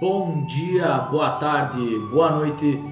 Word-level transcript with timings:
Bom 0.00 0.46
dia, 0.46 0.96
boa 0.96 1.32
tarde, 1.32 1.78
boa 2.10 2.30
noite, 2.30 2.82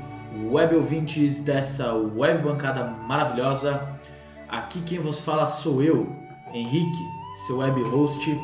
web 0.51 0.77
ouvintes 0.77 1.41
dessa 1.41 1.95
web 1.95 2.43
bancada 2.43 2.85
maravilhosa. 2.85 3.99
Aqui 4.47 4.83
quem 4.83 4.99
vos 4.99 5.19
fala 5.19 5.47
sou 5.47 5.83
eu, 5.83 6.07
Henrique, 6.53 6.99
seu 7.47 7.61
web 7.61 7.81
host 7.85 8.39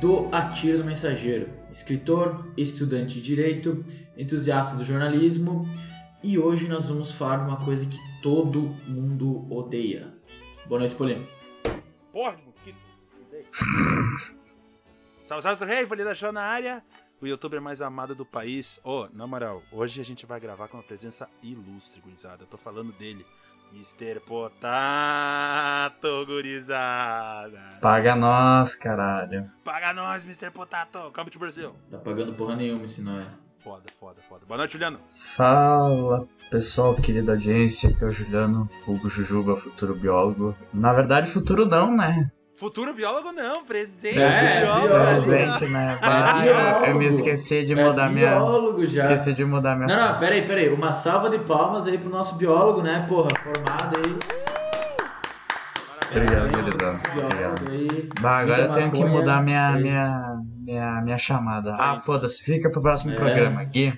do 0.00 0.34
Atira 0.34 0.78
do 0.78 0.84
Mensageiro, 0.84 1.50
escritor, 1.70 2.50
estudante 2.56 3.16
de 3.16 3.20
direito, 3.20 3.84
entusiasta 4.16 4.74
do 4.74 4.82
jornalismo 4.82 5.68
e 6.22 6.38
hoje 6.38 6.68
nós 6.68 6.88
vamos 6.88 7.12
falar 7.12 7.36
de 7.36 7.50
uma 7.50 7.62
coisa 7.62 7.84
que 7.84 7.98
todo 8.22 8.62
mundo 8.88 9.46
odeia. 9.52 10.14
Boa 10.64 10.80
noite, 10.80 10.94
Paulinho. 10.94 11.28
Porra, 12.14 12.34
de 12.34 12.44
mosquito. 12.44 12.78
salve, 15.22 15.42
salve, 15.42 15.66
rei, 15.66 15.84
Valida 15.84 16.14
Show 16.14 16.32
na 16.32 16.40
área. 16.44 16.82
O 17.20 17.26
youtuber 17.26 17.60
mais 17.60 17.82
amado 17.82 18.14
do 18.14 18.24
país. 18.24 18.80
Oh, 18.84 19.08
na 19.12 19.26
moral, 19.26 19.60
hoje 19.72 20.00
a 20.00 20.04
gente 20.04 20.24
vai 20.24 20.38
gravar 20.38 20.68
com 20.68 20.76
uma 20.76 20.84
presença 20.84 21.28
ilustre, 21.42 22.00
gurizada. 22.00 22.44
Eu 22.44 22.46
tô 22.46 22.56
falando 22.56 22.92
dele. 22.92 23.26
Mr. 23.72 24.20
Potato, 24.20 24.66
gurizada. 26.26 27.60
Paga 27.82 28.14
nós, 28.14 28.76
caralho. 28.76 29.50
Paga 29.64 29.92
nós, 29.92 30.24
Mr. 30.24 30.52
Potato. 30.52 31.10
Come 31.12 31.28
to 31.28 31.40
Brasil. 31.40 31.74
Tá 31.90 31.98
pagando 31.98 32.32
porra 32.34 32.54
nenhuma, 32.54 32.86
se 32.86 33.02
não 33.02 33.18
é. 33.18 33.26
Foda, 33.58 33.84
foda, 33.98 34.22
foda. 34.28 34.46
Boa 34.46 34.58
noite, 34.58 34.74
Juliano. 34.74 35.00
Fala, 35.36 36.26
pessoal, 36.48 36.94
querida 36.94 37.32
audiência, 37.32 37.92
que 37.92 38.04
é 38.04 38.06
o 38.06 38.12
Juliano, 38.12 38.70
vulgo 38.86 39.08
Jujuba, 39.10 39.56
futuro 39.56 39.96
biólogo. 39.96 40.56
Na 40.72 40.92
verdade, 40.92 41.28
futuro 41.28 41.66
não, 41.66 41.94
né? 41.94 42.30
Futuro 42.58 42.92
biólogo 42.92 43.30
não, 43.30 43.64
presente 43.64 44.18
É, 44.18 44.62
biólogo. 44.62 45.24
Presente, 45.28 45.66
né? 45.66 45.96
Ah, 46.02 46.44
eu, 46.44 46.86
eu 46.86 46.94
me 46.96 47.06
esqueci 47.06 47.64
de 47.64 47.72
mudar 47.72 48.10
é 48.10 48.14
minha... 48.14 48.30
biólogo 48.34 48.84
já. 48.84 49.12
Esqueci 49.12 49.32
de 49.32 49.44
mudar 49.44 49.76
minha... 49.76 49.86
Não, 49.86 50.12
não, 50.12 50.18
peraí, 50.18 50.44
peraí. 50.44 50.68
Uma 50.68 50.90
salva 50.90 51.30
de 51.30 51.38
palmas 51.38 51.86
aí 51.86 51.96
pro 51.96 52.10
nosso 52.10 52.34
biólogo, 52.34 52.82
né, 52.82 53.06
porra? 53.08 53.28
Formado 53.44 53.96
aí. 53.98 54.18
Obrigado, 56.10 56.46
Obrigado. 56.46 57.60
Bah, 58.20 58.38
agora 58.38 58.62
eu 58.62 58.72
tenho 58.72 58.90
que 58.90 59.04
mudar 59.04 59.40
minha, 59.40 59.72
minha, 59.72 60.40
minha, 60.68 61.00
minha 61.00 61.16
chamada. 61.18 61.72
Tá 61.76 61.82
Ah, 61.82 61.92
aí. 61.94 62.00
foda-se, 62.02 62.42
fica 62.42 62.70
pro 62.70 62.82
próximo 62.82 63.12
É. 63.12 63.16
programa. 63.16 63.64
Gui, 63.64 63.92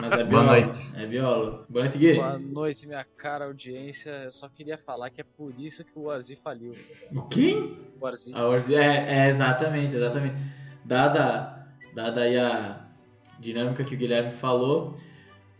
Mas 0.00 0.12
é. 0.12 0.24
Boa 0.24 0.42
noite. 0.44 0.80
É 0.94 1.06
biólogo. 1.06 1.66
Boa 1.68 1.84
noite, 1.84 1.98
Gui. 1.98 2.14
Boa 2.14 2.38
noite, 2.38 2.86
minha 2.86 3.04
cara 3.18 3.44
audiência. 3.44 4.10
Eu 4.24 4.32
só 4.32 4.48
queria 4.48 4.78
falar 4.78 5.10
que 5.10 5.20
é 5.20 5.24
por 5.36 5.52
isso 5.58 5.84
que 5.84 5.92
o 5.94 6.10
Azi 6.10 6.36
faliu. 6.36 6.72
O 7.12 7.22
quem? 7.22 7.76
O 8.00 8.06
Azi. 8.06 8.34
A 8.34 8.46
Orzi- 8.46 8.74
é, 8.74 9.26
é, 9.26 9.28
exatamente, 9.28 9.94
exatamente. 9.94 10.36
Dada, 10.84 11.66
dada 11.94 12.22
aí 12.22 12.38
a 12.38 12.80
dinâmica 13.38 13.84
que 13.84 13.94
o 13.94 13.98
Guilherme 13.98 14.32
falou, 14.32 14.94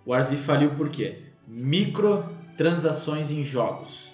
o 0.06 0.14
Arzi 0.14 0.36
faliu 0.36 0.70
por 0.74 0.88
quê? 0.88 1.18
Microtransações 1.46 3.30
em 3.30 3.42
jogos. 3.42 4.10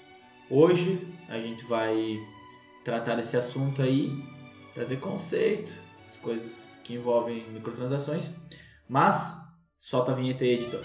Hoje 0.51 1.07
a 1.29 1.39
gente 1.39 1.65
vai 1.67 2.19
tratar 2.85 3.15
desse 3.15 3.37
assunto 3.37 3.81
aí, 3.81 4.11
trazer 4.75 4.97
conceito, 4.97 5.73
as 6.13 6.17
coisas 6.19 6.71
que 6.85 6.95
envolvem 6.95 7.49
microtransações, 7.51 8.33
mas 8.87 9.35
solta 9.81 10.13
a 10.13 10.15
vinheta 10.15 10.45
aí, 10.45 10.51
editor. 10.51 10.85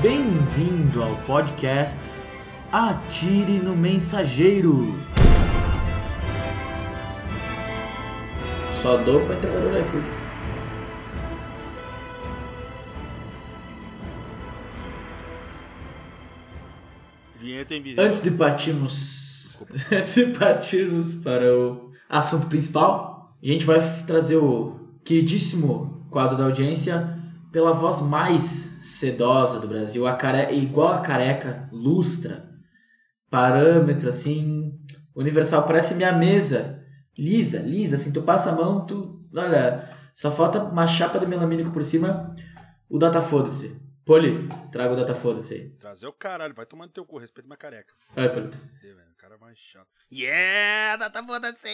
Bem-vindo 0.00 1.02
ao 1.02 1.16
podcast 1.26 2.15
Atire 2.78 3.58
no 3.58 3.74
Mensageiro. 3.74 4.94
Só 8.82 8.98
dou 8.98 9.18
para 9.24 9.36
entregador 9.36 9.70
do 9.70 9.78
iFood. 9.78 10.06
Antes 17.96 18.20
de 18.20 18.30
partirmos, 18.32 19.46
Desculpa. 19.46 19.74
antes 19.96 20.14
de 20.14 20.26
partirmos 20.38 21.14
para 21.14 21.50
o 21.56 21.92
assunto 22.10 22.46
principal, 22.46 23.34
a 23.42 23.46
gente 23.46 23.64
vai 23.64 23.80
trazer 24.06 24.36
o 24.36 24.78
queridíssimo 25.02 26.06
quadro 26.10 26.36
da 26.36 26.44
audiência 26.44 27.18
pela 27.50 27.72
voz 27.72 28.02
mais 28.02 28.42
sedosa 28.82 29.58
do 29.58 29.66
Brasil, 29.66 30.06
a 30.06 30.12
care... 30.12 30.54
igual 30.54 30.92
a 30.92 30.98
careca, 30.98 31.66
lustra, 31.72 32.54
parâmetro 33.30 34.08
assim, 34.08 34.78
universal, 35.14 35.64
parece 35.66 35.94
minha 35.94 36.12
mesa, 36.12 36.84
lisa, 37.16 37.58
lisa, 37.58 37.96
assim, 37.96 38.12
tu 38.12 38.22
passa 38.22 38.50
a 38.50 38.54
mão, 38.54 38.86
tu, 38.86 39.26
olha, 39.34 39.88
só 40.14 40.30
falta 40.30 40.62
uma 40.62 40.86
chapa 40.86 41.18
de 41.18 41.26
melamínico 41.26 41.70
por 41.70 41.82
cima, 41.82 42.34
o 42.88 42.98
data 42.98 43.20
foda-se. 43.20 43.80
Poli, 44.04 44.48
traga 44.70 44.92
o 44.92 44.96
data 44.96 45.14
foda-se 45.14 45.54
aí. 45.54 45.70
Trazer 45.70 46.06
o 46.06 46.12
caralho, 46.12 46.54
vai 46.54 46.64
tomando 46.64 46.90
teu 46.90 47.04
cu, 47.04 47.18
respeita 47.18 47.48
minha 47.48 47.56
careca. 47.56 47.92
Vai, 48.14 48.32
Poli. 48.32 48.48
O 48.48 49.16
cara 49.16 49.34
é 49.34 49.38
mais 49.38 49.58
chato. 49.58 49.88
Yeah, 50.12 50.96
data 50.96 51.24
foda-se! 51.24 51.66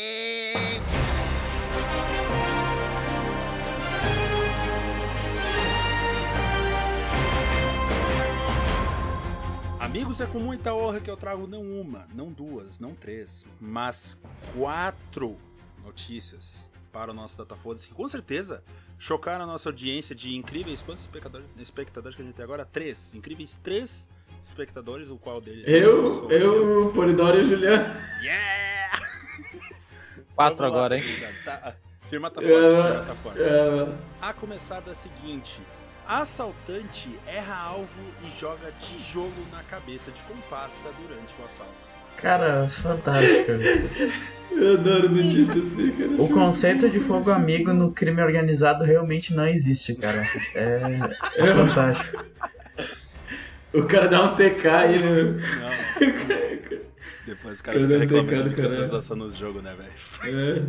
Amigos, 9.82 10.20
é 10.20 10.26
com 10.26 10.38
muita 10.38 10.72
honra 10.72 11.00
que 11.00 11.10
eu 11.10 11.16
trago 11.16 11.48
não 11.48 11.60
uma, 11.60 12.06
não 12.14 12.30
duas, 12.30 12.78
não 12.78 12.94
três, 12.94 13.44
mas 13.60 14.16
quatro 14.54 15.36
notícias 15.84 16.70
para 16.92 17.10
o 17.10 17.14
nosso 17.14 17.36
Datafodas 17.36 17.84
que 17.84 17.92
com 17.92 18.06
certeza 18.06 18.62
chocaram 18.96 19.42
a 19.42 19.46
nossa 19.46 19.68
audiência 19.68 20.14
de 20.14 20.36
incríveis 20.36 20.80
quantos 20.82 21.02
espectadores, 21.02 21.48
espectadores 21.58 22.14
que 22.14 22.22
a 22.22 22.24
gente 22.24 22.34
tem 22.36 22.44
agora? 22.44 22.64
Três. 22.64 23.12
Incríveis 23.12 23.58
três 23.60 24.08
espectadores, 24.40 25.10
o 25.10 25.16
qual 25.16 25.40
deles 25.40 25.64
Eu, 25.66 26.30
eu, 26.30 26.86
o 26.86 26.92
Polidoro 26.92 27.38
e 27.38 27.40
o 27.40 27.44
Juliano. 27.44 27.92
Yeah! 28.22 29.00
Quatro 30.36 30.62
lá, 30.62 30.68
agora, 30.68 30.96
hein? 30.96 31.02
gurizada. 31.02 31.34
Tá, 31.44 31.76
firma 32.08 32.30
tá 32.30 32.40
É, 32.40 32.46
forte, 32.46 32.86
firma 32.86 33.04
tá 33.04 33.14
forte. 33.16 33.40
É, 33.42 33.98
A 34.20 34.32
começar 34.32 34.78
da 34.78 34.94
seguinte: 34.94 35.60
assaltante 36.20 37.08
erra 37.26 37.56
alvo 37.56 37.88
e 38.24 38.38
joga 38.40 38.70
tijolo 38.78 39.32
na 39.50 39.62
cabeça 39.62 40.10
de 40.10 40.22
comparsa 40.22 40.90
durante 41.00 41.32
o 41.40 41.44
assalto. 41.44 41.72
Cara, 42.16 42.68
fantástico. 42.68 43.52
eu 44.52 44.74
adoro 44.74 45.08
notícia 45.08 45.54
assim, 45.54 45.90
cara. 45.92 46.22
O 46.22 46.28
conceito 46.28 46.88
de 46.90 47.00
fogo 47.00 47.30
amigo 47.30 47.72
no 47.72 47.90
crime 47.92 48.22
organizado 48.22 48.84
realmente 48.84 49.34
não 49.34 49.46
existe, 49.46 49.94
cara. 49.94 50.22
É, 50.54 50.82
é 51.38 51.54
fantástico. 51.54 52.24
O 53.72 53.84
cara 53.84 54.06
dá 54.08 54.22
um 54.22 54.34
TK 54.34 54.66
aí, 54.68 54.98
né? 54.98 55.22
Não, 55.60 56.82
depois 57.26 57.60
o 57.60 57.62
cara 57.62 57.78
Cara, 57.78 57.88
fica 57.88 57.98
reclamando 58.00 58.30
cara, 58.30 58.48
de 58.48 58.54
caralho. 58.56 58.70
microtransação 58.72 59.16
nos 59.16 59.36
jogos, 59.36 59.62
né, 59.62 59.74
velho? 59.74 59.92
É. 60.38 60.62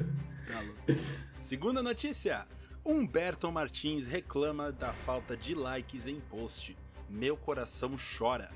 Tá. 0.51 0.95
Segunda 1.37 1.83
notícia: 1.83 2.45
Humberto 2.85 3.49
Martins 3.49 4.07
reclama 4.07 4.71
da 4.71 4.91
falta 4.91 5.37
de 5.37 5.55
likes 5.55 6.05
em 6.05 6.19
post. 6.19 6.77
Meu 7.09 7.37
coração 7.37 7.95
chora. 8.17 8.49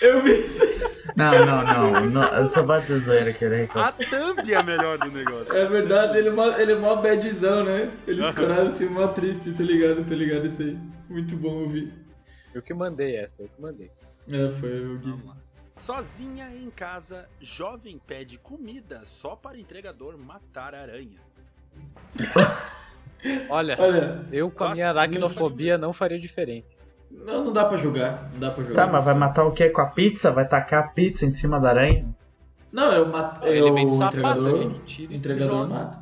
Eu 0.00 0.22
vi 0.22 0.46
isso 0.46 0.62
aí. 0.62 0.78
Não, 1.16 1.46
não, 1.46 1.64
não. 1.64 2.10
não 2.10 2.34
eu 2.34 2.46
só 2.46 2.62
bato 2.62 2.96
zoeira 2.98 3.32
que 3.32 3.44
ele 3.44 3.56
reclama. 3.62 3.88
A 3.88 3.92
thumb 3.92 4.52
é 4.52 4.54
a 4.54 4.62
melhor 4.62 4.98
do 4.98 5.10
negócio. 5.10 5.52
É 5.52 5.66
verdade, 5.66 6.18
ele 6.18 6.28
é 6.28 6.32
mó, 6.32 6.46
ele 6.56 6.72
é 6.72 6.76
mó 6.76 6.96
badzão, 6.96 7.64
né? 7.64 7.90
Ele 8.06 8.22
escoraram 8.26 8.66
assim, 8.66 8.86
mó 8.86 9.08
triste, 9.08 9.52
tá 9.52 9.62
ligado? 9.62 10.04
Tá 10.04 10.14
ligado 10.14 10.46
isso 10.46 10.62
aí. 10.62 10.78
Muito 11.08 11.36
bom 11.36 11.62
ouvir. 11.62 11.92
Eu 12.54 12.62
que 12.62 12.74
mandei 12.74 13.16
essa, 13.16 13.42
eu 13.42 13.48
que 13.48 13.60
mandei. 13.60 13.90
É, 14.28 14.48
foi 14.60 14.86
o 14.86 14.98
Gui. 14.98 15.10
Vamos 15.10 15.26
lá. 15.26 15.36
Sozinha 15.72 16.54
em 16.54 16.70
casa, 16.70 17.28
jovem 17.40 17.98
pede 17.98 18.38
comida 18.38 19.02
só 19.06 19.34
para 19.34 19.58
entregador 19.58 20.18
matar 20.18 20.74
aranha. 20.74 21.18
Olha, 23.48 23.76
Olha, 23.78 24.26
eu 24.32 24.50
com 24.50 24.64
a 24.64 24.70
minha 24.72 24.88
aracnofobia 24.88 25.78
não 25.78 25.92
faria 25.92 26.18
diferente. 26.18 26.76
não, 27.10 27.44
não 27.44 27.52
dá 27.52 27.64
pra 27.64 27.76
julgar. 27.78 28.28
Não 28.32 28.40
dá 28.40 28.50
pra 28.50 28.64
julgar. 28.64 28.86
Tá, 28.86 28.92
mas 28.92 29.04
vai 29.04 29.14
matar 29.14 29.44
o 29.44 29.52
quê? 29.52 29.68
Com 29.68 29.80
a 29.80 29.86
pizza? 29.86 30.30
Vai 30.30 30.46
tacar 30.48 30.84
a 30.84 30.88
pizza 30.88 31.24
em 31.24 31.30
cima 31.30 31.60
da 31.60 31.68
aranha? 31.70 32.06
Não, 32.72 32.90
eu 32.92 33.06
mato. 33.06 33.46
Ele 33.46 33.60
eu, 33.60 33.74
o 33.86 33.90
sapato, 33.90 34.16
entregador. 34.18 34.80
tira 34.86 35.12
O 35.12 35.14
entregador 35.14 35.68
mata. 35.68 35.98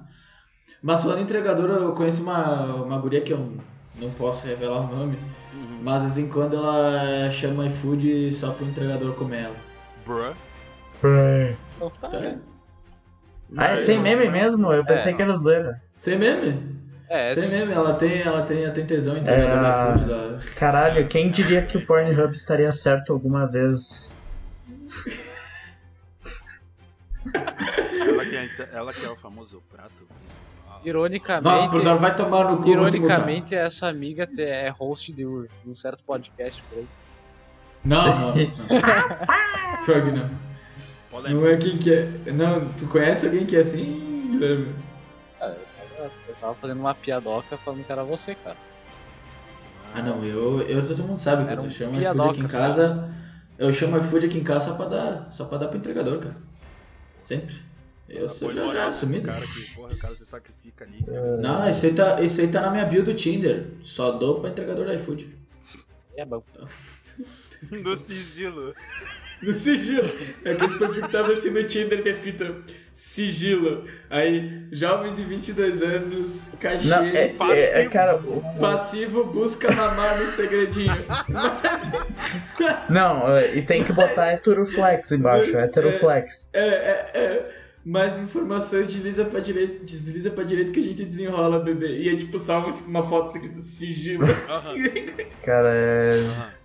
Mas 0.83 1.03
falando 1.03 1.19
em 1.19 1.23
entregador, 1.23 1.69
eu 1.69 1.93
conheço 1.93 2.23
uma, 2.23 2.65
uma 2.77 2.99
guria 2.99 3.21
que 3.21 3.33
eu 3.33 3.53
não 4.01 4.11
posso 4.13 4.47
revelar 4.47 4.81
o 4.81 4.97
nome. 4.97 5.19
Uhum. 5.53 5.81
Mas 5.83 5.97
de 6.03 6.09
vez 6.09 6.19
em 6.19 6.29
quando 6.29 6.57
ela 6.57 7.29
chama 7.31 7.67
iFood 7.67 8.33
só 8.33 8.53
pro 8.53 8.65
entregador 8.65 9.13
comer 9.15 9.43
ela. 9.45 9.57
Bruh. 10.07 10.33
Então 11.77 11.91
tá, 12.01 12.09
Sério? 12.11 12.31
né? 12.31 12.39
Ah, 13.57 13.73
é 13.73 13.77
sem 13.79 13.99
meme 13.99 14.29
mesmo? 14.29 14.73
Eu 14.73 14.85
pensei 14.85 15.13
É. 15.13 15.17
que 15.17 15.23
era 15.23 15.35
zoeira. 15.35 15.83
Sem 15.93 16.17
meme? 16.19 16.80
É, 17.13 17.33
esse- 17.33 17.51
meme, 17.55 17.73
ela 17.73 17.93
tem, 17.95 18.23
ela 18.23 18.43
tem, 18.43 18.71
tem 18.73 18.87
tesão 18.87 19.17
em 19.17 19.21
entregador 19.21 20.05
É, 20.05 20.07
da. 20.37 20.39
Caralho, 20.55 21.09
quem 21.09 21.29
diria 21.29 21.61
que 21.61 21.77
o 21.77 21.85
Pornhub 21.85 22.33
estaria 22.33 22.73
certo 22.73 23.13
alguma 23.13 23.47
vez? 23.47 24.09
Ela 28.09 28.25
que, 28.25 28.37
é, 28.37 28.49
ela 28.73 28.93
que 28.93 29.05
é 29.05 29.11
o 29.11 29.17
famoso 29.17 29.63
prato 29.71 29.91
principal. 29.93 30.81
ironicamente, 30.85 31.45
Nossa, 31.45 31.69
Bruno, 31.69 31.99
vai 31.99 32.15
tomar 32.17 32.51
no 32.51 32.59
cu, 32.63 32.69
ironicamente 32.71 33.55
essa 33.55 33.89
amiga 33.89 34.29
é 34.39 34.69
host 34.71 35.13
de 35.13 35.27
um 35.27 35.47
certo 35.75 36.03
podcast 36.05 36.63
por 36.63 36.79
aí. 36.79 36.87
Não, 37.85 38.07
não, 38.07 38.27
não. 38.29 38.35
Pior 39.85 40.03
que 40.05 40.11
não. 40.13 40.31
Não 41.29 41.47
é 41.47 41.57
quem 41.57 41.77
que 41.77 41.93
é. 41.93 42.09
Não, 42.33 42.69
tu 42.75 42.87
conhece 42.87 43.27
alguém 43.27 43.45
que 43.45 43.57
é 43.57 43.61
assim, 43.61 44.29
Guilherme? 44.31 44.75
Eu 45.41 45.57
tava 46.41 46.55
fazendo 46.55 46.81
uma 46.81 46.95
piadoca 46.95 47.57
falando 47.59 47.85
que 47.85 47.93
era 47.93 48.03
você, 48.03 48.35
cara. 48.35 48.57
Ah 49.95 50.03
não, 50.03 50.25
eu, 50.25 50.63
eu 50.63 50.87
todo 50.87 51.03
mundo 51.03 51.19
sabe 51.19 51.45
que 51.45 51.59
eu 51.59 51.63
um 51.63 51.71
chamo 51.71 52.01
iFood 52.01 52.29
aqui 52.31 52.41
em 52.41 52.47
casa. 52.47 53.11
Eu 53.59 53.73
chamo 53.73 53.99
iFood 53.99 54.27
aqui 54.27 54.39
em 54.39 54.45
casa 54.45 54.67
só 54.67 54.75
pra 54.75 54.87
dar, 54.87 55.29
só 55.33 55.45
pra 55.45 55.59
dar 55.59 55.69
pro 55.69 55.79
entregador, 55.79 56.21
cara. 56.21 56.37
Sempre. 57.23 57.57
Eu 58.09 58.29
sou 58.29 58.49
Põe 58.49 58.57
já, 58.57 58.75
já 58.75 58.89
assumido. 58.89 59.27
Cara 59.27 59.41
que, 59.41 59.75
porra, 59.75 59.93
o 59.93 59.99
cara 59.99 60.15
se 60.15 60.27
sacrifica 60.27 60.85
ali. 60.85 61.05
Não, 61.41 61.69
isso 61.69 61.87
aí, 61.87 61.95
tá, 61.95 62.21
isso 62.21 62.41
aí 62.41 62.49
tá 62.49 62.61
na 62.61 62.71
minha 62.71 62.85
bio 62.85 63.05
do 63.05 63.15
Tinder. 63.15 63.69
Só 63.85 64.13
dou 64.13 64.41
pra 64.41 64.51
entregador 64.51 64.87
do 64.87 64.93
iFood. 64.95 65.33
É 66.17 66.25
bom. 66.25 66.43
No 67.71 67.95
sigilo. 67.99 68.75
No 69.43 69.53
sigilo. 69.55 70.11
É 70.45 70.55
que 70.55 70.65
esse 70.65 70.79
perfil 70.79 71.03
que 71.03 71.13
tava 71.13 71.33
assim 71.33 71.51
no 71.51 71.65
Tinder 71.65 72.03
tá 72.03 72.11
escrito 72.11 72.63
sigilo. 72.95 73.85
Aí, 74.11 74.67
jovem 74.73 75.15
de 75.15 75.23
22 75.25 75.83
anos, 75.83 76.51
cachês, 76.61 76.85
Não, 76.85 77.03
é, 77.03 77.27
é, 77.55 77.81
é, 77.83 77.89
cara, 77.89 78.17
o- 78.17 78.43
passivo, 78.61 79.25
busca 79.25 79.73
mamar 79.73 80.19
no 80.21 80.27
segredinho. 80.27 81.07
não, 82.89 83.37
é, 83.37 83.57
e 83.57 83.63
tem 83.63 83.83
que 83.85 83.93
botar 83.93 84.33
heteroflex 84.33 85.13
embaixo, 85.13 85.57
heteroflex. 85.57 86.49
É, 86.53 86.61
é, 86.69 87.11
é. 87.15 87.57
Mais 87.83 88.19
informações 88.19 88.89
desliza 88.89 89.25
pra 89.25 89.41
direita, 89.41 89.83
desliza 89.83 90.31
pra 90.31 90.45
direita 90.45 90.71
que 90.71 90.81
a 90.81 90.83
gente 90.83 91.03
desenrola, 91.03 91.59
bebê. 91.61 91.97
E 91.97 92.11
é 92.11 92.17
tipo 92.17 92.39
só 92.39 92.69
uma, 92.87 93.03
foto 93.09 93.35
escrito 93.35 93.63
sigilo. 93.63 94.27
Aham. 94.51 94.75
Cara, 95.43 95.71
é. 95.73 96.11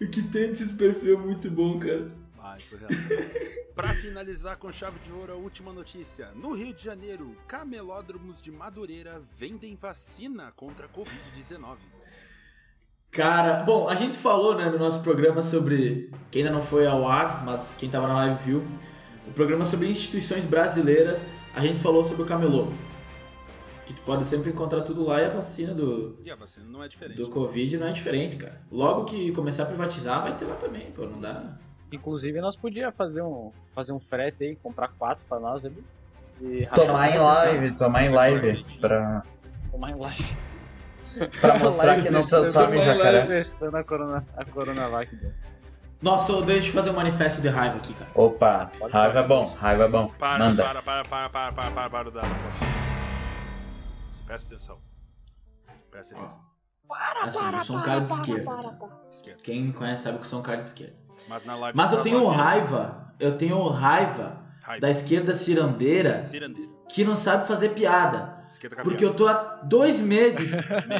o 0.01 0.07
que 0.10 0.21
tem 0.24 0.50
desses 0.50 0.74
perfil 0.74 1.13
é 1.18 1.18
muito 1.18 1.50
bom, 1.50 1.80
cara. 1.80 2.12
Ah, 2.56 2.57
isso 2.57 2.75
é 2.75 2.78
real. 2.78 2.90
Pra 3.75 3.94
finalizar 3.94 4.57
com 4.57 4.72
chave 4.72 4.98
de 5.00 5.12
ouro, 5.12 5.34
a 5.34 5.36
última 5.36 5.74
notícia. 5.74 6.30
No 6.34 6.54
Rio 6.54 6.74
de 6.74 6.84
Janeiro, 6.84 7.36
camelódromos 7.48 8.42
de 8.42 8.50
Madureira 8.52 9.22
vendem 9.38 9.75
vacina 9.75 10.54
contra 10.56 10.86
a 10.86 10.90
Covid-19. 10.90 11.78
Cara, 13.12 13.63
bom, 13.63 13.88
a 13.88 13.96
gente 13.96 14.18
falou 14.18 14.56
né, 14.56 14.69
no 14.69 14.78
nosso 14.78 15.02
programa 15.02 15.42
sobre. 15.42 16.12
Quem 16.31 16.44
ainda 16.44 16.54
não 16.56 16.63
foi 16.63 16.86
ao 16.86 17.07
ar, 17.07 17.46
mas 17.46 17.74
quem 17.78 17.90
tava 17.90 18.07
na 18.07 18.16
live 18.16 18.44
viu. 18.44 18.63
O 19.28 19.31
programa 19.31 19.66
sobre 19.66 19.88
instituições 19.90 20.46
brasileiras. 20.46 21.22
A 21.54 21.62
gente 21.62 21.80
falou 21.81 22.04
sobre 22.04 22.24
o 22.24 22.25
camelô. 22.25 22.68
Que 23.86 23.94
tu 23.94 24.02
pode 24.02 24.25
sempre 24.25 24.50
encontrar 24.50 24.81
tudo 24.81 25.06
lá 25.06 25.22
e 25.22 25.25
a 25.25 25.30
vacina 25.30 25.74
do, 25.74 26.18
E 26.24 26.30
a 26.31 26.36
vacina 26.36 26.66
não 26.66 26.84
é 26.84 26.88
diferente. 26.88 27.18
do 27.18 27.30
Covid 27.30 27.78
não 27.78 27.88
é 27.88 27.92
diferente, 27.92 28.36
cara. 28.36 28.62
Logo 28.72 29.06
que 29.06 29.31
começar 29.31 29.63
a 29.63 29.66
privatizar, 29.68 30.24
vai 30.24 30.36
ter 30.36 30.44
lá 30.46 30.56
também, 30.56 30.92
pô, 30.92 31.06
não 31.06 31.22
dá. 31.22 31.57
Inclusive, 31.91 32.41
nós 32.41 32.55
podíamos 32.55 32.95
fazer 32.95 33.21
um, 33.21 33.51
fazer 33.73 33.93
um 33.93 33.99
frete 33.99 34.43
aí, 34.43 34.55
comprar 34.55 34.89
quatro 34.89 35.23
pra 35.27 35.39
nós 35.39 35.65
ali. 35.65 35.83
E 36.41 36.67
tomar 36.73 37.15
em 37.15 37.17
live, 37.17 37.71
tomar 37.71 38.03
em 38.03 38.09
live. 38.09 38.63
Pra... 38.79 39.23
Tomar 39.71 39.91
em 39.91 39.95
live. 39.95 40.37
pra 41.39 41.57
mostrar 41.59 41.85
live 41.85 42.03
que 42.03 42.09
não 42.09 42.23
são 42.23 42.43
só 42.43 42.67
me 42.67 42.81
jacaré. 42.81 43.25
Testando 43.25 43.77
a, 43.77 43.83
corona, 43.83 44.25
a 44.35 44.43
Coronavac 44.43 45.15
dele. 45.15 45.33
Nossa, 46.01 46.41
deixa 46.41 46.69
eu 46.69 46.73
fazer 46.73 46.89
um 46.89 46.93
manifesto 46.93 47.41
de 47.41 47.47
raiva 47.47 47.77
aqui, 47.77 47.93
cara. 47.93 48.11
Opa, 48.13 48.71
Pode 48.77 48.93
raiva 48.93 49.19
é 49.19 49.23
bom, 49.23 49.41
isso. 49.43 49.57
raiva 49.57 49.83
é 49.85 49.87
bom. 49.87 50.07
Para, 50.19 50.45
Manda. 50.45 50.63
para, 50.63 50.81
para, 50.81 51.03
para, 51.05 51.29
para, 51.29 51.51
para, 51.51 51.71
para, 51.71 51.89
para, 51.89 52.11
para. 52.11 52.27
Presta 54.25 54.53
atenção. 54.53 54.79
Presta 55.89 56.15
atenção. 56.17 56.41
Para, 56.87 57.23
assim, 57.23 57.55
eu 57.55 57.61
sou 57.61 57.77
um 57.77 57.81
cara 57.81 58.01
de 58.01 58.11
esquerda. 58.11 58.51
Quem 59.41 59.63
me 59.63 59.73
conhece 59.73 60.03
sabe 60.03 60.17
que 60.17 60.25
eu 60.25 60.29
sou 60.29 60.39
um 60.39 60.43
cara 60.43 60.61
de 60.61 60.67
esquerda. 60.67 61.05
Mas 61.27 61.45
na 61.45 61.56
live 61.56 61.77
Mas 61.77 61.91
eu 61.91 61.97
tava 61.97 62.09
tenho 62.09 62.25
raiva, 62.27 63.13
eu 63.19 63.38
tenho 63.38 63.67
raiva 63.69 64.38
Raiva. 64.62 64.81
da 64.81 64.89
esquerda 64.89 65.33
cirandeira 65.35 66.23
Cirandeira. 66.23 66.69
que 66.89 67.03
não 67.03 67.15
sabe 67.15 67.47
fazer 67.47 67.69
piada. 67.69 68.35
Porque 68.83 69.03
eu 69.03 69.13
tô 69.15 69.27
há 69.27 69.59
dois 69.63 70.00
meses 70.01 70.51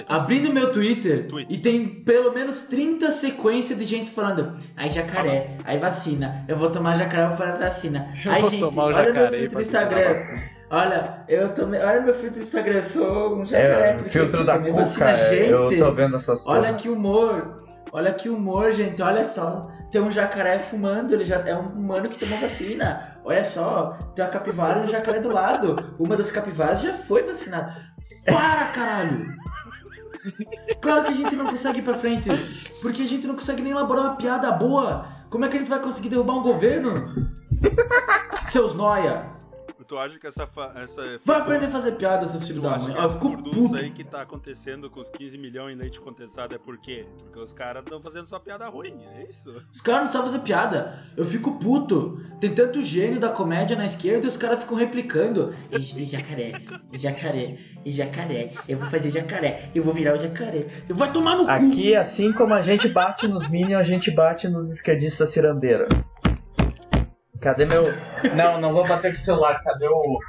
abrindo 0.09 0.51
meu 0.51 0.71
Twitter, 0.71 1.27
Twitter. 1.27 1.56
e 1.56 1.59
tem 1.62 1.88
pelo 2.03 2.33
menos 2.33 2.62
30 2.62 3.12
sequências 3.12 3.77
de 3.77 3.85
gente 3.85 4.09
falando 4.09 4.53
aí 4.75 4.89
jacaré, 4.89 5.57
aí 5.63 5.77
vacina, 5.77 6.44
eu 6.47 6.57
vou 6.57 6.71
tomar 6.71 6.95
jacaré, 6.95 7.25
eu 7.25 7.27
vou 7.29 7.38
fazer 7.38 7.59
vacina. 7.59 8.07
Eu 8.25 8.31
Aí 8.31 8.41
vou 8.41 8.50
gente, 8.50 8.59
tomar 8.61 8.83
o 8.83 8.88
olha 8.88 9.13
meu 9.13 9.27
filtro 9.29 9.56
do 9.57 9.61
Instagram. 9.61 10.15
Olha, 10.71 11.23
eu 11.27 11.53
tomei, 11.53 11.79
olha 11.79 12.01
meu 12.01 12.13
filtro 12.15 12.39
do 12.39 12.44
Instagram, 12.44 12.73
eu 12.77 12.83
sou 12.83 13.38
um 13.38 13.45
jacaré. 13.45 13.89
É, 13.89 13.94
porque 13.94 14.09
filtro 14.09 14.39
eu 14.39 14.45
da 14.45 14.53
tomei 14.56 14.71
cuca, 14.71 14.83
vacina. 14.85 15.11
é, 15.11 15.53
eu 15.53 15.69
Gente, 15.69 15.79
tô 15.79 15.91
vendo 15.91 16.15
essas 16.15 16.47
Olha 16.47 16.61
coisas. 16.63 16.81
que 16.81 16.89
humor. 16.89 17.63
Olha 17.91 18.11
que 18.11 18.27
humor, 18.27 18.71
gente. 18.71 19.00
Olha 19.03 19.29
só. 19.29 19.69
Tem 19.95 20.01
um 20.01 20.12
jacaré 20.12 20.59
fumando, 20.59 21.13
ele 21.13 21.24
já 21.24 21.38
é 21.38 21.56
um 21.56 21.69
humano 21.69 22.09
que 22.09 22.19
tomou 22.19 22.38
vacina. 22.38 23.15
Olha 23.24 23.45
só, 23.45 23.97
tem 24.13 24.25
uma 24.25 24.30
capivara 24.30 24.81
e 24.81 24.83
um 24.83 24.88
jacaré 24.88 25.21
do 25.21 25.31
lado. 25.31 25.95
Uma 25.97 26.18
das 26.18 26.30
capivaras 26.30 26.81
já 26.81 26.92
foi 26.92 27.24
vacinada. 27.24 27.74
Para, 28.25 28.65
caralho! 28.74 29.33
Claro 30.81 31.06
que 31.06 31.13
a 31.13 31.15
gente 31.15 31.33
não 31.38 31.45
consegue 31.45 31.80
ir 31.80 31.81
pra 31.81 31.94
frente, 31.94 32.30
porque 32.81 33.03
a 33.03 33.07
gente 33.07 33.25
não 33.25 33.36
consegue 33.36 33.62
nem 33.62 33.71
elaborar 33.71 34.03
uma 34.03 34.15
piada 34.18 34.51
boa. 34.51 35.07
Como 35.30 35.45
é 35.45 35.47
que 35.47 35.56
a 35.56 35.59
gente 35.59 35.69
vai 35.69 35.80
conseguir 35.80 36.09
derrubar 36.09 36.39
um 36.39 36.44
governo? 36.44 37.15
Seus 38.47 38.75
noia! 38.75 39.27
Tu 39.87 39.97
acha 39.97 40.17
que 40.19 40.27
essa. 40.27 40.47
fa- 40.47 40.71
essa 40.75 41.19
Vai 41.23 41.39
aprender 41.39 41.65
a 41.65 41.69
fazer 41.69 41.91
piada, 41.93 42.25
seus 42.27 42.47
filhos 42.47 42.61
Tu 42.63 42.69
da 42.69 42.77
mãe. 42.77 42.95
que 42.95 43.19
furdunça 43.19 43.59
puto. 43.69 43.75
aí 43.75 43.91
que 43.91 44.03
tá 44.03 44.21
acontecendo 44.21 44.89
com 44.89 44.99
os 44.99 45.09
15 45.09 45.37
milhões 45.37 45.75
de 45.75 45.81
leite 45.81 46.01
condensado 46.01 46.55
é 46.55 46.57
por 46.57 46.77
quê? 46.77 47.05
Porque 47.23 47.39
os 47.39 47.53
caras 47.53 47.83
estão 47.83 48.01
fazendo 48.01 48.25
só 48.25 48.39
piada 48.39 48.68
ruim, 48.68 48.95
é 49.18 49.27
isso? 49.30 49.54
Os 49.73 49.81
caras 49.81 50.06
não 50.06 50.11
sabem 50.11 50.27
fazer 50.31 50.39
piada. 50.44 50.99
Eu 51.15 51.23
fico 51.25 51.59
puto. 51.59 52.19
Tem 52.39 52.54
tanto 52.54 52.81
gênio 52.83 53.19
da 53.19 53.30
comédia 53.30 53.75
na 53.75 53.85
esquerda 53.85 54.25
e 54.25 54.30
os 54.30 54.37
caras 54.37 54.59
ficam 54.59 54.77
replicando. 54.77 55.54
E 55.71 55.80
jacaré, 56.06 56.54
e 56.92 56.97
jacaré, 56.97 57.57
e 57.85 57.92
jacaré. 57.92 58.51
Eu 58.68 58.77
vou 58.77 58.89
fazer 58.89 59.11
jacaré, 59.11 59.69
eu 59.75 59.83
vou 59.83 59.94
virar 59.94 60.15
o 60.15 60.18
jacaré. 60.18 60.65
Eu 60.89 60.95
vai 60.95 61.11
tomar 61.11 61.35
no 61.37 61.45
cu. 61.45 61.51
Aqui, 61.51 61.95
assim 61.95 62.31
como 62.33 62.54
a 62.54 62.61
gente 62.61 62.87
bate 62.87 63.27
nos 63.27 63.47
Minions, 63.47 63.80
a 63.80 63.83
gente 63.83 64.09
bate 64.11 64.47
nos 64.47 64.71
esquerdistas 64.73 65.30
cirandeiros. 65.30 65.87
Cadê 67.45 67.64
meu. 67.66 67.83
Não, 68.35 68.59
não 68.59 68.73
vou 68.73 68.87
bater 68.87 69.11
com 69.14 69.19
o 69.19 69.21
celular, 69.21 69.61
cadê 69.64 69.87
o. 69.87 70.19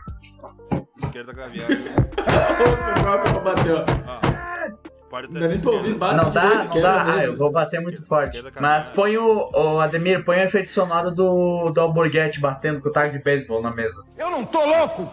Esquerda 1.03 1.33
caviar. 1.33 1.67
Pra 2.15 3.41
bater, 3.41 3.73
ó. 3.75 3.85
Ah, 4.07 4.71
pode 5.09 5.29
ter 5.29 5.33
Não 5.35 5.41
dá 5.41 5.49
nem 5.49 5.67
ouvir, 5.67 5.95
bate 5.95 6.17
Não 6.17 6.31
dá, 6.31 6.65
não 6.65 6.81
dá. 6.83 7.15
Ah, 7.15 7.25
eu 7.25 7.35
vou 7.35 7.51
bater 7.51 7.81
muito 7.81 8.03
Esquerda- 8.03 8.07
forte. 8.27 8.37
esquerda 8.37 8.61
Mas 8.61 8.91
põe 8.91 9.17
o. 9.17 9.51
o 9.51 9.81
Ademir, 9.81 10.23
põe 10.27 10.37
o 10.37 10.43
efeito 10.43 10.71
sonoro 10.71 11.11
do, 11.11 11.71
do 11.71 11.81
Alborguete 11.81 12.39
batendo 12.39 12.81
com 12.83 12.91
o 12.91 12.93
taco 12.93 13.13
de 13.13 13.19
beisebol 13.19 13.63
na 13.63 13.71
mesa. 13.71 14.05
Eu 14.19 14.29
não 14.31 14.45
tô 14.45 14.63
louco! 14.63 15.09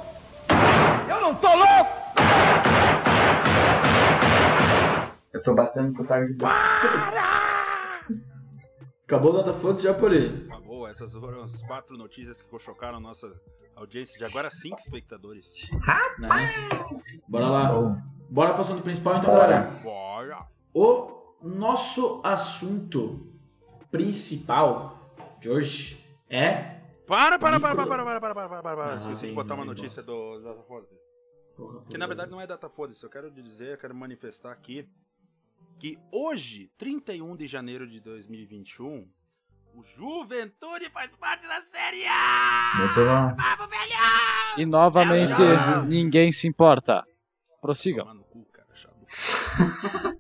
Eu 1.08 1.22
não 1.22 1.34
tô 1.36 1.48
louco! 1.56 2.04
Eu 5.32 5.42
tô 5.42 5.54
batendo 5.56 5.94
com 5.94 6.04
o 6.04 6.06
taco 6.06 6.26
de 6.28 6.34
beisebol. 6.34 6.50
Acabou 9.14 9.32
o 9.32 9.38
Data 9.38 9.54
Fotos 9.54 9.84
já 9.84 9.94
por 9.94 10.12
aí. 10.12 10.48
Acabou, 10.48 10.88
essas 10.88 11.14
foram 11.14 11.44
as 11.44 11.62
quatro 11.62 11.96
notícias 11.96 12.42
que 12.42 12.58
chocaram 12.58 12.98
a 12.98 13.00
nossa 13.00 13.32
audiência 13.76 14.18
de 14.18 14.26
agora 14.26 14.50
cinco 14.50 14.80
espectadores. 14.80 15.70
Nice. 16.18 17.24
Bora 17.30 17.48
lá. 17.48 18.04
Bora 18.28 18.54
pro 18.54 18.62
assunto 18.62 18.82
principal 18.82 19.18
então, 19.18 19.32
galera. 19.32 19.70
Bora! 19.84 20.48
O 20.74 21.36
nosso 21.44 22.22
assunto 22.24 23.20
principal 23.92 25.14
de 25.40 25.48
hoje 25.48 26.04
é. 26.28 26.82
Para, 27.06 27.38
para, 27.38 27.60
para, 27.60 27.76
para, 27.76 27.86
para, 27.86 28.04
para, 28.04 28.20
para, 28.20 28.34
para, 28.34 28.50
para, 28.50 28.64
para. 28.64 28.94
Ah, 28.94 28.96
Esqueci 28.96 29.28
de 29.28 29.34
botar 29.34 29.54
uma 29.54 29.66
notícia 29.66 30.02
do 30.02 30.40
Data 30.42 30.64
Foda. 30.64 30.88
Que 31.88 32.00
na 32.00 32.08
verdade 32.08 32.32
não 32.32 32.42
é 32.42 32.48
data 32.48 32.68
foda-se, 32.68 33.04
eu 33.04 33.12
quero 33.12 33.30
dizer, 33.30 33.74
eu 33.74 33.78
quero 33.78 33.94
manifestar 33.94 34.52
aqui 34.52 34.90
que 35.84 35.98
hoje, 36.14 36.72
31 36.78 37.36
de 37.36 37.46
janeiro 37.46 37.86
de 37.86 38.00
2021, 38.00 39.06
o 39.76 39.84
Juventude 39.84 40.90
faz 40.90 41.12
parte 41.20 41.46
da 41.46 41.60
Série 41.60 42.06
A! 42.08 42.72
muito 42.78 42.96
bom. 42.96 43.36
Vamos, 43.36 43.70
velho! 43.70 44.62
E 44.62 44.66
novamente, 44.66 45.34
Ah. 45.42 45.82
ninguém 45.82 46.32
se 46.32 46.48
importa. 46.48 47.04
Prossiga. 47.62 48.04
Toma 48.04 48.14
no 48.14 48.24
cu, 48.24 48.46
cara, 48.46 48.66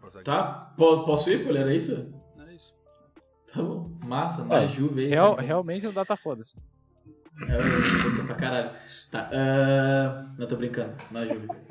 Prossegue. 0.00 0.24
tá? 0.24 0.72
Po- 0.76 1.04
Posso 1.04 1.28
ir, 1.30 1.44
Poli? 1.44 1.58
Era 1.58 1.74
isso? 1.74 2.14
É 2.38 2.52
isso. 2.54 2.76
Tá 3.52 3.60
bom. 3.60 3.90
Massa, 4.04 4.44
mais 4.44 4.70
É, 4.70 4.74
Juve. 4.74 5.08
Real- 5.08 5.34
tá 5.34 5.42
bom. 5.42 5.46
realmente 5.48 5.88
o 5.88 5.92
data 5.92 6.16
foda-se. 6.16 6.54
É, 7.48 7.54
eu 7.56 8.16
tô 8.20 8.26
pra 8.26 8.34
caralho. 8.36 8.70
Tá, 9.10 9.28
ah, 9.32 10.32
não 10.38 10.46
tô 10.46 10.54
brincando, 10.54 10.94
não 11.10 11.20
ajuda. 11.20 11.48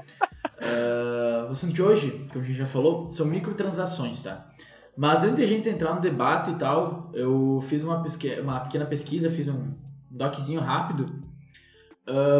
Ah, 0.64 1.11
o 1.52 1.54
assunto 1.54 1.74
de 1.74 1.84
hoje, 1.84 2.28
que 2.32 2.38
a 2.38 2.42
gente 2.42 2.58
já 2.58 2.66
falou, 2.66 3.10
são 3.10 3.26
microtransações, 3.26 4.22
tá? 4.22 4.50
Mas 4.96 5.24
antes 5.24 5.36
de 5.36 5.44
a 5.44 5.48
gente 5.48 5.68
entrar 5.68 5.94
no 5.94 6.00
debate 6.02 6.52
e 6.52 6.56
tal, 6.56 7.12
eu 7.14 7.60
fiz 7.64 7.84
uma, 7.84 8.02
pesqui- 8.02 8.40
uma 8.40 8.60
pequena 8.62 8.86
pesquisa, 8.86 9.30
fiz 9.30 9.48
um 9.50 9.74
doczinho 10.10 10.62
rápido 10.62 11.06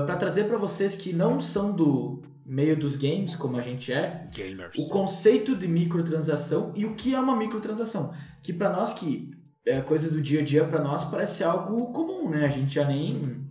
para 0.06 0.16
trazer 0.16 0.46
para 0.46 0.58
vocês 0.58 0.96
que 0.96 1.14
não 1.14 1.40
são 1.40 1.74
do 1.74 2.22
meio 2.46 2.78
dos 2.78 2.96
games, 2.96 3.36
como 3.36 3.58
a 3.58 3.62
gente 3.62 3.94
é, 3.94 4.28
Gamers. 4.34 4.78
o 4.78 4.90
conceito 4.90 5.56
de 5.56 5.68
microtransação 5.68 6.72
e 6.76 6.86
o 6.86 6.96
que 6.96 7.14
é 7.14 7.20
uma 7.20 7.36
microtransação. 7.36 8.14
Que 8.42 8.52
pra 8.52 8.70
nós 8.70 8.94
que 8.94 9.32
é 9.66 9.80
coisa 9.82 10.10
do 10.10 10.22
dia 10.22 10.42
a 10.42 10.44
dia, 10.44 10.66
pra 10.66 10.82
nós 10.82 11.04
parece 11.06 11.44
algo 11.44 11.92
comum, 11.94 12.30
né? 12.30 12.46
A 12.46 12.50
gente 12.50 12.74
já 12.74 12.86
nem. 12.86 13.46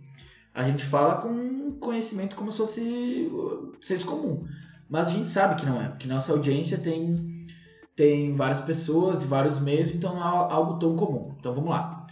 A 0.53 0.67
gente 0.67 0.83
fala 0.83 1.15
com 1.15 1.71
conhecimento 1.79 2.35
como 2.35 2.51
se 2.51 2.57
fosse 2.57 3.29
uh, 3.31 3.71
senso 3.79 4.05
comum. 4.05 4.43
Mas 4.91 5.07
a 5.07 5.11
gente 5.11 5.29
sabe 5.29 5.55
que 5.55 5.65
não 5.65 5.81
é, 5.81 5.87
porque 5.87 6.05
nossa 6.05 6.33
audiência 6.33 6.77
tem, 6.77 7.47
tem 7.95 8.35
várias 8.35 8.59
pessoas 8.59 9.17
de 9.17 9.25
vários 9.25 9.57
meios, 9.57 9.89
então 9.89 10.13
não 10.13 10.21
é 10.21 10.53
algo 10.53 10.77
tão 10.79 10.97
comum. 10.97 11.33
Então 11.39 11.55
vamos 11.55 11.69
lá. 11.69 12.05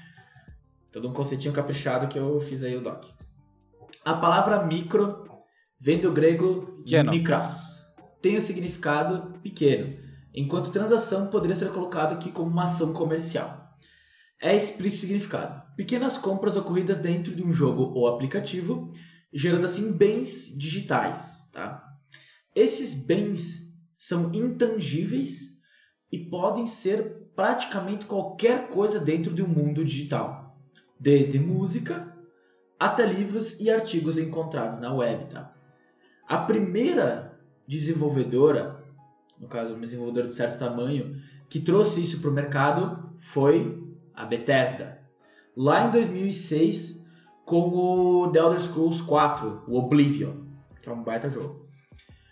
Todo 0.89 1.09
um 1.09 1.13
conceitinho 1.13 1.53
caprichado 1.53 2.07
que 2.07 2.17
eu 2.17 2.39
fiz 2.39 2.63
aí 2.63 2.77
o 2.77 2.81
doc. 2.81 3.03
A 4.05 4.13
palavra 4.13 4.65
micro 4.65 5.25
vem 5.77 5.99
do 5.99 6.13
grego 6.13 6.81
Pequeno. 6.85 7.11
mikros. 7.11 7.83
Tem 8.21 8.37
o 8.37 8.41
significado 8.41 9.37
pequeno, 9.39 9.97
enquanto 10.33 10.71
transação 10.71 11.27
poderia 11.27 11.57
ser 11.57 11.71
colocado 11.71 12.13
aqui 12.13 12.31
como 12.31 12.49
uma 12.49 12.63
ação 12.63 12.93
comercial. 12.93 13.75
É 14.41 14.55
explícito 14.55 14.99
o 14.99 15.07
significado. 15.07 15.61
Pequenas 15.75 16.17
compras 16.17 16.55
ocorridas 16.55 16.97
dentro 16.97 17.35
de 17.35 17.43
um 17.43 17.51
jogo 17.51 17.91
ou 17.93 18.07
aplicativo, 18.07 18.89
gerando 19.33 19.65
assim 19.65 19.91
bens 19.91 20.57
digitais. 20.57 21.45
Tá? 21.51 21.88
Esses 22.59 22.93
bens 22.93 23.73
são 23.95 24.33
intangíveis 24.33 25.61
e 26.11 26.19
podem 26.19 26.67
ser 26.67 27.29
praticamente 27.33 28.05
qualquer 28.05 28.67
coisa 28.67 28.99
dentro 28.99 29.33
de 29.33 29.41
um 29.41 29.47
mundo 29.47 29.81
digital, 29.85 30.59
desde 30.99 31.39
música 31.39 32.13
até 32.77 33.05
livros 33.05 33.57
e 33.61 33.69
artigos 33.69 34.17
encontrados 34.17 34.77
na 34.77 34.93
web. 34.93 35.31
Tá? 35.31 35.55
A 36.27 36.37
primeira 36.39 37.39
desenvolvedora, 37.65 38.83
no 39.39 39.47
caso 39.47 39.73
uma 39.73 39.85
desenvolvedora 39.85 40.27
de 40.27 40.33
certo 40.33 40.59
tamanho, 40.59 41.15
que 41.47 41.61
trouxe 41.61 42.03
isso 42.03 42.19
para 42.19 42.29
o 42.29 42.33
mercado 42.33 43.15
foi 43.19 43.89
a 44.13 44.25
Bethesda. 44.25 44.99
Lá 45.55 45.87
em 45.87 45.91
2006, 45.91 47.07
com 47.45 47.69
o 47.69 48.29
The 48.33 48.39
Elder 48.39 48.59
Scrolls 48.59 49.01
4, 49.01 49.63
o 49.65 49.77
Oblivion, 49.77 50.43
que 50.81 50.89
é 50.89 50.91
um 50.91 51.01
baita 51.01 51.29
jogo. 51.29 51.68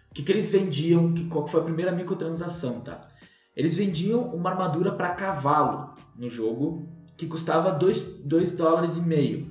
O 0.09 0.13
que, 0.13 0.23
que 0.23 0.31
eles 0.31 0.49
vendiam? 0.49 1.13
Que, 1.13 1.25
qual 1.25 1.47
foi 1.47 1.61
a 1.61 1.63
primeira 1.63 1.91
microtransação, 1.91 2.81
tá? 2.81 3.07
Eles 3.55 3.75
vendiam 3.75 4.21
uma 4.33 4.51
armadura 4.51 4.91
para 4.91 5.15
cavalo 5.15 5.95
no 6.15 6.29
jogo 6.29 6.87
que 7.17 7.25
custava 7.25 7.71
2 7.71 8.51
dólares 8.51 8.95
e 8.95 9.01
meio. 9.01 9.49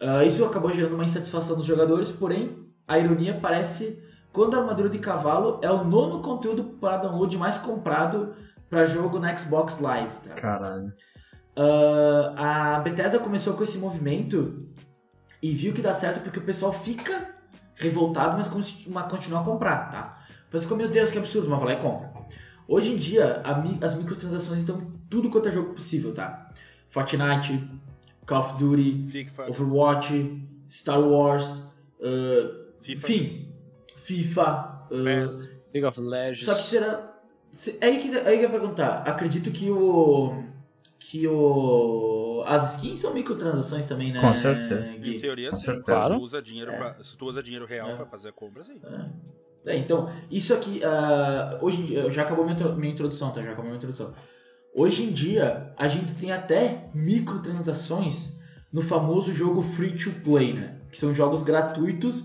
Ah, 0.00 0.24
isso 0.24 0.44
acabou 0.44 0.72
gerando 0.72 0.94
uma 0.94 1.04
insatisfação 1.04 1.56
dos 1.56 1.64
jogadores, 1.64 2.10
porém, 2.10 2.66
a 2.86 2.98
ironia 2.98 3.38
parece 3.40 4.02
quando 4.32 4.54
a 4.54 4.58
armadura 4.58 4.88
de 4.88 4.98
cavalo 4.98 5.58
é 5.62 5.70
o 5.70 5.84
nono 5.84 6.20
conteúdo 6.20 6.64
para 6.80 6.98
download 6.98 7.38
mais 7.38 7.56
comprado 7.56 8.34
para 8.68 8.84
jogo 8.84 9.18
na 9.18 9.34
Xbox 9.36 9.78
Live. 9.78 10.12
Tá? 10.22 10.34
Caralho. 10.34 10.92
Ah, 12.36 12.76
a 12.76 12.80
Bethesda 12.80 13.18
começou 13.18 13.54
com 13.54 13.64
esse 13.64 13.78
movimento 13.78 14.68
e 15.42 15.54
viu 15.54 15.72
que 15.72 15.80
dá 15.80 15.94
certo 15.94 16.20
porque 16.20 16.38
o 16.38 16.44
pessoal 16.44 16.72
fica 16.72 17.35
revoltado, 17.76 18.36
mas 18.36 18.48
con- 18.48 18.60
mas 18.88 19.10
continua 19.10 19.40
a 19.40 19.44
comprar, 19.44 19.90
tá? 19.90 20.22
Fica, 20.58 20.74
meu 20.74 20.88
Deus, 20.88 21.10
que 21.10 21.18
absurdo, 21.18 21.48
mas 21.48 21.58
vai 21.60 21.74
lá 21.74 21.78
e 21.78 21.82
compra. 21.82 22.12
Hoje 22.66 22.92
em 22.92 22.96
dia, 22.96 23.40
a 23.44 23.52
as 23.84 23.94
microtransações 23.94 24.60
estão 24.60 24.80
em 24.80 24.92
tudo 25.10 25.28
quanto 25.30 25.48
é 25.48 25.52
jogo 25.52 25.74
possível, 25.74 26.12
tá? 26.14 26.50
Fortnite, 26.88 27.68
Call 28.26 28.40
of 28.40 28.58
Duty, 28.58 29.06
FIFA, 29.08 29.48
Overwatch, 29.50 30.42
Star 30.68 31.00
Wars, 31.00 31.62
ah, 32.02 32.66
FIFA, 32.80 33.12
enfim, 33.12 33.52
FIFA. 33.96 34.86
PES. 34.88 35.48
League 35.74 35.84
of 35.86 36.00
Legends. 36.00 36.44
só 36.46 36.54
que 36.54 36.62
será. 36.62 37.12
se- 37.50 37.76
É 37.80 37.86
aí 37.86 37.98
que, 37.98 38.16
é 38.16 38.20
aí 38.20 38.38
que 38.38 38.44
eu 38.44 38.48
ia 38.48 38.50
perguntar. 38.50 39.02
Acredito 39.08 39.50
que 39.50 39.70
o. 39.70 40.42
Que 40.98 41.26
o. 41.28 42.42
As 42.46 42.74
skins 42.76 42.98
são 42.98 43.12
microtransações 43.12 43.86
também, 43.86 44.12
né? 44.12 44.20
Com 44.20 44.32
certeza. 44.32 44.96
Gui? 44.98 45.16
Em 45.16 45.20
teoria, 45.20 45.50
Com 45.50 45.56
sim. 45.56 45.64
certeza. 45.64 45.84
Se 45.84 45.90
Claro. 45.92 46.14
tu 46.16 46.22
usa 46.22 46.42
dinheiro, 46.42 46.70
É. 46.72 46.76
pra, 46.76 46.94
se 47.04 47.16
tu 47.16 47.26
usa 47.26 47.42
dinheiro 47.42 47.66
real 47.66 47.90
É. 47.90 47.94
pra 47.96 48.06
fazer 48.06 48.28
a 48.30 48.32
compra, 48.32 48.64
sim. 48.64 48.80
É, 49.66 49.76
então, 49.76 50.08
isso 50.30 50.54
aqui, 50.54 50.82
ah, 50.84 51.58
hoje 51.60 51.82
em 51.82 51.84
dia, 51.84 52.08
já 52.10 52.22
acabou 52.22 52.44
minha 52.46 52.92
introdução, 52.92 53.30
tá? 53.30 53.40
Já 53.42 53.48
acabou 53.48 53.64
minha 53.64 53.76
introdução. 53.76 54.14
Hoje 54.74 55.02
em 55.04 55.12
dia, 55.12 55.72
a 55.76 55.88
gente 55.88 56.12
tem 56.14 56.32
até 56.32 56.88
microtransações 56.94 58.34
no 58.72 58.80
famoso 58.82 59.32
jogo 59.32 59.62
free 59.62 59.92
to 59.92 60.10
play, 60.22 60.52
né? 60.52 60.78
Que 60.90 60.98
são 60.98 61.12
jogos 61.14 61.42
gratuitos, 61.42 62.24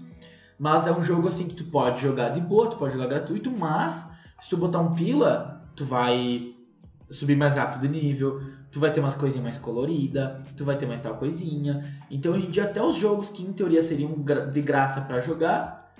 mas 0.59 0.85
é 0.87 0.91
um 0.91 1.01
jogo 1.03 1.27
assim 1.27 1.47
que 1.47 1.55
tu 1.55 1.63
pode 1.65 2.01
jogar 2.01 2.29
de 2.29 2.41
boa, 2.41 2.69
tu 2.69 2.77
pode 2.77 2.93
jogar 2.93 3.07
gratuito, 3.07 3.49
mas 3.51 4.07
se 4.39 4.49
tu 4.49 4.57
botar 4.57 4.79
um 4.79 4.93
pila, 4.93 5.65
tu 5.75 5.83
vai 5.85 6.53
subir 7.09 7.35
mais 7.35 7.55
rápido 7.55 7.81
de 7.81 7.87
nível, 7.89 8.41
tu 8.71 8.79
vai 8.79 8.91
ter 8.91 8.99
umas 8.99 9.15
coisinhas 9.15 9.43
mais 9.43 9.57
coloridas, 9.57 10.31
tu 10.55 10.63
vai 10.63 10.77
ter 10.77 10.85
mais 10.85 11.01
tal 11.01 11.15
coisinha. 11.15 11.85
Então 12.09 12.33
hoje 12.33 12.47
em 12.47 12.49
dia 12.51 12.63
até 12.63 12.81
os 12.81 12.95
jogos 12.95 13.29
que 13.29 13.43
em 13.43 13.51
teoria 13.51 13.81
seriam 13.81 14.15
de 14.51 14.61
graça 14.61 15.01
pra 15.01 15.19
jogar, 15.19 15.93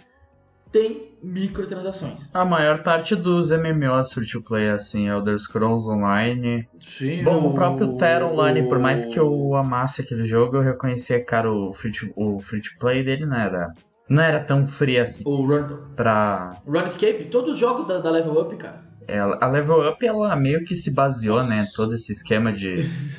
tem 0.72 1.12
microtransações. 1.22 2.30
A 2.34 2.46
maior 2.46 2.82
parte 2.82 3.16
dos 3.16 3.52
MMOs 3.52 4.14
free 4.14 4.28
to 4.28 4.42
play, 4.42 4.70
assim, 4.70 5.10
Elder 5.10 5.38
Scrolls 5.38 5.88
Online. 5.90 6.68
Sim, 6.80 7.24
Bom, 7.24 7.50
o 7.50 7.54
próprio 7.54 7.98
Terra 7.98 8.26
Online, 8.26 8.68
por 8.68 8.80
mais 8.80 9.06
que 9.06 9.20
eu 9.20 9.54
amasse 9.56 10.02
aquele 10.02 10.24
jogo, 10.24 10.58
eu 10.58 10.62
reconhecia, 10.62 11.24
cara, 11.24 11.52
o 11.52 11.74
free 11.74 11.92
to, 11.92 12.10
o 12.16 12.40
free 12.40 12.62
to 12.62 12.70
play 12.80 13.04
dele 13.04 13.26
não 13.26 13.38
era. 13.38 13.74
Não 14.10 14.24
era 14.24 14.40
tão 14.40 14.68
free 14.68 14.98
assim. 14.98 15.24
O 15.26 15.46
Run, 15.46 15.94
Pra. 15.96 16.58
Runescape, 16.66 17.26
todos 17.26 17.52
os 17.52 17.58
jogos 17.58 17.86
da, 17.86 18.00
da 18.00 18.10
Level 18.10 18.42
Up, 18.42 18.56
cara. 18.56 18.91
Ela, 19.12 19.38
a 19.42 19.48
Level 19.48 19.90
Up, 19.90 20.06
ela 20.06 20.36
meio 20.36 20.64
que 20.64 20.76
se 20.76 20.94
baseou, 20.94 21.44
né? 21.44 21.66
Todo 21.76 21.94
esse 21.96 22.12
esquema 22.12 22.52
de. 22.54 22.78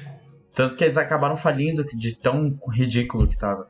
Tanto 0.54 0.76
que 0.76 0.84
eles 0.84 0.96
acabaram 0.96 1.36
falindo 1.36 1.84
de 1.84 2.14
tão 2.16 2.58
ridículo 2.70 3.26
que 3.26 3.36
tava. 3.38 3.68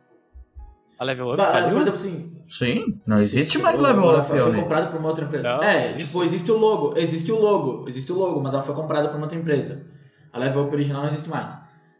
A 0.98 1.04
Level 1.04 1.32
Up 1.32 1.36
faliu? 1.42 1.70
por 1.70 1.80
exemplo, 1.82 1.98
assim. 1.98 2.32
Sim, 2.48 3.00
não 3.06 3.20
existe 3.20 3.58
mais 3.58 3.78
ela- 3.78 3.88
Level 3.88 4.08
Up, 4.18 4.26
Foi, 4.28 4.38
foi 4.38 4.50
Oni. 4.50 4.60
comprado 4.60 4.90
por 4.90 5.00
uma 5.00 5.08
outra 5.08 5.24
empresa. 5.24 5.42
Não, 5.42 5.62
é, 5.62 5.84
existe. 5.86 6.04
tipo, 6.06 6.22
existe 6.24 6.50
o 6.52 6.56
logo, 6.58 6.94
existe 6.98 7.32
o 7.32 7.38
logo, 7.40 7.88
existe 7.88 8.12
o 8.12 8.16
logo, 8.16 8.40
mas 8.40 8.52
ela 8.52 8.62
foi 8.62 8.74
comprada 8.74 9.08
por 9.08 9.16
uma 9.16 9.24
outra 9.24 9.38
empresa. 9.38 9.84
A 10.32 10.38
Level 10.38 10.64
Up 10.64 10.74
original 10.74 11.02
não 11.02 11.08
existe 11.08 11.28
mais. 11.28 11.50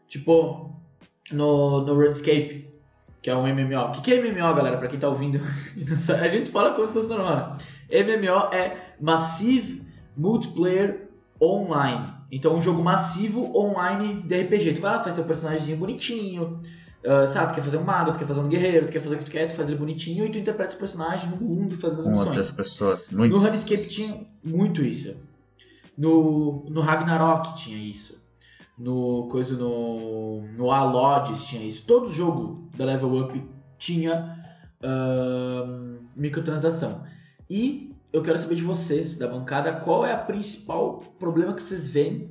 Tipo, 0.07 0.79
no, 1.31 1.81
no 1.85 1.95
RuneScape, 1.95 2.69
que 3.21 3.29
é 3.29 3.35
um 3.35 3.43
MMO. 3.47 3.87
O 3.87 3.91
que, 3.93 4.01
que 4.01 4.13
é 4.13 4.21
MMO, 4.21 4.53
galera? 4.53 4.77
Pra 4.77 4.87
quem 4.87 4.99
tá 4.99 5.07
ouvindo, 5.09 5.39
a 6.21 6.27
gente 6.27 6.49
fala 6.51 6.71
como 6.73 6.87
se 6.87 6.93
fosse 6.93 7.09
normal. 7.09 7.57
né? 7.89 8.03
MMO 8.03 8.53
é 8.53 8.77
Massive 9.01 9.81
Multiplayer 10.15 11.09
Online. 11.41 12.13
Então, 12.31 12.53
é 12.53 12.55
um 12.55 12.61
jogo 12.61 12.81
massivo 12.81 13.55
online 13.57 14.21
de 14.23 14.41
RPG. 14.41 14.73
Tu 14.73 14.81
vai 14.81 14.95
lá, 14.95 15.03
faz 15.03 15.15
teu 15.15 15.23
personagemzinho 15.23 15.77
bonitinho. 15.77 16.59
ah, 17.05 17.27
sabe, 17.27 17.51
tu 17.51 17.55
quer 17.55 17.61
fazer 17.63 17.77
um 17.77 17.83
mago, 17.83 18.11
tu 18.13 18.17
quer 18.19 18.25
fazer 18.27 18.39
um 18.39 18.47
guerreiro, 18.47 18.85
tu 18.87 18.91
quer 18.91 19.01
fazer 19.01 19.15
o 19.15 19.17
que 19.19 19.25
tu 19.25 19.31
quer, 19.31 19.47
tu 19.47 19.53
faz 19.55 19.67
ele 19.69 19.77
bonitinho 19.77 20.25
e 20.25 20.29
tu 20.31 20.37
interpreta 20.39 20.71
os 20.71 20.79
personagens 20.79 21.29
no 21.29 21.37
mundo 21.37 21.75
fazendo 21.75 21.99
as 21.99 22.05
Com 22.05 22.11
missões. 22.11 22.27
outras 22.29 22.51
pessoas. 22.51 23.09
Muito. 23.11 23.35
No 23.35 23.41
Runescape 23.41 23.89
tinha 23.89 24.25
muito 24.43 24.81
isso. 24.83 25.15
No, 25.97 26.65
no 26.69 26.81
Ragnarok 26.81 27.55
tinha 27.55 27.77
isso. 27.77 28.21
No 28.77 29.27
coisa 29.29 29.55
no 29.55 30.41
no 30.57 30.71
Alodes 30.71 31.43
tinha 31.43 31.63
isso. 31.63 31.83
Todo 31.85 32.11
jogo 32.11 32.67
da 32.75 32.85
Level 32.85 33.13
Up 33.21 33.43
tinha 33.77 34.39
ahn, 34.81 35.97
microtransação. 36.15 37.03
E 37.49 37.92
eu 38.13 38.21
quero 38.21 38.37
saber 38.37 38.55
de 38.55 38.61
vocês, 38.61 39.17
da 39.17 39.27
bancada, 39.27 39.73
qual 39.73 40.05
é 40.05 40.13
a 40.13 40.17
principal 40.17 41.03
problema 41.17 41.53
que 41.53 41.63
vocês 41.63 41.89
veem 41.89 42.29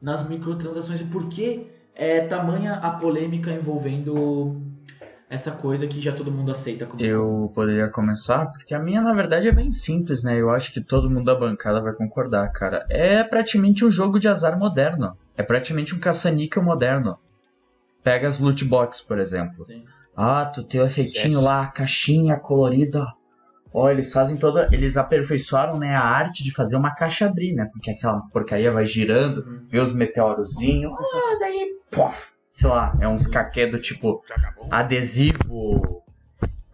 nas 0.00 0.26
microtransações 0.26 1.00
e 1.00 1.04
por 1.04 1.28
que 1.28 1.66
é 1.94 2.20
tamanha 2.20 2.74
a 2.74 2.92
polêmica 2.92 3.50
envolvendo 3.50 4.62
essa 5.28 5.50
coisa 5.50 5.88
que 5.88 6.00
já 6.00 6.12
todo 6.12 6.30
mundo 6.30 6.52
aceita 6.52 6.86
como 6.86 7.02
Eu 7.02 7.50
poderia 7.52 7.88
começar, 7.88 8.46
porque 8.46 8.72
a 8.72 8.78
minha, 8.78 9.00
na 9.00 9.12
verdade, 9.12 9.48
é 9.48 9.52
bem 9.52 9.72
simples, 9.72 10.22
né? 10.22 10.40
Eu 10.40 10.50
acho 10.50 10.72
que 10.72 10.80
todo 10.80 11.10
mundo 11.10 11.24
da 11.24 11.34
bancada 11.34 11.80
vai 11.80 11.92
concordar, 11.92 12.48
cara. 12.52 12.86
É 12.88 13.24
praticamente 13.24 13.84
um 13.84 13.90
jogo 13.90 14.20
de 14.20 14.28
azar 14.28 14.56
moderno. 14.56 15.16
É 15.36 15.42
praticamente 15.42 15.92
um 15.94 15.98
caça-níquel 15.98 16.62
moderno. 16.62 17.18
Pega 18.04 18.28
as 18.28 18.38
loot 18.38 18.64
box, 18.64 19.00
por 19.02 19.18
exemplo. 19.18 19.64
Sim. 19.64 19.82
Ah, 20.14 20.44
tu 20.46 20.62
tem 20.62 20.80
o 20.80 20.86
efeitinho 20.86 21.32
Sucesso. 21.32 21.44
lá, 21.44 21.64
a 21.64 21.66
caixinha 21.66 22.38
colorida. 22.38 23.04
Ó, 23.78 23.90
eles 23.90 24.10
fazem 24.10 24.38
toda. 24.38 24.68
Eles 24.72 24.96
aperfeiçoaram, 24.96 25.78
né, 25.78 25.94
a 25.94 26.00
arte 26.02 26.42
de 26.42 26.50
fazer 26.50 26.76
uma 26.76 26.94
caixa 26.94 27.26
abrir, 27.26 27.52
né? 27.52 27.68
Porque 27.70 27.90
aquela 27.90 28.20
porcaria 28.32 28.72
vai 28.72 28.86
girando, 28.86 29.42
Uhum. 29.42 29.66
vê 29.70 29.78
os 29.80 29.92
meteorozinhos. 29.92 30.94
Ah, 30.98 31.36
daí. 31.38 31.66
Pof! 31.90 32.28
sei 32.52 32.70
lá, 32.70 32.96
é 33.00 33.06
uns 33.06 33.26
caqué 33.26 33.66
do 33.66 33.78
tipo 33.78 34.22
adesivo, 34.70 36.02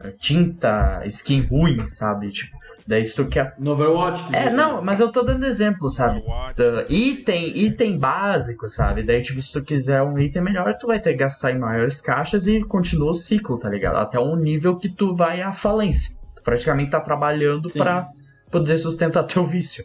eh, 0.01 0.13
tinta, 0.21 1.03
skin 1.07 1.41
ruim, 1.43 1.89
sabe? 1.89 2.31
Tipo, 2.31 2.57
daí 2.87 3.05
se 3.05 3.17
tu 3.17 3.27
quer. 3.27 3.55
No 3.59 3.73
Overwatch. 3.73 4.25
tu 4.27 4.33
É, 4.35 4.49
não, 4.51 4.77
né? 4.77 4.83
mas 4.85 5.01
eu 5.01 5.11
tô 5.11 5.23
dando 5.23 5.45
exemplo, 5.45 5.91
sabe? 5.91 6.21
Overwatch. 6.21 6.87
Item, 6.89 7.59
item 7.65 7.99
básico, 7.99 8.69
sabe? 8.69 9.03
Daí, 9.03 9.23
tipo, 9.23 9.41
se 9.43 9.53
tu 9.53 9.63
quiser 9.63 10.03
um 10.03 10.17
item 10.19 10.43
melhor, 10.43 10.73
tu 10.79 10.87
vai 10.87 11.01
ter 11.01 11.11
que 11.13 11.19
gastar 11.19 11.51
em 11.51 11.59
maiores 11.59 12.01
caixas 12.01 12.47
e 12.47 12.63
continua 12.63 13.11
o 13.11 13.15
ciclo, 13.15 13.59
tá 13.59 13.69
ligado? 13.69 13.97
Até 13.97 14.21
um 14.21 14.37
nível 14.37 14.77
que 14.79 14.89
tu 14.89 15.17
vai 15.17 15.43
à 15.43 15.53
falência. 15.53 16.22
Praticamente 16.43 16.91
tá 16.91 17.01
trabalhando 17.01 17.71
pra 17.71 18.09
poder 18.51 18.77
sustentar 18.79 19.25
teu 19.25 19.45
vício. 19.45 19.85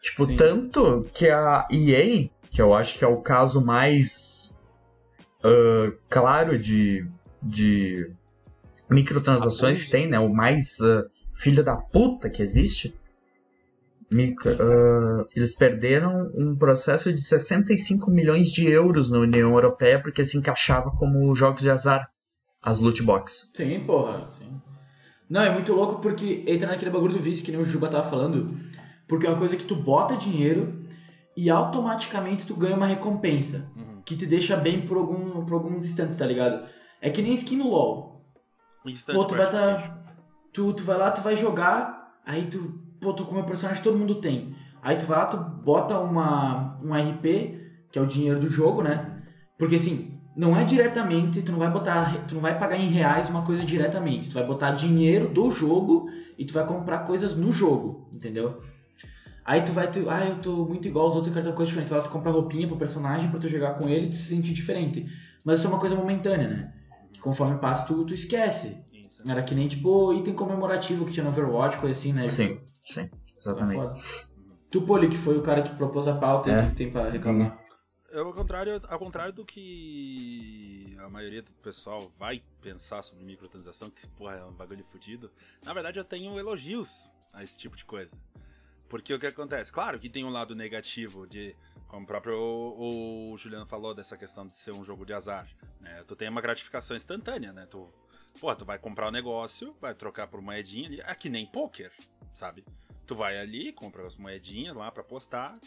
Tipo, 0.00 0.26
Sim. 0.26 0.36
tanto 0.36 1.08
que 1.12 1.28
a 1.28 1.66
EA, 1.70 2.28
que 2.50 2.62
eu 2.62 2.74
acho 2.74 2.98
que 2.98 3.04
é 3.04 3.08
o 3.08 3.20
caso 3.20 3.64
mais 3.64 4.54
ah, 5.42 5.92
claro 6.08 6.58
de, 6.58 7.06
de 7.42 8.10
microtransações 8.90 9.84
que 9.84 9.90
tem, 9.90 10.08
né? 10.08 10.18
O 10.18 10.28
mais 10.32 10.80
ah, 10.80 11.04
filho 11.34 11.62
da 11.64 11.76
puta 11.76 12.28
que 12.30 12.42
existe. 12.42 12.94
Micro- 14.10 14.56
ah, 14.60 15.26
eles 15.34 15.54
perderam 15.54 16.30
um 16.34 16.56
processo 16.56 17.12
de 17.12 17.20
65 17.20 18.10
milhões 18.10 18.48
de 18.48 18.66
euros 18.68 19.10
na 19.10 19.18
União 19.18 19.52
Europeia 19.52 20.00
porque 20.00 20.24
se 20.24 20.38
encaixava 20.38 20.90
como 20.92 21.34
jogos 21.34 21.62
de 21.62 21.70
azar, 21.70 22.08
as 22.62 22.78
loot 22.78 23.02
box. 23.02 23.50
Sim, 23.54 23.80
porra. 23.80 24.24
Sim. 24.38 24.60
Não, 25.28 25.42
é 25.42 25.50
muito 25.50 25.72
louco 25.72 26.00
porque 26.00 26.44
entra 26.46 26.68
naquele 26.68 26.90
bagulho 26.90 27.14
do 27.14 27.20
vício 27.20 27.44
que 27.44 27.52
nem 27.52 27.60
o 27.60 27.64
Juba 27.64 27.88
tava 27.88 28.08
falando. 28.08 28.56
Porque 29.06 29.26
é 29.26 29.30
uma 29.30 29.38
coisa 29.38 29.56
que 29.56 29.64
tu 29.64 29.76
bota 29.76 30.16
dinheiro 30.16 30.84
e 31.36 31.50
automaticamente 31.50 32.46
tu 32.46 32.56
ganha 32.56 32.76
uma 32.76 32.86
recompensa. 32.86 33.70
Uhum. 33.76 34.02
Que 34.04 34.16
te 34.16 34.26
deixa 34.26 34.56
bem 34.56 34.86
por, 34.86 34.96
algum, 34.96 35.44
por 35.44 35.54
alguns 35.54 35.84
instantes, 35.84 36.16
tá 36.16 36.26
ligado? 36.26 36.66
É 37.00 37.10
que 37.10 37.22
nem 37.22 37.32
skin 37.34 37.56
no 37.56 37.68
LoL. 37.68 38.24
Instant 38.86 39.14
Pô, 39.14 39.24
tu 39.24 39.34
vai 39.34 39.50
tá. 39.50 40.02
Tu, 40.52 40.72
tu 40.72 40.82
vai 40.82 40.96
lá, 40.96 41.10
tu 41.10 41.20
vai 41.20 41.36
jogar, 41.36 42.20
aí 42.24 42.46
tu. 42.46 42.80
Pô, 43.00 43.12
tu 43.12 43.24
com 43.24 43.32
o 43.32 43.34
meu 43.34 43.44
personagem 43.44 43.82
todo 43.82 43.98
mundo 43.98 44.16
tem. 44.16 44.56
Aí 44.82 44.96
tu 44.96 45.06
vai 45.06 45.18
lá, 45.18 45.26
tu 45.26 45.36
bota 45.36 45.98
uma, 45.98 46.78
um 46.82 46.94
RP, 46.94 47.22
que 47.92 47.98
é 47.98 48.02
o 48.02 48.06
dinheiro 48.06 48.40
do 48.40 48.48
jogo, 48.48 48.82
né? 48.82 49.22
Porque 49.58 49.76
assim, 49.76 50.17
não 50.38 50.56
é 50.56 50.64
diretamente, 50.64 51.42
tu 51.42 51.50
não 51.50 51.58
vai 51.58 51.68
botar. 51.68 52.26
Tu 52.28 52.34
não 52.36 52.40
vai 52.40 52.56
pagar 52.56 52.76
em 52.76 52.88
reais 52.88 53.28
uma 53.28 53.42
coisa 53.42 53.64
diretamente. 53.64 54.28
Tu 54.28 54.34
vai 54.34 54.46
botar 54.46 54.70
dinheiro 54.70 55.26
do 55.26 55.50
jogo 55.50 56.08
e 56.38 56.44
tu 56.44 56.54
vai 56.54 56.64
comprar 56.64 57.00
coisas 57.00 57.34
no 57.34 57.50
jogo, 57.50 58.08
entendeu? 58.12 58.60
Aí 59.44 59.62
tu 59.62 59.72
vai, 59.72 59.90
tu, 59.90 60.08
ah, 60.08 60.24
eu 60.24 60.36
tô 60.36 60.64
muito 60.64 60.86
igual 60.86 61.06
aos 61.06 61.16
outros, 61.16 61.26
eu 61.28 61.32
quero 61.34 61.46
ter 61.46 61.50
uma 61.50 61.56
coisa 61.56 61.70
diferente. 61.70 61.88
Tu 61.88 61.90
vai 61.90 61.98
lá, 61.98 62.04
tu 62.06 62.12
compra 62.12 62.30
roupinha 62.30 62.68
pro 62.68 62.76
personagem 62.76 63.28
pra 63.30 63.40
tu 63.40 63.48
jogar 63.48 63.74
com 63.74 63.88
ele 63.88 64.06
e 64.06 64.10
tu 64.10 64.14
se 64.14 64.28
sentir 64.28 64.52
diferente. 64.54 65.06
Mas 65.42 65.58
isso 65.58 65.66
é 65.66 65.70
uma 65.70 65.80
coisa 65.80 65.96
momentânea, 65.96 66.46
né? 66.46 66.72
Que 67.12 67.20
conforme 67.20 67.58
passa, 67.58 67.84
tu, 67.86 68.04
tu 68.04 68.14
esquece. 68.14 68.76
Isso. 68.92 69.28
Era 69.28 69.42
que 69.42 69.56
nem, 69.56 69.66
tipo, 69.66 70.12
item 70.12 70.34
comemorativo 70.34 71.04
que 71.04 71.12
tinha 71.12 71.24
no 71.24 71.30
Overwatch, 71.30 71.78
coisa 71.78 71.98
assim, 71.98 72.12
né? 72.12 72.28
Sim, 72.28 72.58
sim, 72.84 73.06
Tá 73.06 73.16
exatamente. 73.36 74.00
Tu, 74.70 74.82
Poli, 74.82 75.08
que 75.08 75.16
foi 75.16 75.36
o 75.36 75.42
cara 75.42 75.62
que 75.62 75.74
propôs 75.74 76.06
a 76.06 76.14
pauta 76.14 76.48
e 76.48 76.52
É. 76.52 76.66
que 76.66 76.76
tem 76.76 76.90
pra 76.90 77.08
reclamar. 77.10 77.58
Eu, 78.10 78.26
ao 78.26 78.32
contrário, 78.32 78.80
ao 78.88 78.98
contrário 78.98 79.32
do 79.32 79.44
que 79.44 80.96
a 80.98 81.10
maioria 81.10 81.42
do 81.42 81.52
pessoal 81.52 82.10
vai 82.18 82.42
pensar 82.62 83.02
sobre 83.02 83.22
microtransação, 83.22 83.90
que 83.90 84.06
porra, 84.08 84.36
é 84.36 84.44
um 84.44 84.52
bagulho 84.52 84.84
fudido, 84.84 85.30
na 85.62 85.74
verdade 85.74 85.98
eu 85.98 86.04
tenho 86.04 86.38
elogios 86.38 87.10
a 87.32 87.44
esse 87.44 87.58
tipo 87.58 87.76
de 87.76 87.84
coisa. 87.84 88.16
Porque 88.88 89.12
o 89.12 89.18
que 89.18 89.26
acontece? 89.26 89.70
Claro 89.70 89.98
que 89.98 90.08
tem 90.08 90.24
um 90.24 90.30
lado 90.30 90.54
negativo 90.54 91.26
de, 91.26 91.54
como 91.86 92.04
o 92.04 92.06
próprio 92.06 92.38
o, 92.38 93.32
o 93.32 93.38
Juliano 93.38 93.66
falou, 93.66 93.94
dessa 93.94 94.16
questão 94.16 94.48
de 94.48 94.56
ser 94.56 94.72
um 94.72 94.82
jogo 94.82 95.04
de 95.04 95.12
azar. 95.12 95.46
Né? 95.78 96.02
Tu 96.06 96.16
tem 96.16 96.28
uma 96.28 96.40
gratificação 96.40 96.96
instantânea, 96.96 97.52
né? 97.52 97.66
Tu, 97.66 97.86
porra, 98.40 98.56
tu 98.56 98.64
vai 98.64 98.78
comprar 98.78 99.08
um 99.08 99.10
negócio, 99.10 99.76
vai 99.78 99.94
trocar 99.94 100.26
por 100.28 100.40
moedinha 100.40 100.88
ali, 100.88 101.00
é 101.02 101.14
que 101.14 101.28
nem 101.28 101.44
poker, 101.44 101.92
sabe? 102.32 102.64
Tu 103.06 103.14
vai 103.14 103.38
ali, 103.38 103.72
compra 103.72 104.06
as 104.06 104.16
moedinhas 104.16 104.74
lá 104.74 104.90
pra 104.90 105.04
postar, 105.04 105.58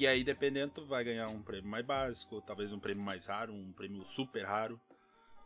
e 0.00 0.06
aí, 0.06 0.24
dependendo, 0.24 0.72
tu 0.76 0.86
vai 0.86 1.04
ganhar 1.04 1.28
um 1.28 1.42
prêmio 1.42 1.70
mais 1.70 1.84
básico, 1.84 2.40
talvez 2.40 2.72
um 2.72 2.78
prêmio 2.78 3.04
mais 3.04 3.26
raro, 3.26 3.52
um 3.52 3.70
prêmio 3.70 4.02
super 4.06 4.46
raro, 4.46 4.80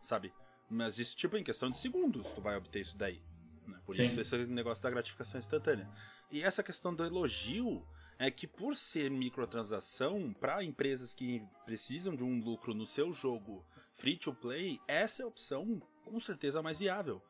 sabe? 0.01 0.33
Mas 0.71 1.01
isso, 1.01 1.17
tipo, 1.17 1.37
em 1.37 1.43
questão 1.43 1.69
de 1.69 1.77
segundos, 1.77 2.33
tu 2.33 2.41
vai 2.41 2.57
obter 2.57 2.79
isso 2.79 2.97
daí. 2.97 3.21
né? 3.67 3.77
Por 3.85 3.97
Sim. 3.97 4.05
isso, 4.05 4.21
esse 4.21 4.37
negócio 4.47 4.81
da 4.81 4.91
gratificação 4.91 5.41
instantânea. 5.41 5.91
E 6.31 6.41
essa 6.41 6.63
questão 6.63 6.95
do 6.95 7.05
elogio 7.05 7.85
é 8.17 8.31
que, 8.31 8.47
por 8.47 8.77
ser 8.77 9.11
microtransação, 9.11 10.33
para 10.33 10.63
empresas 10.63 11.15
que 11.15 11.43
precisam 11.65 12.15
de 12.15 12.23
um 12.23 12.39
lucro 12.41 12.73
no 12.73 12.87
seu 12.87 13.13
jogo 13.13 13.67
free 13.93 14.17
to 14.17 14.33
play, 14.33 14.81
essa 14.87 15.23
é 15.23 15.25
a 15.25 15.29
opção 15.29 15.83
com 16.05 16.21
certeza 16.21 16.63
mais 16.63 16.79
viável. 16.79 17.21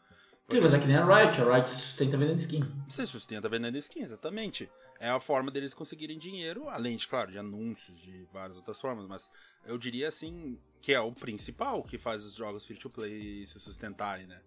Sim, 0.50 0.60
mas 0.60 0.74
é 0.74 0.78
que 0.78 0.86
nem 0.86 0.96
a 0.96 1.04
Riot. 1.06 1.40
A 1.40 1.54
Riot 1.54 1.70
sustenta 1.70 2.18
vendendo 2.18 2.38
skin. 2.38 2.60
Você 2.86 3.06
sustenta 3.06 3.48
vendendo 3.48 3.78
skin, 3.78 4.00
exatamente. 4.02 4.70
É 5.04 5.10
a 5.10 5.20
forma 5.20 5.50
deles 5.50 5.74
conseguirem 5.74 6.18
dinheiro, 6.18 6.66
além 6.70 6.96
de, 6.96 7.06
claro, 7.06 7.30
de 7.30 7.36
anúncios, 7.36 8.00
de 8.00 8.26
várias 8.32 8.56
outras 8.56 8.80
formas, 8.80 9.06
mas 9.06 9.30
eu 9.66 9.76
diria 9.76 10.08
assim 10.08 10.58
que 10.80 10.94
é 10.94 11.00
o 11.00 11.12
principal 11.12 11.82
que 11.82 11.98
faz 11.98 12.24
os 12.24 12.32
jogos 12.32 12.64
free 12.64 12.78
to 12.78 12.88
play 12.88 13.46
se 13.46 13.60
sustentarem, 13.60 14.26
né? 14.26 14.40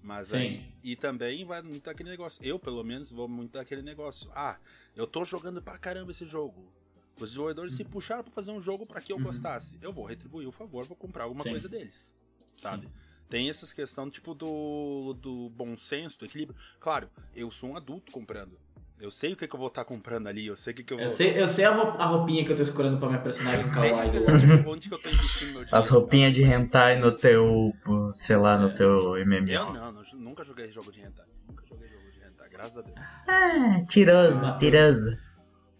Mas 0.00 0.28
Sim. 0.28 0.36
aí, 0.36 0.72
e 0.84 0.94
também 0.94 1.44
vai 1.44 1.62
muito 1.62 1.82
daquele 1.82 2.10
negócio. 2.10 2.40
Eu, 2.44 2.60
pelo 2.60 2.84
menos, 2.84 3.10
vou 3.10 3.26
muito 3.26 3.54
daquele 3.54 3.82
negócio. 3.82 4.30
Ah, 4.36 4.56
eu 4.94 5.04
tô 5.04 5.24
jogando 5.24 5.60
pra 5.60 5.78
caramba 5.78 6.12
esse 6.12 6.24
jogo. 6.26 6.72
Os 7.18 7.30
desenvolvedores 7.30 7.74
se 7.74 7.82
puxaram 7.84 8.22
pra 8.22 8.32
fazer 8.32 8.52
um 8.52 8.60
jogo 8.60 8.86
pra 8.86 9.00
que 9.00 9.12
eu 9.12 9.16
Uhum. 9.16 9.24
gostasse. 9.24 9.76
Eu 9.82 9.92
vou 9.92 10.04
retribuir 10.04 10.46
o 10.46 10.52
favor, 10.52 10.86
vou 10.86 10.96
comprar 10.96 11.24
alguma 11.24 11.42
Sim. 11.42 11.50
coisa 11.50 11.68
deles. 11.68 12.14
Sabe? 12.56 12.88
Tem 13.28 13.48
essas 13.48 13.72
questões, 13.72 14.12
tipo, 14.12 14.32
do, 14.32 15.12
do 15.14 15.50
bom 15.50 15.76
senso, 15.76 16.20
do 16.20 16.24
equilíbrio. 16.24 16.56
Claro, 16.78 17.10
eu 17.34 17.50
sou 17.50 17.70
um 17.70 17.76
adulto 17.76 18.12
comprando. 18.12 18.56
Eu 19.04 19.10
sei 19.10 19.34
o 19.34 19.36
que, 19.36 19.46
que 19.46 19.54
eu 19.54 19.58
vou 19.58 19.68
estar 19.68 19.84
comprando 19.84 20.28
ali, 20.28 20.46
eu 20.46 20.56
sei 20.56 20.72
o 20.72 20.76
que, 20.76 20.82
que 20.82 20.94
eu 20.94 20.96
vou. 20.96 21.04
Eu 21.04 21.10
sei, 21.10 21.38
eu 21.38 21.46
sei 21.46 21.66
a, 21.66 21.70
rou- 21.70 22.00
a 22.00 22.06
roupinha 22.06 22.42
que 22.42 22.50
eu 22.52 22.56
tô 22.56 22.62
escolhendo 22.62 22.96
pra 22.96 23.08
minha 23.08 23.20
personagem 23.20 23.66
Eu 23.66 23.70
kawaii 23.70 24.10
sei 24.10 24.56
tipo, 24.56 24.70
onde 24.70 24.88
que 24.88 24.94
eu 24.94 24.98
tô 24.98 25.08
investindo 25.10 25.44
meu 25.52 25.52
dinheiro. 25.62 25.76
As 25.76 25.88
roupinhas 25.90 26.32
de 26.34 26.42
hentai 26.42 26.96
no 26.98 27.12
teu, 27.12 27.76
sei 28.14 28.36
lá, 28.36 28.56
no 28.56 28.72
teu 28.72 29.14
MMO. 29.26 29.50
Eu 29.50 29.72
não, 29.74 29.92
não, 29.92 30.02
nunca 30.14 30.42
joguei 30.42 30.72
jogo 30.72 30.90
de 30.90 31.00
hentai. 31.00 31.26
Nunca 31.46 31.66
joguei 31.68 31.86
jogo 31.86 32.10
de 32.10 32.18
hentai, 32.26 32.48
graças 32.50 32.78
a 32.78 32.80
Deus. 32.80 32.96
Ah, 33.28 33.82
tiroso, 33.86 34.58
tiroso. 34.58 35.18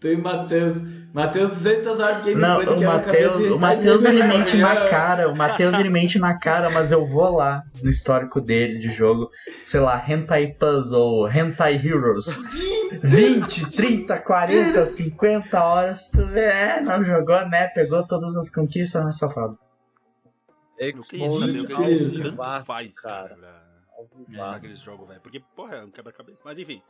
Tu 0.05 0.09
e 0.09 0.17
Matheus. 0.17 0.81
Matheus 1.11 1.49
200 1.51 1.99
horas 1.99 2.23
de 2.23 2.35
Não, 2.35 2.59
gameplay 2.59 2.77
o 2.77 2.91
Matheus, 2.91 3.45
o 3.45 3.53
tá 3.53 3.57
Matheus 3.57 4.03
ele 4.03 4.21
bem, 4.21 4.27
mente 4.27 4.51
tá 4.51 4.57
na 4.57 4.75
cara, 4.89 5.29
o 5.29 5.35
Matheus 5.35 5.73
ele 5.73 5.89
mente 5.89 6.19
na 6.19 6.37
cara, 6.37 6.69
mas 6.69 6.91
eu 6.91 7.07
vou 7.07 7.37
lá 7.37 7.63
no 7.81 7.89
histórico 7.89 8.39
dele 8.39 8.77
de 8.77 8.91
jogo, 8.91 9.31
sei 9.63 9.79
lá, 9.79 10.03
Hentai 10.07 10.47
Puzzle, 10.47 11.27
Hentai 11.31 11.75
Heroes. 11.75 12.37
20, 13.01 13.71
30, 13.71 14.21
40, 14.21 14.85
50 14.85 15.63
horas, 15.63 16.09
tu 16.11 16.23
vê, 16.27 16.41
é, 16.41 16.81
não 16.81 17.03
jogou, 17.03 17.47
né? 17.47 17.67
Pegou 17.67 18.05
todas 18.05 18.35
as 18.35 18.49
conquistas, 18.49 19.03
né, 19.05 19.11
safado? 19.11 19.57
Que, 20.77 20.91
ao 20.91 20.99
que 20.99 21.17
vivaço, 22.05 22.57
tanto 22.57 22.65
faz, 22.65 22.99
cara. 22.99 23.37
Ao 23.97 24.51
naqueles 24.51 24.79
jogos, 24.79 25.07
velho. 25.07 25.21
Porque, 25.21 25.39
porra, 25.55 25.77
é 25.77 25.83
um 25.83 25.89
quebra-cabeça. 25.89 26.41
Mas 26.43 26.59
enfim, 26.59 26.81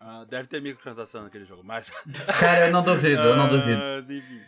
ah, 0.00 0.24
deve 0.28 0.48
ter 0.48 0.60
microtransação 0.62 1.24
naquele 1.24 1.44
jogo, 1.44 1.62
mas... 1.64 1.90
Cara, 2.40 2.66
eu 2.66 2.72
não 2.72 2.82
duvido, 2.82 3.20
eu 3.22 3.36
não 3.36 3.48
duvido. 3.48 3.80
Mas 3.82 4.10
enfim. 4.10 4.40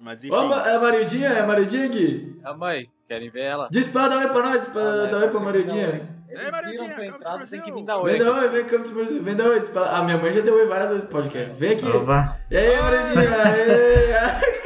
Mas 0.00 0.24
enfim. 0.24 0.34
Ô, 0.34 0.52
é 0.54 0.74
a 0.74 0.80
Marildinha? 0.80 1.28
É 1.28 1.40
a 1.40 1.46
Marildinha, 1.46 1.88
Gui? 1.88 2.40
A 2.44 2.54
mãe, 2.54 2.88
querem 3.08 3.28
ver 3.30 3.42
ela? 3.42 3.68
Diz 3.70 3.86
pra 3.88 4.08
dar 4.08 4.18
oi 4.18 4.28
pra 4.28 4.42
nós, 4.42 4.68
pra, 4.68 4.80
Ah, 4.82 5.06
dar 5.06 5.16
oi 5.18 5.28
pra 5.28 5.40
Marildinha. 5.40 6.16
Ei, 6.28 6.36
pra 6.36 6.48
acaba 6.48 6.72
de 6.72 7.06
entrar, 7.06 7.46
tem 7.46 7.60
que 7.60 7.70
o- 7.70 7.74
vir 7.76 7.84
dar 7.84 8.00
Vem 8.02 8.14
oi. 8.14 8.18
dar 8.18 8.30
oi, 8.32 8.48
vem 8.48 8.64
cá, 8.64 8.76
vem 9.22 9.36
dar 9.36 9.46
oi. 9.46 9.60
diz. 9.60 9.76
A 9.76 10.02
minha 10.02 10.18
mãe 10.18 10.32
já 10.32 10.40
deu 10.40 10.54
oi 10.56 10.66
várias 10.66 10.88
vezes 10.88 11.04
no 11.04 11.10
podcast. 11.10 11.54
Vem 11.56 11.72
aqui. 11.72 11.86
Opa. 11.86 12.36
E 12.50 12.56
aí, 12.56 12.80
Marildinha? 12.80 13.26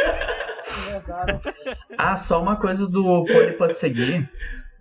Ah, 1.99 2.17
só 2.17 2.41
uma 2.41 2.57
coisa 2.57 2.89
do 2.89 3.25
Poli 3.25 3.53
pra 3.53 3.69
seguir. 3.69 4.31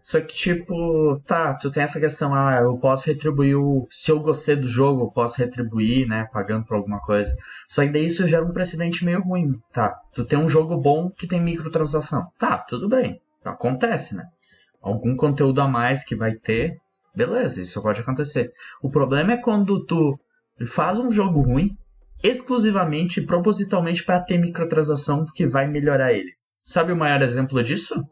Só 0.03 0.19
que, 0.21 0.33
tipo, 0.33 1.19
tá, 1.25 1.53
tu 1.53 1.69
tem 1.69 1.83
essa 1.83 1.99
questão, 1.99 2.33
ah, 2.33 2.59
eu 2.61 2.77
posso 2.77 3.05
retribuir 3.05 3.55
o. 3.55 3.87
Se 3.91 4.11
eu 4.11 4.19
gostei 4.19 4.55
do 4.55 4.67
jogo, 4.67 5.03
eu 5.03 5.11
posso 5.11 5.37
retribuir, 5.37 6.07
né? 6.07 6.27
Pagando 6.31 6.65
por 6.65 6.75
alguma 6.75 6.99
coisa. 6.99 7.31
Só 7.67 7.83
que 7.83 7.91
daí 7.91 8.05
isso 8.05 8.27
gera 8.27 8.45
um 8.45 8.53
precedente 8.53 9.05
meio 9.05 9.21
ruim, 9.21 9.59
tá? 9.73 9.95
Tu 10.13 10.23
tem 10.23 10.39
um 10.39 10.47
jogo 10.47 10.77
bom 10.77 11.09
que 11.09 11.27
tem 11.27 11.41
microtransação. 11.41 12.27
Tá, 12.37 12.57
tudo 12.57 12.87
bem. 12.89 13.21
Acontece, 13.43 14.15
né? 14.15 14.25
Algum 14.81 15.15
conteúdo 15.15 15.61
a 15.61 15.67
mais 15.67 16.03
que 16.03 16.15
vai 16.15 16.33
ter, 16.35 16.77
beleza, 17.15 17.61
isso 17.61 17.81
pode 17.81 18.01
acontecer. 18.01 18.51
O 18.81 18.89
problema 18.89 19.33
é 19.33 19.37
quando 19.37 19.85
tu 19.85 20.17
faz 20.65 20.99
um 20.99 21.11
jogo 21.11 21.41
ruim, 21.41 21.77
exclusivamente 22.23 23.21
propositalmente 23.21 24.03
para 24.03 24.21
ter 24.21 24.37
microtransação 24.37 25.25
que 25.33 25.45
vai 25.45 25.67
melhorar 25.67 26.13
ele. 26.13 26.31
Sabe 26.63 26.91
o 26.91 26.97
maior 26.97 27.21
exemplo 27.21 27.61
disso? 27.63 28.03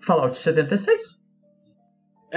Fallout 0.00 0.38
76. 0.38 1.25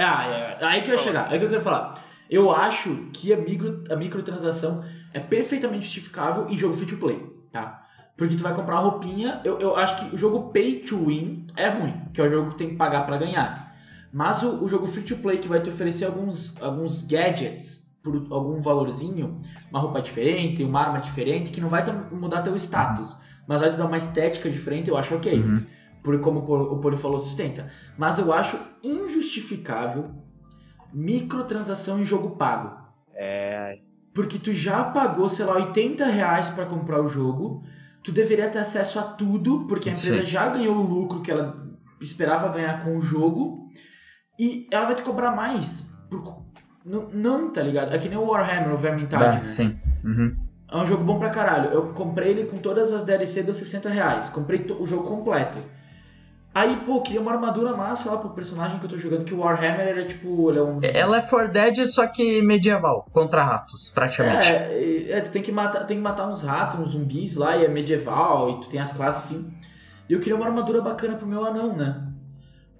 É, 0.00 0.32
é, 0.32 0.58
é, 0.60 0.64
aí 0.64 0.82
que 0.82 0.90
eu 0.90 0.94
ia 0.94 1.00
chegar, 1.00 1.28
aí 1.30 1.38
que 1.38 1.44
eu 1.44 1.48
quero 1.48 1.60
falar. 1.60 2.02
Eu 2.28 2.50
acho 2.50 3.08
que 3.12 3.32
a, 3.32 3.36
micro, 3.36 3.84
a 3.90 3.96
microtransação 3.96 4.84
é 5.12 5.18
perfeitamente 5.18 5.84
justificável 5.84 6.48
em 6.48 6.56
jogo 6.56 6.74
free 6.74 6.86
to 6.86 6.96
play, 6.96 7.20
tá? 7.50 7.84
Porque 8.16 8.36
tu 8.36 8.42
vai 8.42 8.54
comprar 8.54 8.76
uma 8.76 8.90
roupinha. 8.90 9.40
Eu, 9.44 9.58
eu 9.58 9.76
acho 9.76 9.96
que 9.96 10.14
o 10.14 10.18
jogo 10.18 10.50
pay 10.52 10.80
to 10.80 11.06
win 11.06 11.46
é 11.56 11.68
ruim, 11.68 11.94
que 12.12 12.20
é 12.20 12.24
o 12.24 12.30
jogo 12.30 12.50
que 12.52 12.58
tem 12.58 12.70
que 12.70 12.76
pagar 12.76 13.04
pra 13.04 13.16
ganhar. 13.16 13.74
Mas 14.12 14.42
o, 14.42 14.62
o 14.62 14.68
jogo 14.68 14.86
free 14.86 15.02
to 15.02 15.16
play 15.16 15.38
que 15.38 15.48
vai 15.48 15.60
te 15.60 15.70
oferecer 15.70 16.04
alguns, 16.04 16.60
alguns 16.62 17.02
gadgets 17.02 17.80
por 18.02 18.14
algum 18.30 18.60
valorzinho, 18.60 19.40
uma 19.70 19.80
roupa 19.80 20.00
diferente, 20.00 20.62
uma 20.62 20.80
arma 20.80 21.00
diferente, 21.00 21.50
que 21.50 21.60
não 21.60 21.68
vai 21.68 21.84
mudar 22.10 22.42
teu 22.42 22.56
status, 22.56 23.16
mas 23.46 23.60
vai 23.60 23.70
te 23.70 23.76
dar 23.76 23.86
uma 23.86 23.96
estética 23.96 24.48
diferente, 24.48 24.88
eu 24.88 24.96
acho 24.96 25.14
ok. 25.14 25.38
Uhum. 25.38 25.64
Por 26.02 26.18
como 26.20 26.40
o 26.40 26.78
Poli- 26.80 26.96
falou, 26.96 27.18
sustenta. 27.20 27.68
Mas 27.98 28.18
eu 28.18 28.32
acho 28.32 28.58
injustificável 28.82 30.10
microtransação 30.92 32.00
em 32.00 32.04
jogo 32.04 32.30
pago. 32.36 32.76
É. 33.14 33.78
Porque 34.14 34.38
tu 34.38 34.52
já 34.52 34.82
pagou, 34.84 35.28
sei 35.28 35.44
lá, 35.44 35.54
80 35.54 36.04
reais 36.06 36.48
pra 36.48 36.66
comprar 36.66 37.00
o 37.00 37.08
jogo. 37.08 37.62
Tu 38.02 38.10
deveria 38.10 38.48
ter 38.48 38.58
acesso 38.58 38.98
a 38.98 39.02
tudo, 39.02 39.66
porque 39.68 39.88
a 39.88 39.92
empresa 39.92 40.20
Sim. 40.24 40.26
já 40.30 40.48
ganhou 40.48 40.76
o 40.76 40.82
lucro 40.82 41.20
que 41.20 41.30
ela 41.30 41.68
esperava 42.00 42.48
ganhar 42.48 42.82
com 42.82 42.96
o 42.96 43.00
jogo. 43.00 43.68
E 44.38 44.66
ela 44.72 44.86
vai 44.86 44.94
te 44.94 45.02
cobrar 45.02 45.30
mais. 45.32 45.86
por- 46.10 46.40
Não, 46.84 47.06
não, 47.12 47.50
tá 47.52 47.62
ligado? 47.62 47.94
É 47.94 47.98
que 47.98 48.08
nem 48.08 48.16
o 48.18 48.24
Warhammer, 48.24 48.72
o 48.72 48.76
Vermintide, 48.76 49.18
Dá, 49.22 49.32
né? 49.34 49.44
sim. 49.44 49.78
Uhum. 50.02 50.34
É 50.72 50.76
um 50.78 50.86
jogo 50.86 51.04
bom 51.04 51.18
pra 51.18 51.28
caralho. 51.30 51.70
Eu 51.70 51.88
comprei 51.92 52.30
ele 52.30 52.44
com 52.46 52.56
todas 52.58 52.90
as 52.90 53.04
DLC, 53.04 53.42
deu 53.42 53.52
60 53.54 53.88
reais. 53.90 54.30
Comprei 54.30 54.64
o 54.78 54.86
jogo 54.86 55.04
completo. 55.06 55.58
Aí, 56.52 56.76
pô, 56.84 57.00
queria 57.00 57.20
uma 57.20 57.32
armadura 57.32 57.76
massa 57.76 58.10
lá 58.10 58.18
pro 58.18 58.30
personagem 58.30 58.78
que 58.78 58.84
eu 58.84 58.90
tô 58.90 58.98
jogando, 58.98 59.24
que 59.24 59.32
o 59.32 59.38
Warhammer 59.38 59.86
ele 59.86 60.02
é 60.02 60.04
tipo. 60.04 60.50
Ele 60.50 60.58
é 60.58 60.62
um. 60.62 60.80
Ela 60.82 61.18
é 61.18 61.22
For 61.22 61.48
Dead, 61.48 61.86
só 61.86 62.06
que 62.06 62.42
medieval, 62.42 63.06
contra 63.12 63.44
ratos, 63.44 63.90
praticamente. 63.90 64.48
É, 64.48 64.52
é, 64.52 65.12
é, 65.12 65.20
tu 65.20 65.30
tem 65.30 65.42
que, 65.42 65.52
matar, 65.52 65.84
tem 65.86 65.96
que 65.96 66.02
matar 66.02 66.26
uns 66.28 66.42
ratos, 66.42 66.80
uns 66.80 66.90
zumbis 66.90 67.36
lá, 67.36 67.56
e 67.56 67.64
é 67.64 67.68
medieval, 67.68 68.50
e 68.50 68.60
tu 68.62 68.68
tem 68.68 68.80
as 68.80 68.92
classes, 68.92 69.24
enfim. 69.24 69.52
E 70.08 70.12
eu 70.12 70.18
queria 70.18 70.34
uma 70.34 70.46
armadura 70.46 70.82
bacana 70.82 71.14
pro 71.14 71.26
meu 71.26 71.44
anão, 71.44 71.76
né? 71.76 72.10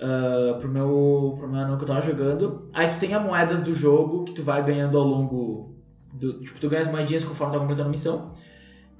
Ah, 0.00 0.56
pro, 0.59 0.68
meu, 0.68 1.37
pro 1.38 1.48
meu 1.48 1.61
anão 1.61 1.76
que 1.76 1.85
eu 1.85 1.88
tava 1.88 2.00
jogando. 2.00 2.70
Aí 2.72 2.88
tu 2.88 2.98
tem 2.98 3.14
as 3.14 3.22
moedas 3.22 3.61
do 3.62 3.74
jogo 3.74 4.24
que 4.24 4.33
tu 4.33 4.42
vai 4.42 4.64
ganhando 4.64 4.96
ao 4.96 5.04
longo. 5.04 5.76
Do, 6.12 6.40
tipo, 6.40 6.59
tu 6.59 6.68
ganha 6.68 6.83
as 6.83 6.90
moedinhas 6.90 7.24
conforme 7.24 7.52
tu 7.52 7.54
tá 7.54 7.61
completando 7.61 7.88
a 7.88 7.92
missão. 7.92 8.33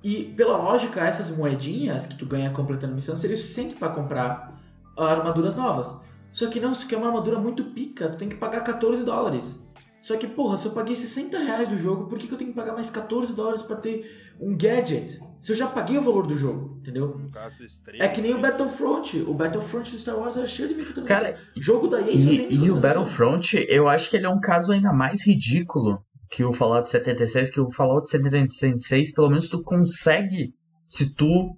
E 0.03 0.25
pela 0.37 0.57
lógica, 0.57 1.01
essas 1.01 1.31
moedinhas 1.31 2.07
que 2.07 2.17
tu 2.17 2.25
ganha 2.25 2.51
completando 2.51 2.93
a 2.93 2.97
missão 2.97 3.15
seria 3.15 3.37
suficiente 3.37 3.75
pra 3.75 3.91
comprar 3.91 4.59
armaduras 4.97 5.57
novas. 5.57 5.93
Só 6.31 6.47
que 6.49 6.61
não, 6.61 6.73
se 6.73 6.81
tu 6.81 6.87
quer 6.87 6.97
uma 6.97 7.09
armadura 7.09 7.39
muito 7.39 7.65
pica, 7.65 8.09
tu 8.09 8.17
tem 8.17 8.29
que 8.29 8.37
pagar 8.37 8.63
14 8.63 9.05
dólares. 9.05 9.61
Só 10.03 10.17
que, 10.17 10.27
porra, 10.27 10.57
se 10.57 10.67
eu 10.67 10.73
paguei 10.73 10.97
60 10.97 11.39
reais 11.39 11.69
do 11.69 11.77
jogo, 11.77 12.07
por 12.07 12.19
que, 12.19 12.27
que 12.27 12.33
eu 12.33 12.39
tenho 12.39 12.51
que 12.51 12.57
pagar 12.57 12.73
mais 12.73 12.89
14 12.89 13.35
dólares 13.35 13.61
pra 13.61 13.77
ter 13.77 14.35
um 14.41 14.57
gadget? 14.57 15.21
Se 15.41 15.53
eu 15.53 15.57
já 15.57 15.67
paguei 15.67 15.99
o 15.99 16.03
valor 16.03 16.27
do 16.27 16.35
jogo, 16.35 16.79
entendeu? 16.81 17.17
Um 17.19 17.31
caso 17.31 17.63
extremo. 17.63 18.03
É 18.03 18.09
que 18.09 18.23
nem 18.23 18.33
o 18.33 18.37
difícil. 18.37 18.59
Battlefront. 18.59 19.23
O 19.23 19.35
Battlefront 19.35 19.91
do 19.91 19.99
Star 19.99 20.17
Wars 20.17 20.37
era 20.37 20.47
cheio 20.47 20.69
de 20.69 20.75
microtransação. 20.75 21.23
Cara, 21.23 21.39
jogo 21.57 21.89
da 21.89 22.01
EA 22.01 22.11
E, 22.11 22.55
e 22.55 22.71
o. 22.71 22.81
Battlefront, 22.81 23.67
eu 23.69 23.89
acho 23.89 24.09
que 24.09 24.17
ele 24.17 24.27
é 24.27 24.31
um 24.31 24.41
caso 24.41 24.73
ainda 24.73 24.93
mais 24.93 25.27
ridículo 25.27 26.03
que 26.31 26.45
o 26.45 26.53
Fallout 26.53 26.89
76, 26.89 27.51
que 27.51 27.61
o 27.61 27.71
Fallout 27.71 28.09
76, 28.09 29.13
pelo 29.13 29.29
menos 29.29 29.49
tu 29.49 29.63
consegue 29.63 30.55
se 30.87 31.15
tu 31.15 31.57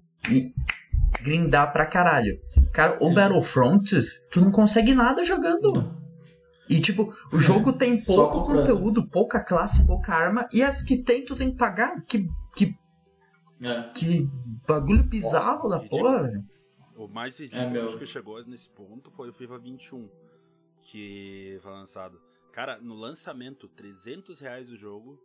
grindar 1.23 1.73
pra 1.73 1.87
caralho. 1.87 2.39
Cara, 2.73 2.97
o 3.01 3.09
Sim. 3.09 3.15
Battlefront, 3.15 3.91
tu 4.31 4.41
não 4.41 4.51
consegue 4.51 4.95
nada 4.95 5.23
jogando. 5.25 6.01
E 6.69 6.81
tipo, 6.81 7.13
o 7.33 7.39
jogo 7.39 7.73
tem 7.73 7.99
Só 7.99 8.29
pouco 8.29 8.47
conteúdo, 8.47 9.07
pouca 9.07 9.43
classe, 9.45 9.85
pouca 9.87 10.15
arma, 10.15 10.49
e 10.53 10.63
as 10.63 10.83
que 10.83 10.97
tem 10.97 11.25
tu 11.25 11.35
tem 11.35 11.51
que 11.51 11.57
pagar. 11.57 12.03
Que, 12.07 12.27
que, 12.57 12.75
É. 13.61 13.83
que 13.95 14.27
bagulho 14.67 15.03
bizarro 15.05 15.69
da 15.69 15.79
ridículo. 15.79 16.03
porra, 16.03 16.23
velho. 16.23 16.45
O 16.97 17.09
mais 17.09 17.39
ridículo 17.39 17.91
É, 17.91 17.99
que 17.99 18.07
chegou 18.07 18.43
nesse 18.47 18.71
ponto 18.71 19.11
foi 19.11 19.29
o 19.29 19.33
FIFA 19.35 19.59
21, 19.59 20.09
que 20.81 21.59
foi 21.63 21.73
lançado. 21.73 22.19
Cara, 22.53 22.79
no 22.81 22.95
lançamento, 22.95 23.67
300 23.69 24.39
reais 24.41 24.71
o 24.71 24.77
jogo, 24.77 25.19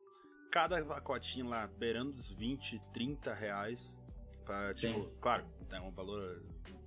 cada 0.50 0.84
pacotinho 0.84 1.50
lá 1.50 1.68
beirando 1.68 2.12
os 2.12 2.32
20, 2.32 2.80
30 2.94 3.34
reais. 3.34 3.98
Pra, 4.46 4.74
tipo, 4.74 4.94
Sim. 5.02 5.10
claro, 5.20 5.46
é 5.70 5.80
um 5.82 5.92
valor 5.92 6.42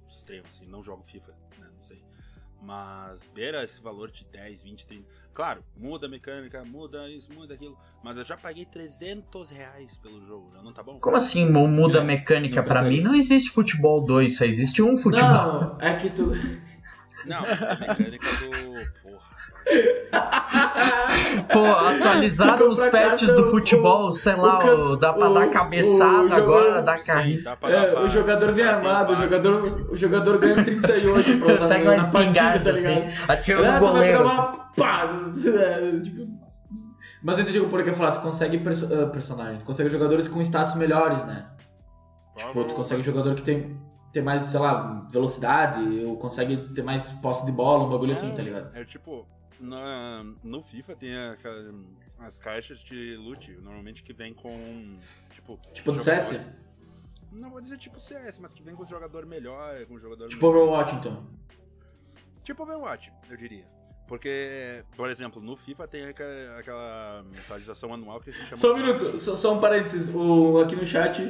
extremo, 0.09 0.47
assim, 0.49 0.67
não 0.67 0.83
jogo 0.83 1.03
FIFA, 1.03 1.33
né, 1.59 1.69
não 1.75 1.83
sei. 1.83 2.03
Mas 2.63 3.27
beira 3.27 3.63
esse 3.65 3.81
valor 3.83 4.11
de 4.11 4.25
10, 4.27 4.63
20, 4.63 4.87
30. 4.87 5.07
Claro, 5.33 5.65
muda 5.77 6.07
a 6.07 6.09
mecânica, 6.11 6.63
muda 6.65 7.09
isso, 7.09 7.33
muda 7.33 7.55
aquilo. 7.55 7.79
Mas 8.03 8.19
eu 8.19 8.25
já 8.25 8.37
paguei 8.37 8.67
300 8.67 9.49
reais 9.51 9.97
pelo 9.97 10.25
jogo, 10.27 10.51
já 10.53 10.63
não 10.63 10.73
tá 10.73 10.83
bom? 10.83 10.99
Como 11.01 11.17
assim 11.17 11.49
mu- 11.51 11.67
muda 11.69 12.01
a 12.01 12.05
mecânica? 12.05 12.63
consegue. 12.63 12.97
mim 12.97 13.01
não 13.03 13.15
existe 13.15 13.51
futebol 13.51 14.05
2, 14.05 14.37
só 14.37 14.45
existe 14.45 14.83
um 14.83 14.95
futebol. 14.97 15.29
Não, 15.29 15.81
é 15.81 15.97
que 15.97 16.11
tu. 16.11 16.33
Não, 17.25 17.39
a 17.45 17.77
mecânica 17.81 18.27
do. 18.37 18.51
Pô, 21.53 21.65
atualizaram 21.67 22.69
os 22.69 22.79
patches 22.87 23.29
cartão, 23.29 23.37
do 23.45 23.51
futebol, 23.51 24.13
sei 24.13 24.35
lá, 24.37 24.59
o 24.59 24.93
o- 24.93 24.97
dá 24.97 25.13
pra 25.13 25.29
o- 25.31 25.35
dar 25.35 25.49
cabeçada 25.49 26.23
o 26.23 26.29
jogador- 26.29 26.37
agora, 26.67 26.83
carrinho. 27.05 27.43
dá 27.45 27.57
dar 27.57 27.71
É, 27.71 27.99
o 28.01 28.09
jogador 28.09 28.53
vem 28.53 28.65
armado, 28.65 29.13
o 29.13 29.17
jogador, 29.17 29.87
o 29.91 29.97
jogador 29.97 30.39
ganha 30.39 30.65
38 30.65 31.39
pra 31.39 31.55
usar 31.55 31.69
Pega 31.69 31.85
na, 31.85 31.91
uma 31.93 31.97
espingarda 32.03 32.65
tá 32.65 32.73
ligado? 32.73 32.93
assim, 33.05 33.23
atira 33.29 33.69
Ah, 33.69 33.81
no 33.81 33.87
goleiro. 33.87 34.23
assim. 34.25 34.33
uma 34.35 34.47
pá! 34.77 35.09
É, 35.47 36.01
tipo... 36.03 36.41
Mas 37.23 37.37
eu 37.37 37.43
entendi 37.43 37.61
o 37.61 37.69
o 37.69 37.85
quer 37.85 37.93
falar, 37.95 38.13
tu 38.13 38.21
consegue 38.21 38.59
perso 38.59 38.89
ah, 38.93 39.07
personagem, 39.09 39.59
tu 39.59 39.65
consegue 39.65 39.91
jogadores 39.91 40.27
com 40.27 40.41
status 40.41 40.75
melhores, 40.77 41.25
né? 41.27 41.45
Tipo, 42.37 42.65
tu 42.65 42.75
consegue 42.75 43.03
jogador 43.03 43.35
que 43.35 43.43
tem, 43.43 43.77
tem 44.13 44.23
mais, 44.23 44.43
sei 44.43 44.59
lá, 44.61 45.07
velocidade, 45.11 45.81
ou 46.05 46.17
consegue 46.17 46.57
ter 46.75 46.83
mais 46.83 47.11
posse 47.21 47.45
de 47.47 47.53
bola, 47.53 47.85
um 47.85 47.91
bagulho 47.91 48.13
assim, 48.13 48.33
tá 48.35 48.43
ligado? 48.43 48.77
É 48.77 48.85
tipo, 48.85 49.27
na- 49.61 50.25
no 50.43 50.61
FIFA 50.63 50.97
tem 50.97 51.17
aquela- 51.17 51.75
as 52.21 52.39
caixas 52.39 52.79
de 52.81 53.17
loot, 53.17 53.51
normalmente 53.63 54.03
que 54.03 54.13
vem 54.13 54.35
com. 54.35 54.97
Tipo, 55.33 55.59
Tipo 55.73 55.93
do 55.93 55.99
jogadores- 55.99 56.25
CS? 56.25 56.49
Não 57.33 57.49
vou 57.51 57.61
dizer 57.61 57.79
tipo 57.79 58.01
CS, 58.01 58.41
mas 58.41 58.53
que 58.53 58.63
vem 58.63 58.75
com 58.75 58.83
o 58.83 58.87
jogador 58.87 59.25
melhor, 59.25 59.85
com 59.87 59.95
o 59.95 59.99
jogador. 60.01 60.29
Tipo 60.29 60.49
melhor. 60.51 60.63
Overwatch, 60.65 60.95
então. 60.97 61.25
Tipo 62.43 62.63
Overwatch, 62.65 63.13
eu 63.31 63.37
diria. 63.37 63.65
Porque, 64.09 64.85
por 64.97 65.09
exemplo, 65.09 65.41
no 65.41 65.57
FIFA 65.57 65.87
tem 65.87 66.09
aqua- 66.09 66.59
aquela 66.59 67.25
atualização 67.45 67.95
anual 67.95 68.19
que 68.19 68.33
se 68.33 68.41
chama. 68.45 68.57
Só 68.57 68.73
um 68.75 68.77
minuto, 68.77 69.17
só, 69.19 69.37
só 69.37 69.55
um 69.55 69.61
parênteses. 69.61 70.13
O, 70.13 70.59
aqui 70.59 70.75
no 70.75 70.85
chat, 70.85 71.23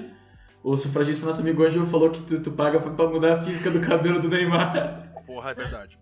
o 0.62 0.76
sufragista 0.76 1.26
nosso 1.26 1.40
amigo 1.40 1.64
Ângelo 1.64 1.86
falou 1.86 2.10
que 2.10 2.20
tu, 2.22 2.42
tu 2.42 2.52
paga 2.52 2.78
pra 2.80 3.08
mudar 3.08 3.34
a 3.34 3.42
física 3.44 3.70
do 3.70 3.80
cabelo 3.80 4.20
do 4.20 4.28
Neymar. 4.28 5.12
Porra, 5.26 5.50
é 5.50 5.54
verdade. 5.54 5.98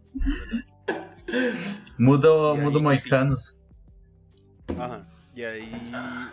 É 0.87 0.93
verdade. 1.33 1.83
Muda, 1.99 2.33
o- 2.33 2.55
E 2.55 2.59
aí, 2.59 2.65
muda 2.65 2.79
o. 2.79 2.83
Moicanos. 2.83 3.61
Aham. 4.71 5.07
E 5.35 5.45
aí, 5.45 5.71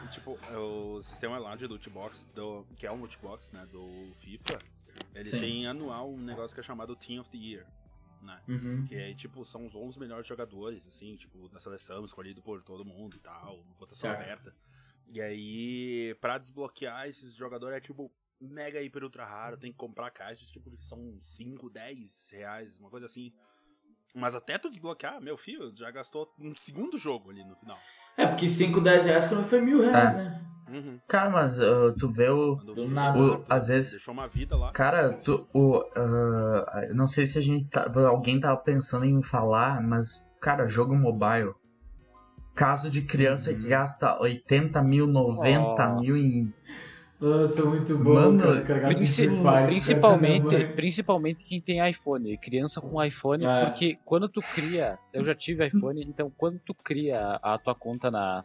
tipo, 0.09 0.38
o 0.57 0.99
sistema 1.03 1.38
lá 1.38 1.55
de 1.55 1.67
loot 1.67 1.88
box, 1.91 2.27
do, 2.33 2.65
que 2.75 2.88
é 2.88 2.91
um 2.91 2.99
loot 3.01 3.19
box, 3.21 3.53
né, 3.53 3.63
do 3.71 3.88
FIFA, 4.19 4.57
ele 5.13 5.29
Sim. 5.29 5.39
tem 5.39 5.67
anual 5.67 6.09
um 6.11 6.17
negócio 6.17 6.55
que 6.55 6.59
é 6.59 6.63
chamado 6.63 6.95
Team 6.95 7.21
of 7.21 7.29
the 7.29 7.38
Year, 7.38 7.67
né? 8.23 8.39
Uhum. 8.47 8.83
Que 8.88 8.95
é, 8.95 9.13
tipo, 9.13 9.45
são 9.45 9.63
os 9.67 9.75
11 9.75 9.99
melhores 9.99 10.25
jogadores, 10.25 10.88
assim, 10.88 11.15
tipo, 11.17 11.47
da 11.49 11.59
seleção, 11.59 12.03
escolhido 12.03 12.41
por 12.41 12.63
todo 12.63 12.83
mundo 12.83 13.15
e 13.15 13.19
tal, 13.19 13.63
votação 13.77 14.09
Certo. 14.09 14.23
aberta. 14.23 14.55
E 15.13 15.22
aí, 15.22 16.15
pra 16.20 16.38
desbloquear 16.38 17.08
esses 17.08 17.36
jogadores 17.36 17.78
é, 17.78 17.80
tipo, 17.80 18.12
mega 18.41 18.82
hiper 18.82 19.04
ultra 19.04 19.26
raro, 19.26 19.58
tem 19.58 19.72
que 19.72 19.78
comprar 19.78 20.10
caixas, 20.12 20.50
tipo, 20.50 20.70
que 20.72 20.84
são 20.84 21.18
5, 21.22 21.70
10 21.70 22.30
reais, 22.34 22.78
uma 22.80 22.89
coisa 22.89 23.06
assim. 23.06 23.32
Mas 24.13 24.34
até 24.36 24.58
tu 24.58 24.70
desbloquear, 24.70 25.22
meu 25.22 25.38
filho, 25.38 25.74
já 25.76 25.91
gastou 25.91 26.34
um 26.39 26.56
segundo 26.56 26.98
jogo 26.98 27.32
ali 27.32 27.44
no 27.44 27.56
final. 27.56 27.78
É, 28.18 28.26
porque 28.26 28.48
5, 28.48 28.80
10 28.82 29.06
reais 29.06 29.26
quando 29.26 29.44
foi 29.44 29.62
mil 29.62 29.82
reais, 29.82 30.13
É. 30.13 30.18
né? 30.18 30.41
Uhum. 30.68 31.00
Cara, 31.08 31.30
mas 31.30 31.60
uh, 31.60 31.94
tu 31.98 32.10
vê 32.10 32.28
o. 32.30 32.56
Do 32.56 32.88
nada. 32.88 33.20
o- 33.20 33.46
às 33.48 33.68
vezes. 33.68 33.91
Deixou 33.91 34.13
uma 34.15 34.28
vida 34.28 34.58
lá. 34.58 34.72
Cara, 34.72 35.13
tu, 35.13 35.48
o, 35.54 35.78
uh, 35.78 36.80
eu 36.89 36.96
não 36.96 37.06
sei 37.06 37.26
se 37.28 37.38
a 37.38 37.41
gente 37.41 37.70
tá, 37.70 37.86
alguém 38.08 38.39
tava 38.39 38.58
pensando 38.58 39.06
em 39.06 39.22
falar, 39.22 39.80
mas, 39.80 40.26
cara, 40.41 40.65
jogo 40.68 40.96
mobile. 40.96 41.54
Caso 42.56 42.89
de 42.89 43.02
criança 43.02 43.52
Uhum. 43.52 43.58
que 43.60 43.68
gasta 43.68 44.18
80 44.20 44.82
mil, 44.82 45.06
90 45.06 45.60
Nossa. 45.88 46.00
mil 46.02 46.15
em. 46.18 46.54
Nossa, 47.20 47.63
muito 47.65 47.98
bom, 47.98 48.13
Mano, 48.13 48.39
cara. 48.39 48.62
Caras 48.62 48.65
gastam 48.82 48.96
Princi- 48.98 49.30
Fire, 49.30 49.65
principalmente, 49.68 50.65
principalmente 50.76 51.44
quem 51.44 51.62
tem 51.62 51.89
iPhone, 51.89 52.38
criança 52.38 52.82
com 52.82 53.02
iPhone, 53.04 53.46
É. 53.46 53.65
porque 53.65 53.98
quando 54.04 54.28
tu 54.28 54.41
cria, 54.54 54.98
eu 55.13 55.24
já 55.24 55.34
tive 55.34 55.65
iPhone, 55.65 56.02
então 56.04 56.32
quando 56.38 56.60
tu 56.60 56.74
cria 56.74 57.39
a 57.41 57.58
tua 57.58 57.74
conta 57.74 58.12
na 58.12 58.44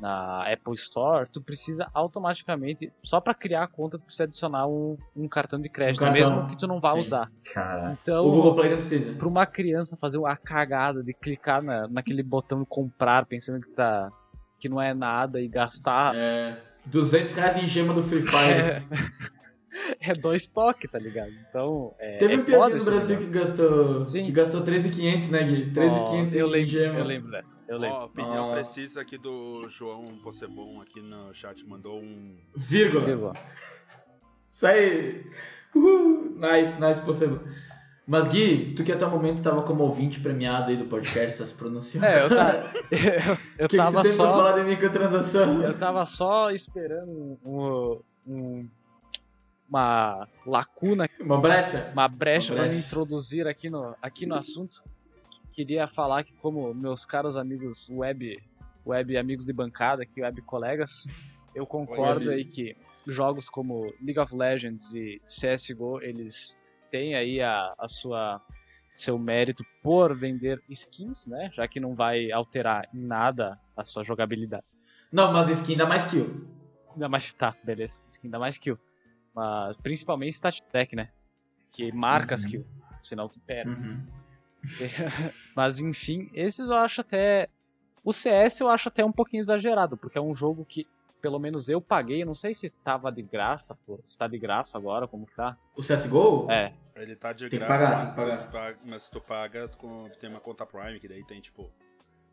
na 0.00 0.42
Apple 0.52 0.74
Store, 0.74 1.28
tu 1.30 1.40
precisa 1.42 1.88
automaticamente, 1.94 2.92
só 3.02 3.20
pra 3.20 3.32
criar 3.34 3.62
a 3.64 3.68
conta, 3.68 3.98
tu 3.98 4.04
precisa 4.04 4.24
adicionar 4.24 4.66
um, 4.66 4.96
um 5.16 5.28
cartão 5.28 5.60
de 5.60 5.68
crédito, 5.68 6.02
Um 6.02 6.06
cartão, 6.06 6.34
mesmo 6.36 6.46
que 6.48 6.56
tu 6.58 6.66
não 6.66 6.80
vá 6.80 6.92
sim. 6.92 6.98
usar. 7.00 7.30
Cara. 7.52 7.96
Então, 8.00 8.26
O 8.26 8.30
Google 8.30 8.54
Play 8.54 8.70
não 8.70 8.76
precisa. 8.78 9.12
pra 9.12 9.28
uma 9.28 9.46
criança 9.46 9.96
fazer 9.96 10.18
a 10.24 10.36
cagada 10.36 11.02
de 11.02 11.12
clicar 11.14 11.62
na, 11.62 11.86
naquele 11.88 12.22
botão 12.22 12.60
de 12.60 12.66
comprar, 12.66 13.24
pensando 13.26 13.60
que 13.60 13.70
tá 13.70 14.10
que 14.58 14.68
não 14.68 14.80
é 14.80 14.94
nada 14.94 15.40
e 15.40 15.48
gastar 15.48 16.14
É, 16.14 16.56
200 16.86 17.32
reais 17.34 17.56
em 17.56 17.66
gema 17.66 17.92
do 17.92 18.02
Free 18.02 18.22
Fire. 18.22 18.60
É, 18.60 18.82
é 20.00 20.12
dois 20.14 20.46
toques, 20.48 20.90
tá 20.90 20.98
ligado? 20.98 21.32
Então, 21.48 21.94
é. 21.98 22.16
Teve 22.18 22.34
é 22.34 22.36
um 22.38 22.44
piazinho 22.44 22.60
foda 22.62 22.76
no 22.78 22.84
Brasil 22.84 23.18
que 23.18 23.30
gastou, 23.30 24.04
Sim. 24.04 24.22
que 24.24 24.32
gastou 24.32 24.60
13,500, 24.62 25.28
né, 25.30 25.42
Gui? 25.44 25.70
13,500 25.72 26.34
eu 26.36 26.46
em 26.46 26.50
lembro, 26.50 26.66
gema. 26.70 26.98
eu 26.98 27.04
lembro 27.04 27.30
dessa. 27.30 27.58
Eu 27.68 27.78
lembro. 27.78 27.96
Ó, 27.98 28.04
opinião 28.06 28.50
Ah. 28.52 28.54
precisa 28.54 29.00
aqui 29.00 29.18
do 29.18 29.68
João 29.68 30.04
Possebon 30.22 30.80
aqui 30.80 31.00
no 31.00 31.32
chat, 31.34 31.66
mandou 31.66 31.98
um. 31.98 32.36
Vírgula. 32.56 33.04
Vírgula. 33.04 33.32
Isso 34.48 34.66
aí. 34.66 35.24
Uhul. 35.74 36.36
Nice, 36.38 36.80
nice, 36.80 37.00
possível. 37.00 37.40
Mas 38.06 38.28
Gui, 38.28 38.74
tu 38.76 38.84
que 38.84 38.92
até 38.92 39.06
o 39.06 39.10
momento 39.10 39.42
tava 39.42 39.62
como 39.62 39.82
ouvinte 39.82 40.20
premiado 40.20 40.68
aí 40.70 40.76
do 40.76 40.84
podcast, 40.84 41.38
só 41.38 41.44
se 41.44 41.54
pronunciou. 41.54 42.04
É, 42.04 42.22
eu, 42.22 42.28
tá, 42.28 42.70
eu, 42.92 43.36
eu 43.60 43.66
O 43.66 43.68
que, 43.68 43.76
tava 43.78 44.02
que 44.02 44.08
tu 44.08 44.10
tem 44.10 44.16
pra 44.18 44.26
só. 44.28 44.32
falar 44.36 44.52
de 44.58 44.64
microtransação? 44.68 45.62
Eu 45.62 45.74
tava 45.78 46.04
só 46.04 46.50
esperando 46.50 47.38
um, 47.44 48.00
um- 48.26 48.68
uma 49.68 50.28
lacuna, 50.46 51.08
Uma 51.20 51.40
brecha? 51.40 51.90
uma 51.92 52.08
brecha 52.08 52.52
Uma 52.52 52.58
para 52.60 52.68
me 52.68 52.74
brecha. 52.74 52.86
introduzir 52.86 53.46
aqui 53.46 53.70
no, 53.70 53.94
aqui 54.02 54.26
no 54.26 54.34
assunto. 54.34 54.82
Queria 55.52 55.86
falar 55.86 56.24
que, 56.24 56.32
como 56.34 56.74
meus 56.74 57.04
caros 57.04 57.36
amigos 57.36 57.88
web, 57.88 58.42
web 58.84 59.16
amigos 59.16 59.44
de 59.44 59.52
bancada, 59.52 60.04
que 60.04 60.20
web 60.22 60.42
colegas, 60.42 61.06
eu 61.54 61.66
concordo 61.66 62.30
aí 62.30 62.44
que 62.44 62.76
jogos 63.06 63.48
como 63.48 63.84
League 64.02 64.18
of 64.18 64.34
Legends 64.34 64.92
e 64.94 65.20
CSGO, 65.26 66.00
eles 66.02 66.58
têm 66.90 67.14
aí 67.14 67.40
a, 67.40 67.72
a 67.78 67.86
sua 67.88 68.40
seu 68.94 69.18
mérito 69.18 69.64
por 69.82 70.16
vender 70.16 70.62
skins, 70.68 71.26
né? 71.26 71.50
Já 71.52 71.66
que 71.66 71.80
não 71.80 71.94
vai 71.96 72.30
alterar 72.30 72.88
em 72.94 73.04
nada 73.04 73.58
a 73.76 73.82
sua 73.82 74.04
jogabilidade. 74.04 74.64
Não, 75.10 75.32
mas 75.32 75.48
skin 75.48 75.76
dá 75.76 75.84
mais 75.86 76.04
kill. 76.04 76.46
Ainda 76.92 77.08
mais 77.08 77.32
tá, 77.32 77.56
beleza. 77.64 78.04
Skin 78.08 78.30
dá 78.30 78.38
mais 78.38 78.56
kill. 78.56 78.78
Mas 79.34 79.76
principalmente 79.76 80.32
stat 80.34 80.62
track, 80.70 80.94
né? 80.94 81.08
Que 81.72 81.90
marca 81.92 82.34
as 82.34 82.44
Uhum. 82.44 82.50
kills. 82.50 82.68
Senão 83.02 83.28
tu 83.28 83.40
perde. 83.40 83.70
Uhum. 83.72 84.00
Mas 85.54 85.78
enfim, 85.80 86.30
esses 86.34 86.68
eu 86.68 86.76
acho 86.76 87.00
até. 87.00 87.48
O 88.02 88.12
CS 88.12 88.60
eu 88.60 88.68
acho 88.68 88.88
até 88.88 89.04
um 89.04 89.12
pouquinho 89.12 89.40
exagerado, 89.40 89.96
porque 89.96 90.18
é 90.18 90.20
um 90.20 90.34
jogo 90.34 90.64
que, 90.64 90.86
pelo 91.22 91.38
menos 91.38 91.68
eu 91.70 91.80
paguei, 91.80 92.22
eu 92.22 92.26
não 92.26 92.34
sei 92.34 92.54
se 92.54 92.68
tava 92.68 93.10
de 93.10 93.22
graça, 93.22 93.78
pô, 93.86 93.98
se 94.04 94.16
tá 94.16 94.28
de 94.28 94.38
graça 94.38 94.76
agora, 94.76 95.08
como 95.08 95.26
que 95.26 95.34
tá. 95.34 95.56
O 95.74 95.80
CSGO? 95.82 96.50
É, 96.50 96.72
Ele 96.96 97.16
tá 97.16 97.32
de 97.32 97.48
Tem 97.48 97.58
que 97.58 97.64
graça, 97.64 97.84
pagar, 97.84 97.96
mas, 97.98 98.14
tem 98.14 98.24
que 98.38 98.44
tu 98.46 98.52
paga, 98.52 98.78
mas 98.84 99.08
tu 99.08 99.20
paga 99.20 99.68
com, 99.68 100.08
tem 100.20 100.28
uma 100.30 100.38
conta 100.40 100.66
Prime, 100.66 101.00
que 101.00 101.08
daí 101.08 101.24
tem, 101.24 101.40
tipo, 101.40 101.70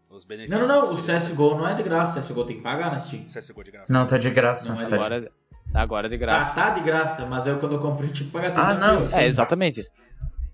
os 0.09 0.23
Não, 0.23 0.27
benefícios. 0.27 0.67
não, 0.67 0.85
não. 0.85 0.93
O 0.93 0.97
CSGO 0.97 1.55
não 1.57 1.67
é 1.69 1.73
de 1.73 1.83
graça. 1.83 2.19
O 2.19 2.21
CSGO 2.21 2.45
tem 2.45 2.57
que 2.57 2.61
pagar 2.63 2.91
na 2.91 2.99
Steam. 2.99 3.25
CSGO 3.27 3.63
de 3.63 3.71
graça. 3.71 3.91
Não, 3.93 4.05
tá 4.05 4.17
de 4.17 4.29
graça. 4.29 4.73
Não, 4.73 4.81
é 4.81 4.83
tá 4.83 4.89
de- 4.89 4.95
agora, 4.95 5.31
agora 5.73 6.07
é 6.07 6.09
de 6.09 6.15
Ah, 6.15 6.19
graça. 6.19 6.55
tá 6.55 6.69
de 6.71 6.81
graça, 6.81 7.25
mas 7.27 7.45
eu 7.45 7.59
quando 7.59 7.73
eu 7.75 7.79
comprei 7.79 8.09
tinha 8.11 8.25
que 8.25 8.31
pagar 8.31 8.51
Ah, 8.51 8.73
30 8.73 8.79
não, 8.87 8.95
mil. 8.95 9.03
sim. 9.03 9.21
É, 9.21 9.25
exatamente. 9.27 9.83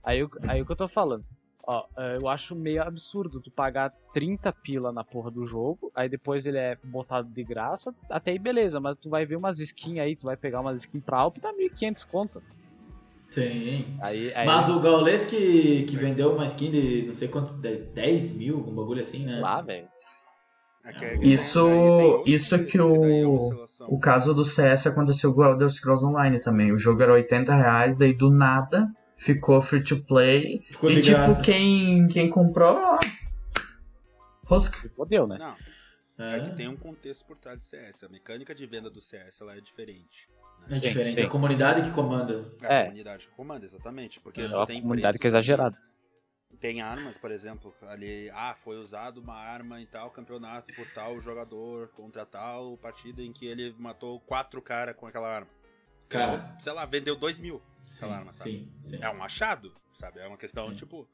Aí, 0.04 0.24
o- 0.24 0.30
aí 0.48 0.62
o 0.62 0.66
que 0.66 0.72
eu 0.72 0.76
tô 0.76 0.88
falando. 0.88 1.24
Ó, 1.70 1.84
é, 1.98 2.18
eu 2.18 2.30
acho 2.30 2.56
meio 2.56 2.82
absurdo 2.82 3.42
tu 3.42 3.52
pagar 3.52 3.92
30 4.14 4.54
pila 4.64 4.92
na 4.94 5.04
porra 5.04 5.30
do 5.30 5.44
jogo, 5.44 5.92
aí 5.94 6.08
depois 6.08 6.46
ele 6.46 6.58
é 6.58 6.78
botado 6.82 7.28
de 7.30 7.44
graça, 7.44 7.94
até 8.10 8.32
aí 8.32 8.40
beleza, 8.40 8.80
mas 8.80 8.98
tu 9.02 9.10
vai 9.10 9.26
ver 9.26 9.36
umas 9.36 9.60
skins 9.60 10.00
aí, 10.00 10.16
tu 10.16 10.28
vai 10.28 10.38
pegar 10.38 10.62
umas 10.62 10.80
skins 10.80 11.04
pra 11.04 11.18
Alp, 11.18 11.38
tá 11.40 11.52
1.500 11.52 12.06
conto. 12.06 12.42
Sim. 13.30 13.86
Aí, 14.02 14.32
aí 14.34 14.46
Mas 14.46 14.70
o 14.70 14.80
Gaules 14.80 15.26
que, 15.26 15.84
que 15.84 15.98
vendeu 15.98 16.34
uma 16.34 16.46
skin 16.46 16.72
de 16.72 17.04
não 17.08 17.14
sei 17.14 17.28
quantos, 17.28 17.54
de 17.56 17.78
10 17.94 18.32
mil, 18.32 18.58
um 18.58 18.74
bagulho 18.74 19.02
assim, 19.02 19.26
né? 19.26 19.42
lá, 19.42 19.62
velho. 19.62 19.90
É 20.88 20.94
que- 20.94 21.06
é 21.06 21.16
Isso- 21.18 22.24
isso 22.26 22.58
que 22.60 22.78
preço, 22.78 23.04
é 23.04 23.26
o- 23.26 23.34
oscilação. 23.36 23.88
O 23.90 24.00
caso 24.00 24.34
do 24.34 24.44
CS 24.46 24.88
aconteceu 24.88 25.34
com 25.34 25.42
o 25.42 25.46
Elder 25.46 25.70
Scrolls 25.70 26.06
Online 26.06 26.40
também. 26.40 26.72
O 26.72 26.78
jogo 26.78 27.04
era 27.04 27.14
80 27.14 27.54
reais, 27.56 27.98
daí 27.98 28.14
do 28.14 28.30
nada 28.30 28.88
ficou 29.18 29.62
free 29.62 29.84
to 29.84 30.02
play. 30.04 30.62
Ficou 30.68 30.90
e 30.90 31.02
tipo, 31.02 31.18
graça. 31.18 31.42
quem, 31.42 32.08
quem 32.08 32.30
comprou. 32.30 32.98
Rosca. 34.46 34.78
Se 34.78 34.90
fodeu, 34.90 35.28
né? 35.28 35.38
Não, 35.38 36.26
É, 36.26 36.38
é 36.38 36.40
que 36.50 36.56
tem 36.56 36.68
um 36.68 36.76
contexto 36.78 37.26
por 37.26 37.38
trás 37.38 37.60
do 37.60 37.66
CS. 37.66 38.04
A 38.06 38.10
mecânica 38.10 38.56
de 38.56 38.66
venda 38.66 38.90
do 38.90 39.02
CS 39.02 39.42
ela 39.42 39.56
é 39.56 39.62
diferente. 39.62 40.28
é 40.68 40.74
Né? 40.74 40.80
diferente. 40.80 41.12
sim. 41.14 41.20
É 41.20 41.24
a 41.24 41.28
comunidade 41.30 41.82
que 41.84 41.92
comanda. 41.92 42.46
É 42.62 42.68
a 42.68 42.74
É. 42.74 42.84
comunidade 42.86 43.28
que 43.28 43.34
comanda, 43.36 43.66
exatamente. 43.66 44.20
Porque 44.20 44.42
É 44.42 44.66
tem 44.66 44.82
comunidade 44.82 45.18
preços 45.18 45.22
que 45.22 45.28
é 45.28 45.30
exagerada. 45.30 45.78
Tem 46.60 46.82
armas, 46.82 47.18
por 47.18 47.30
exemplo, 47.30 47.74
ali, 47.84 48.30
ah, 48.32 48.56
foi 48.64 48.78
usado 48.78 49.20
uma 49.20 49.36
arma 49.36 49.80
em 49.80 49.86
tal 49.86 50.10
campeonato 50.10 50.74
por 50.74 50.88
tal 50.92 51.20
jogador 51.22 51.90
contra 51.90 52.26
tal 52.26 52.78
partida 52.78 53.22
em 53.22 53.32
que 53.32 53.46
ele 53.46 53.76
matou 53.78 54.20
quatro 54.22 54.60
caras 54.62 54.96
com 54.96 55.06
aquela 55.06 55.28
arma. 55.28 55.50
Cara. 56.10 56.58
Sei 56.60 56.74
lá, 56.74 56.86
vendeu 56.86 57.16
dois 57.16 57.38
mil. 57.38 57.62
Sim, 57.86 58.12
arma, 58.12 58.34
sabe? 58.34 58.52
sim, 58.52 58.72
sim. 58.82 59.00
É 59.02 59.10
um 59.10 59.24
achado, 59.24 59.74
sabe? 59.94 60.20
É 60.20 60.28
uma 60.28 60.38
questão, 60.38 60.70
Sim. 60.70 60.76
tipo. 60.76 61.08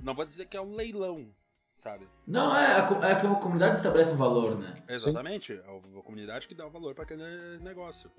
Não 0.00 0.14
vou 0.14 0.24
dizer 0.24 0.46
que 0.46 0.56
é 0.56 0.60
um 0.60 0.74
leilão, 0.74 1.34
sabe? 1.74 2.06
Não, 2.26 2.54
é, 2.54 2.80
a 2.80 3.10
é 3.10 3.14
que 3.14 3.26
a 3.26 3.34
comunidade 3.34 3.76
estabelece 3.76 4.12
um 4.12 4.16
valor, 4.16 4.58
né? 4.58 4.82
Exatamente. 4.88 5.54
É 5.54 5.98
a 5.98 6.02
comunidade 6.02 6.46
que 6.46 6.54
dá 6.54 6.66
o 6.66 6.70
valor 6.70 6.94
para 6.94 7.04
aquele 7.04 7.58
negócio. 7.58 8.10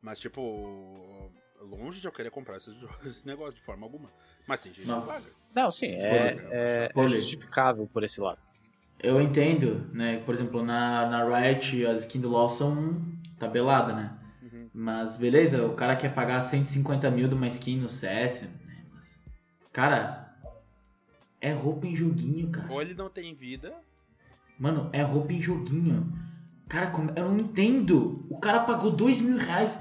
Mas, 0.00 0.18
tipo, 0.18 1.30
longe 1.62 2.00
de 2.00 2.06
eu 2.06 2.12
querer 2.12 2.30
comprar 2.30 2.56
esses 2.56 2.74
esse 3.04 3.26
negócio 3.26 3.54
de 3.54 3.60
forma 3.62 3.84
alguma. 3.86 4.10
Mas 4.46 4.60
tem 4.60 4.72
gente 4.72 4.86
Não. 4.88 5.02
que 5.02 5.06
paga. 5.08 5.26
Não, 5.54 5.70
sim, 5.70 5.88
é, 5.88 6.36
é, 6.50 6.84
é 6.84 6.88
polêmica. 6.90 7.18
justificável 7.20 7.88
por 7.92 8.04
esse 8.04 8.20
lado. 8.20 8.38
Eu 9.02 9.20
entendo, 9.20 9.88
né? 9.92 10.18
Por 10.24 10.34
exemplo, 10.34 10.62
na, 10.62 11.06
na 11.08 11.24
Riot 11.24 11.86
as 11.86 12.00
skins 12.00 12.20
do 12.22 12.28
LoL 12.28 12.48
são 12.48 13.02
tabelada, 13.38 13.92
né? 13.94 14.16
Uhum. 14.42 14.68
Mas 14.72 15.16
beleza, 15.16 15.66
o 15.66 15.74
cara 15.74 15.96
quer 15.96 16.14
pagar 16.14 16.40
150 16.42 17.10
mil 17.10 17.26
de 17.28 17.34
uma 17.34 17.46
skin 17.48 17.78
no 17.78 17.88
CS, 17.88 18.42
né? 18.42 18.84
Mas, 18.94 19.18
cara, 19.72 20.34
é 21.40 21.52
roupa 21.52 21.86
em 21.86 21.96
joguinho, 21.96 22.50
cara. 22.50 22.70
Ou 22.70 22.80
ele 22.82 22.94
não 22.94 23.08
tem 23.08 23.34
vida, 23.34 23.74
Mano, 24.58 24.90
é 24.92 25.00
roupa 25.02 25.32
em 25.32 25.40
joguinho. 25.40 26.12
Cara, 26.68 26.88
como- 26.90 27.10
eu 27.16 27.30
não 27.30 27.40
entendo. 27.40 28.26
O 28.28 28.38
cara 28.38 28.60
pagou 28.60 28.90
dois 28.90 29.18
mil 29.18 29.38
reais 29.38 29.78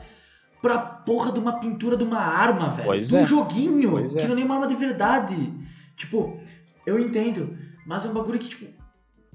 pra 0.62 0.78
porra 0.78 1.32
de 1.32 1.40
uma 1.40 1.60
pintura 1.60 1.96
de 1.96 2.04
uma 2.04 2.20
arma, 2.20 2.70
velho. 2.70 2.88
Pois 2.88 3.10
de 3.10 3.16
um 3.16 3.20
é. 3.20 3.24
joguinho, 3.24 3.92
Pois 3.92 4.14
que 4.14 4.20
é. 4.20 4.26
não 4.26 4.34
é 4.34 4.36
nem 4.36 4.46
uma 4.46 4.56
arma 4.56 4.68
de 4.68 4.76
verdade. 4.76 5.54
Tipo, 5.96 6.38
eu 6.86 7.00
entendo. 7.00 7.58
Mas 7.86 8.06
é 8.06 8.10
um 8.10 8.14
bagulho 8.14 8.40
que, 8.40 8.50
tipo, 8.50 8.66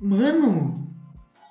mano, 0.01 0.95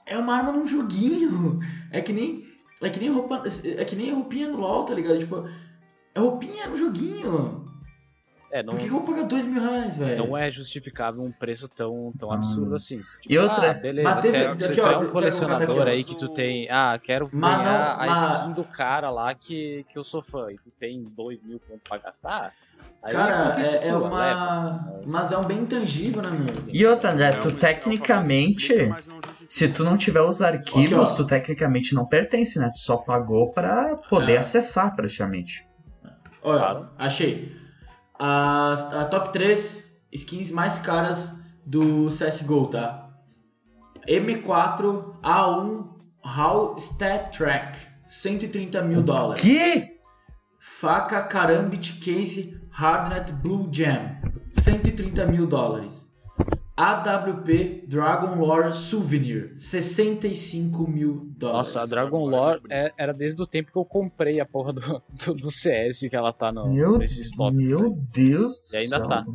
é 0.06 0.18
uma 0.18 0.36
arma 0.36 0.52
num 0.52 0.66
joguinho. 0.66 1.60
É 1.92 2.02
que 2.02 2.14
nem. 2.14 2.44
É 2.82 2.90
que 2.90 3.00
nem 3.00 3.12
roupa. 3.12 3.44
É 3.78 3.86
que 3.86 3.96
nem 3.96 4.14
roupinha 4.14 4.50
no 4.50 4.60
LOL, 4.60 4.86
tá 4.86 4.94
ligado? 4.94 5.20
Tipo, 5.20 5.48
é 6.14 6.20
roupinha 6.20 6.68
no 6.68 6.78
joguinho. 6.78 7.63
É, 8.56 8.62
não, 8.62 8.74
Por 8.74 8.80
que, 8.82 8.86
que 8.88 8.94
eu 8.94 9.00
vou 9.00 9.02
pagar 9.16 9.24
dois 9.28 9.46
mil 9.48 9.60
reais, 9.60 9.98
velho? 9.98 10.28
não 10.28 10.38
é 10.38 10.48
justificável 10.48 11.24
um 11.24 11.32
preço 11.32 11.68
tão, 11.68 12.14
tão 12.20 12.32
Ah. 12.32 12.36
absurdo 12.36 12.76
assim. 12.76 13.02
E 13.28 13.36
outra- 13.36 13.72
ah, 13.72 13.74
beleza, 13.74 14.08
Mas 14.08 14.26
você, 14.26 14.32
teve- 14.32 14.44
é- 14.44 14.48
aqui, 14.70 14.80
ó, 14.82 14.92
é 14.92 14.98
um 15.00 15.10
colecionador 15.10 15.88
aí 15.88 16.02
aqui, 16.02 16.12
ó. 16.12 16.14
que 16.14 16.20
tu 16.20 16.30
tem, 16.30 16.70
ah, 16.70 17.00
quero 17.02 17.28
Mas 17.34 17.58
ganhar 17.58 17.96
não, 17.98 18.04
a 18.04 18.06
mas- 18.06 18.20
skin 18.42 18.52
do 18.54 18.64
cara 18.64 19.10
lá 19.10 19.34
que, 19.34 19.84
que 19.90 19.98
eu 19.98 20.04
sou 20.04 20.22
fã 20.22 20.52
e 20.52 20.56
tu 20.58 20.70
tem 20.80 21.02
dois 21.04 21.42
mil 21.42 21.60
pontos 21.60 21.82
pra 21.90 21.98
gastar. 21.98 22.54
Aí 23.02 23.12
Cara, 23.12 23.60
é, 23.60 23.88
é 23.88 23.96
uma. 23.96 24.20
leva. 24.20 24.86
Mas- 25.02 25.12
Mas 25.12 25.32
é 25.32 25.38
um 25.40 25.46
bem 25.46 25.58
intangível, 25.58 26.22
né, 26.22 26.30
meu? 26.30 26.56
Sim. 26.56 26.70
E 26.72 26.86
outra, 26.86 27.12
André, 27.12 27.30
É 27.30 27.32
tu 27.32 27.48
é 27.50 27.52
tecnicamente. 27.54 28.76
Se 29.48 29.68
tu 29.68 29.84
não 29.84 29.98
tiver 29.98 30.22
os 30.22 30.44
arquivos, 30.44 31.10
Aqui, 31.10 31.18
tu 31.18 31.26
tecnicamente 31.26 31.96
não 31.96 32.06
pertence, 32.06 32.60
né? 32.60 32.70
Tu 32.72 32.80
só 32.80 32.98
pagou 32.98 33.52
pra 33.52 33.96
poder 34.10 34.38
acessar, 34.38 34.96
praticamente. 34.96 35.66
Olha, 36.44 36.60
Claro. 36.60 36.90
achei. 37.00 37.63
As, 38.20 38.94
a 38.94 39.06
top 39.06 39.34
3 39.34 39.84
skins 40.14 40.52
mais 40.52 40.78
caras 40.78 41.34
do 41.66 42.10
CSGO, 42.10 42.68
tá? 42.68 43.10
M4 44.08 45.16
A1 45.22 45.88
HAL 46.24 46.78
Stat 46.78 47.38
Track, 47.38 47.78
130 48.06 48.82
mil 48.84 49.02
dólares. 49.02 49.42
Que? 49.42 49.98
Faca 50.60 51.24
Karambit 51.24 52.00
Case 52.00 52.58
Hardnet 52.72 53.32
Blue 53.42 53.70
Jam, 53.72 54.18
130 54.52 55.26
mil 55.26 55.48
dólares. 55.48 56.08
AWP 56.76 57.86
Dragon 57.88 58.36
Lore 58.36 58.74
Souvenir, 58.74 59.54
65 59.56 60.88
mil 60.88 61.32
dólares. 61.38 61.68
Nossa, 61.68 61.82
a 61.82 61.86
Dragon 61.86 62.26
Lore 62.26 62.62
é- 62.70 62.92
era 62.98 63.14
desde 63.14 63.40
o 63.42 63.46
tempo 63.46 63.72
que 63.72 63.78
eu 63.78 63.86
comprei 63.86 64.40
a 64.40 64.46
porra 64.46 64.74
do, 64.74 64.82
do, 64.82 65.34
do 65.36 65.52
CS 65.52 66.10
que 66.10 66.16
ela 66.16 66.34
tá 66.34 66.52
no, 66.52 66.74
Meu, 66.74 66.98
nesses 66.98 67.32
tops. 67.36 67.56
meu 67.56 67.86
aí. 67.86 67.96
Deus 68.12 68.74
E 68.74 68.78
ainda 68.78 68.98
céu. 68.98 69.08
tá. 69.08 69.26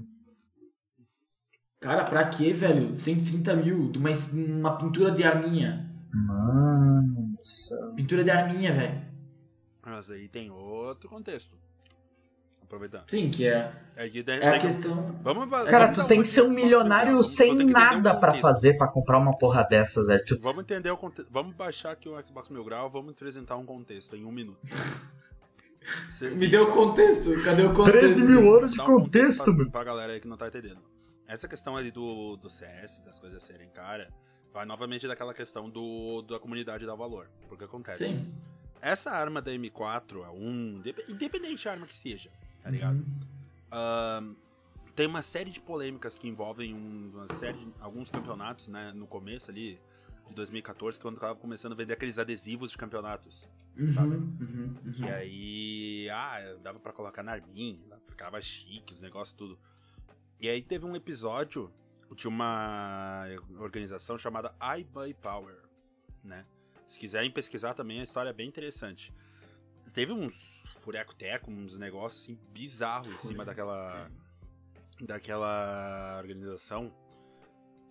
Cara, 1.81 2.03
pra 2.05 2.25
quê, 2.29 2.53
velho? 2.53 2.99
130 2.99 3.55
mil 3.55 3.93
de 3.93 3.99
uma, 3.99 4.11
uma 4.35 4.77
pintura 4.79 5.13
de 5.13 5.23
arminha. 5.23 5.89
Mano 6.13 7.31
do 7.31 7.45
céu. 7.47 7.93
Pintura 7.95 8.25
de 8.25 8.31
arminha, 8.31 8.73
velho. 8.73 9.01
Mas 9.87 10.11
aí 10.11 10.27
tem 10.29 10.51
outro 10.51 11.09
contexto. 11.09 11.57
Aproveitando. 12.69 13.05
Sim, 13.11 13.31
que 13.31 13.49
é, 13.49 13.73
É, 13.97 14.09
que 14.11 14.23
tem- 14.23 14.35
é 14.41 14.47
a 14.47 14.51
tem 14.53 14.61
que- 14.61 14.67
questão. 14.67 15.19
Vamos, 15.23 15.49
Cara, 15.65 15.87
vamos 15.87 15.99
tu 16.03 16.07
tem 16.07 16.21
que 16.21 16.29
ser 16.29 16.43
um 16.43 16.51
milionário 16.51 17.13
Vamos- 17.13 17.35
sem 17.35 17.57
vamos 17.57 17.73
nada 17.73 18.11
pra 18.15 18.29
contexto. 18.29 18.43
fazer 18.43 18.75
pra 18.77 18.87
comprar 18.89 19.19
uma 19.19 19.37
porra 19.39 19.63
dessas, 19.65 20.07
velho. 20.09 20.23
Tu- 20.27 20.39
Vamos 20.39 20.63
entender 20.65 20.91
o 20.91 20.97
contexto. 20.99 21.33
Vamos 21.33 21.55
baixar 21.57 21.93
aqui 21.93 22.11
o 22.11 22.27
Xbox 22.27 22.51
Mil 22.51 22.63
Grau, 22.63 22.91
vamos 22.91 23.13
apresentar 23.13 23.57
um 23.57 23.65
contexto 23.65 24.15
em 24.15 24.25
um 24.27 24.31
minuto. 24.31 24.59
Me 26.37 26.47
deu 26.49 26.65
o 26.65 26.71
contexto. 26.71 27.43
Cadê 27.43 27.63
o 27.63 27.73
contexto? 27.73 27.99
13 28.01 28.23
mil 28.25 28.55
anos 28.55 28.73
de 28.73 28.81
um 28.81 28.85
contexto, 28.85 29.45
pra, 29.45 29.53
meu. 29.55 29.71
pra 29.71 29.85
galera 29.85 30.13
aí 30.13 30.21
que 30.21 30.29
não 30.29 30.37
tá 30.37 30.49
entendendo. 30.49 30.83
Essa 31.27 31.49
questão 31.49 31.77
ali 31.77 31.91
do, 31.91 32.37
do 32.37 32.51
CS, 32.51 33.01
das 33.05 33.19
coisas 33.19 33.43
serem 33.43 33.69
cara, 33.71 34.11
vai 34.53 34.67
novamente 34.67 35.07
daquela 35.09 35.33
questão 35.33 35.71
do, 35.71 36.21
da 36.23 36.39
comunidade 36.39 36.85
dar 36.85 36.95
valor. 36.95 37.31
Porque 37.49 37.65
acontece. 37.65 38.05
Sim. 38.05 38.31
Essa 38.83 39.11
arma 39.11 39.41
da 39.43 39.51
M4, 39.51 40.23
a 40.25 40.31
1, 40.31 40.77
indep- 40.79 41.05
independente 41.09 41.65
da 41.65 41.73
arma 41.73 41.87
que 41.87 41.97
seja, 41.97 42.31
tá 42.63 42.71
ligado? 42.71 42.97
Uhum. 42.97 43.19
Ahn, 43.71 44.35
tem 44.95 45.07
uma 45.07 45.23
série 45.23 45.51
de 45.51 45.61
polêmicas 45.61 46.19
que 46.19 46.27
envolvem 46.29 46.75
um- 46.75 47.11
uma 47.15 47.33
série, 47.35 47.73
alguns 47.81 48.11
campeonatos, 48.11 48.69
né, 48.69 48.93
no 48.93 49.07
começo 49.07 49.51
ali 49.51 49.81
de 50.27 50.35
2014, 50.35 50.99
quando 51.01 51.19
tava 51.19 51.35
começando 51.37 51.73
a 51.73 51.75
vender 51.77 51.93
aqueles 51.95 52.19
adesivos 52.19 52.71
de 52.71 52.77
campeonatos. 52.79 53.49
Uhum, 53.77 53.91
Sabe? 53.93 54.09
uhum, 54.17 54.75
uhum. 54.85 54.93
Que 54.93 55.05
aí, 55.09 56.11
ah, 56.11 56.57
dava 56.63 56.79
pra 56.81 56.93
colocar 56.93 57.23
na 57.23 57.33
arminha, 57.33 57.81
ficava 58.09 58.41
chique, 58.41 58.93
os 58.95 59.01
negócios 59.01 59.35
tudo. 59.35 59.59
E 60.41 60.49
aí 60.49 60.61
teve 60.63 60.85
um 60.85 60.95
episódio 60.97 61.73
de 62.15 62.27
uma 62.27 63.25
organização 63.59 64.19
chamada 64.19 64.55
iBuy 64.79 65.15
Power, 65.15 65.57
né? 66.25 66.45
Se 66.87 66.99
quiserem 66.99 67.31
pesquisar 67.31 67.75
também, 67.75 68.01
a 68.01 68.03
história 68.03 68.31
é 68.31 68.33
bem 68.33 68.49
interessante. 68.49 69.13
Teve 69.93 70.13
uns 70.13 70.65
fureco-teco, 70.93 71.51
uns 71.51 71.77
negócios 71.77 72.23
assim 72.23 72.39
bizarros 72.51 73.09
em 73.13 73.19
cima 73.19 73.45
daquela 73.45 74.11
daquela 75.03 76.17
organização 76.19 76.91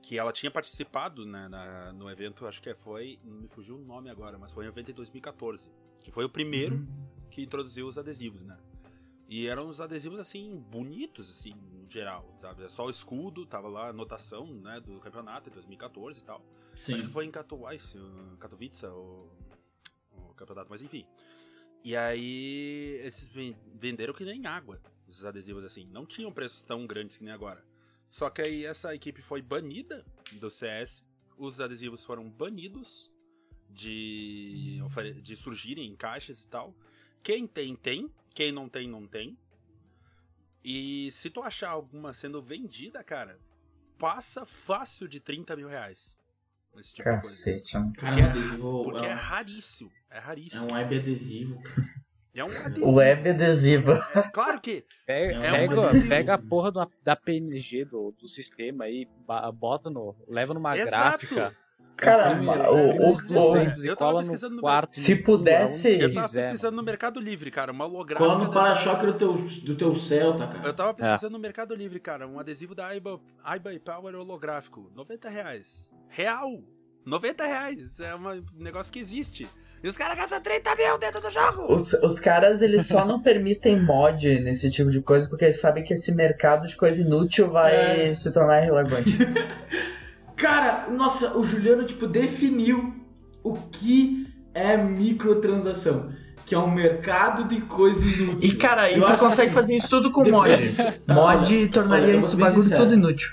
que 0.02 0.18
ela 0.18 0.32
tinha 0.32 0.50
participado 0.50 1.26
né, 1.26 1.48
na- 1.48 1.94
no 1.94 2.10
evento, 2.10 2.48
acho 2.48 2.62
que 2.62 2.74
foi, 2.74 3.20
não 3.24 3.38
me 3.42 3.48
fugiu 3.48 3.76
o 3.76 3.80
nome 3.80 4.10
agora, 4.10 4.38
mas 4.38 4.52
foi 4.52 4.66
um 4.66 4.70
evento 4.70 4.90
em 4.92 4.94
2014, 4.96 5.72
que 6.02 6.10
foi 6.12 6.26
o 6.26 6.30
primeiro 6.30 6.76
Uhum. 6.78 7.08
que 7.30 7.42
introduziu 7.44 7.88
os 7.88 7.98
adesivos, 7.98 8.44
né? 8.44 8.58
E 9.30 9.46
eram 9.48 9.68
uns 9.68 9.80
adesivos 9.82 10.20
assim 10.20 10.58
bonitos 10.72 11.30
assim, 11.30 11.54
no 11.54 11.90
geral, 11.90 12.34
sabe? 12.38 12.64
É 12.64 12.70
só 12.70 12.86
o 12.86 12.90
escudo, 12.90 13.46
tava 13.46 13.68
lá 13.68 13.86
a 13.88 13.90
anotação, 13.90 14.48
né, 14.48 14.80
do 14.80 15.00
campeonato 15.00 15.50
em 15.50 15.54
2014 15.54 16.20
e 16.20 16.24
tal. 16.24 16.42
Sim. 16.76 16.94
Acho 16.96 17.04
que 17.04 17.10
foi 17.10 17.26
em 17.26 17.32
Katowice, 17.32 17.98
Katowice, 18.40 18.86
o, 18.88 19.30
o 20.14 20.34
campeonato, 20.36 20.68
mas 20.70 20.82
enfim. 20.84 21.06
E 21.88 21.96
aí, 21.96 22.98
eles 23.00 23.30
ven- 23.30 23.56
venderam 23.74 24.14
que 24.14 24.26
nem 24.26 24.46
água, 24.46 24.78
esses 25.08 25.24
adesivos 25.24 25.64
assim. 25.64 25.88
Não 25.90 26.06
tinham 26.06 26.34
preços 26.34 26.62
tão 26.62 26.86
grandes 26.86 27.16
que 27.16 27.24
nem 27.24 27.32
agora. 27.34 27.64
Só 28.12 28.30
que 28.30 28.42
aí 28.42 28.66
essa 28.66 28.94
equipe 28.94 29.22
foi 29.22 29.42
banida 29.42 30.06
do 30.34 30.52
CS, 30.52 31.06
os 31.38 31.62
adesivos 31.62 32.04
foram 32.04 32.30
banidos 32.30 33.10
de, 33.70 34.82
de 35.22 35.36
surgirem 35.38 35.88
em 35.90 35.96
caixas 35.96 36.44
e 36.44 36.50
tal. 36.50 36.76
Quem 37.24 37.48
tem, 37.48 37.74
tem. 37.74 38.12
Quem 38.36 38.52
não 38.52 38.68
tem, 38.68 38.86
não 38.90 39.08
tem. 39.08 39.38
E 40.64 41.10
se 41.12 41.30
tu 41.30 41.42
achar 41.42 41.70
alguma 41.70 42.14
sendo 42.14 42.42
vendida, 42.42 43.02
cara, 43.02 43.40
passa 43.98 44.46
fácil 44.46 45.08
de 45.08 45.22
30 45.22 45.56
mil 45.56 45.70
reais. 45.70 46.18
Esse 46.78 46.94
tipo 46.96 47.10
de 47.10 47.16
coisa. 47.22 47.36
Cacete, 47.36 47.74
mano. 47.76 47.94
Cara, 47.94 48.12
Porque 48.14 48.22
um 48.22 48.26
é- 48.26 48.30
adesivo. 48.30 48.84
Porque 48.84 49.06
é, 49.06 49.14
é 50.12 50.20
raríssimo. 50.20 50.64
É 50.64 50.68
é 50.68 50.72
um 50.72 50.76
web 50.76 50.98
adesivo, 51.00 51.62
cara. 51.62 51.88
É 52.36 52.44
um 52.44 52.48
adesivo. 52.66 52.94
Web 52.94 53.30
adesivo. 53.30 53.92
Claro 54.32 54.62
que 54.62 54.86
Pega, 55.06 55.34
É 55.34 55.38
um 55.38 55.52
pega, 55.68 55.82
adesivo. 55.88 56.10
pega 56.10 56.34
a 56.36 56.38
porra 56.38 56.72
da, 56.72 56.88
da 57.04 57.16
PNG 57.16 57.86
do, 57.86 58.14
do 58.20 58.28
sistema 58.28 58.86
aí, 58.86 59.08
bota 59.56 59.90
no. 59.90 60.16
leva 60.28 60.54
numa 60.54 60.78
Exato. 60.78 61.28
gráfica. 61.28 61.56
Cara, 61.96 62.40
o- 62.72 63.10
o- 63.12 63.18
200 63.18 63.84
eu 63.84 63.96
tava 63.96 64.20
pesquisando 64.20 64.52
no 64.52 64.56
no 64.58 64.62
quarto. 64.62 65.00
Se 65.00 65.16
no- 65.16 65.24
pudesse- 65.24 66.00
eu 66.00 66.14
tava 66.14 66.28
quiser, 66.28 66.42
pesquisando 66.52 66.76
no 66.78 66.84
Mercado 66.84 67.20
Livre, 67.20 67.50
cara, 67.50 67.72
uma 67.72 67.86
holográfica. 67.86 68.30
Cola 68.30 68.44
no 68.46 68.52
para-choque 68.52 69.06
do 69.08 69.14
teu, 69.14 69.34
do 69.34 69.76
teu 69.76 69.96
Celta, 69.96 70.46
cara. 70.46 70.68
Eu 70.68 70.76
tava 70.76 70.94
pesquisando 70.94 71.34
no 71.34 71.40
Mercado 71.40 71.74
Livre, 71.74 72.00
cara, 72.00 72.28
um 72.28 72.40
adesivo 72.40 72.76
da 72.76 72.86
Aiba, 72.86 73.20
Aiba 73.44 73.74
e 73.74 73.80
Power 73.80 74.14
holográfico. 74.14 74.92
90 74.94 75.28
reais. 75.28 75.90
Real! 76.08 76.62
90 77.04 77.44
reais! 77.48 78.00
É 78.00 78.14
um 78.14 78.44
negócio 78.60 78.94
que 78.94 79.00
existe. 79.00 79.50
E 79.84 79.88
os 79.88 79.96
caras 79.98 80.18
gastam 80.18 80.42
30 80.42 80.76
mil 80.76 80.98
dentro 80.98 81.22
do 81.22 81.30
jogo! 81.30 81.74
Os, 81.74 81.94
os 81.94 82.20
caras, 82.20 82.62
eles 82.62 82.88
só 82.88 83.06
não 83.06 83.22
permitem 83.22 83.80
mod 83.82 84.40
nesse 84.40 84.70
tipo 84.72 84.90
de 84.90 85.02
coisa 85.02 85.30
porque 85.30 85.46
eles 85.46 85.60
sabem 85.62 85.84
que 85.84 85.94
esse 85.94 86.14
mercado 86.16 86.68
de 86.68 86.76
coisa 86.76 87.02
inútil 87.02 87.50
vai 87.50 88.10
É. 88.10 88.14
se 88.14 88.32
tornar 88.34 88.62
irrelevante. 88.62 89.18
Cara, 90.36 90.88
nossa, 90.90 91.36
o 91.38 91.44
Juliano, 91.44 91.84
tipo, 91.84 92.06
definiu 92.08 92.94
o 93.44 93.54
que 93.54 94.28
é 94.54 94.78
microtransação. 94.78 96.12
Que 96.46 96.56
é 96.56 96.58
um 96.60 96.72
mercado 96.72 97.44
de 97.46 97.60
coisa 97.62 98.06
inútil. 98.06 98.40
E 98.42 98.56
cara, 98.56 98.90
e 98.90 98.96
Eu 99.00 99.06
tu 99.06 99.14
acho 99.14 99.24
consegue 99.24 99.48
assim, 99.48 99.54
fazer 99.56 99.76
isso 99.76 99.90
tudo 99.90 100.12
com 100.12 100.24
depois 100.24 100.54
mod. 100.78 100.94
Mod 101.14 101.56
Olha, 101.58 101.70
tornaria 101.72 102.08
olha, 102.10 102.18
esse 102.18 102.36
bagulho 102.38 102.64
sincero. 102.64 102.84
tudo 102.84 102.94
inútil. 102.94 103.32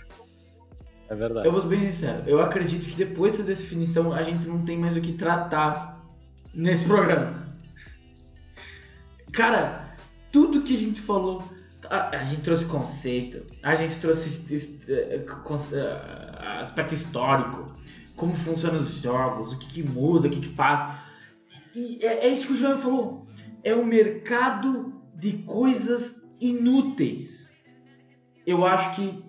É 1.08 1.14
verdade. 1.14 1.46
Eu 1.46 1.52
vou 1.52 1.62
ser 1.62 1.68
bem 1.68 1.80
sincero, 1.80 2.22
eu 2.26 2.40
acredito 2.40 2.86
que 2.88 2.96
depois 2.96 3.34
dessa 3.34 3.44
definição 3.44 4.12
a 4.12 4.22
gente 4.22 4.48
não 4.48 4.64
tem 4.64 4.76
mais 4.76 4.96
o 4.96 5.00
que 5.00 5.12
tratar 5.12 5.93
nesse 6.54 6.86
programa. 6.86 7.44
Cara, 9.32 9.96
tudo 10.30 10.62
que 10.62 10.74
a 10.74 10.78
gente 10.78 11.00
falou, 11.00 11.44
a, 11.90 12.16
a 12.16 12.24
gente 12.24 12.42
trouxe 12.42 12.64
conceito, 12.66 13.44
a 13.62 13.74
gente 13.74 13.98
trouxe 13.98 14.84
eh, 14.88 15.24
eh, 15.24 16.60
aspecto 16.60 16.94
histórico, 16.94 17.74
como 18.16 18.34
funcionam 18.36 18.78
os 18.78 19.00
jogos, 19.00 19.52
o 19.52 19.58
que, 19.58 19.66
que 19.66 19.82
muda, 19.82 20.28
o 20.28 20.30
que, 20.30 20.40
que 20.40 20.48
faz. 20.48 20.98
E 21.74 22.04
é, 22.04 22.26
é 22.26 22.28
isso 22.28 22.46
que 22.46 22.52
o 22.52 22.56
João 22.56 22.78
falou. 22.78 23.26
É 23.62 23.74
o 23.74 23.84
mercado 23.84 25.02
de 25.16 25.32
coisas 25.38 26.22
inúteis. 26.40 27.50
Eu 28.46 28.64
acho 28.64 28.94
que 28.94 29.24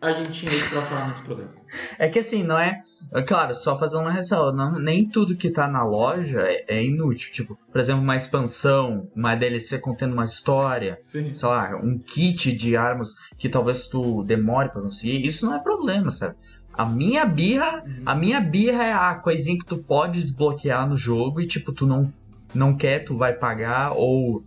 a 0.00 0.12
gente 0.12 0.32
tinha 0.32 0.52
isso 0.52 0.70
pra 0.70 0.82
falar 0.82 1.08
nesse 1.08 1.22
programa. 1.22 1.59
É 1.98 2.08
que 2.08 2.18
assim, 2.18 2.42
não 2.42 2.58
é. 2.58 2.80
é 3.14 3.22
Claro, 3.22 3.54
só 3.54 3.78
fazendo 3.78 4.00
uma 4.02 4.12
ressalva, 4.12 4.52
não- 4.52 4.78
nem 4.78 5.08
tudo 5.08 5.36
que 5.36 5.50
tá 5.50 5.68
na 5.68 5.84
loja 5.84 6.40
é, 6.42 6.64
é 6.68 6.84
inútil. 6.84 7.32
Tipo, 7.32 7.58
por 7.70 7.80
exemplo, 7.80 8.02
uma 8.02 8.16
expansão, 8.16 9.08
uma 9.14 9.34
DLC 9.34 9.78
contendo 9.78 10.12
uma 10.14 10.24
história, 10.24 10.98
Sim. 11.02 11.32
sei 11.34 11.48
lá, 11.48 11.76
um 11.76 11.98
kit 11.98 12.52
de 12.52 12.76
armas 12.76 13.14
que 13.38 13.48
talvez 13.48 13.86
tu 13.86 14.22
demore 14.24 14.68
pra 14.70 14.82
conseguir, 14.82 15.24
isso 15.26 15.46
não 15.46 15.54
é 15.54 15.58
problema, 15.60 16.10
sabe? 16.10 16.34
A 16.72 16.86
minha 16.86 17.26
birra, 17.26 17.82
a 18.06 18.14
minha 18.14 18.40
birra 18.40 18.84
é 18.84 18.92
a 18.92 19.14
coisinha 19.16 19.58
que 19.58 19.66
tu 19.66 19.78
pode 19.78 20.22
desbloquear 20.22 20.88
no 20.88 20.96
jogo 20.96 21.40
e 21.40 21.46
tipo, 21.46 21.72
tu 21.72 21.84
não, 21.86 22.12
não 22.54 22.76
quer, 22.76 23.00
tu 23.04 23.16
vai 23.18 23.32
pagar, 23.34 23.92
ou 23.92 24.42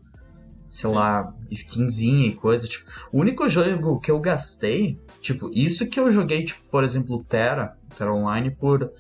sei 0.74 0.90
Sim. 0.90 0.96
lá, 0.96 1.32
skinzinha 1.52 2.28
e 2.28 2.34
coisa, 2.34 2.68
tipo. 2.68 2.90
O 3.12 3.20
único 3.20 3.48
jogo 3.48 4.00
que 4.00 4.10
eu 4.10 4.20
gastei, 4.20 5.00
tipo, 5.22 5.52
isso 5.54 5.88
que 5.88 6.00
eu 6.00 6.12
joguei, 6.12 6.44
tipo, 6.44 6.62
por 6.72 6.84
exemplo, 6.84 7.24
Terra, 7.30 7.78
Terra 7.96 8.12
Online, 8.12 8.50
por 8.50 8.92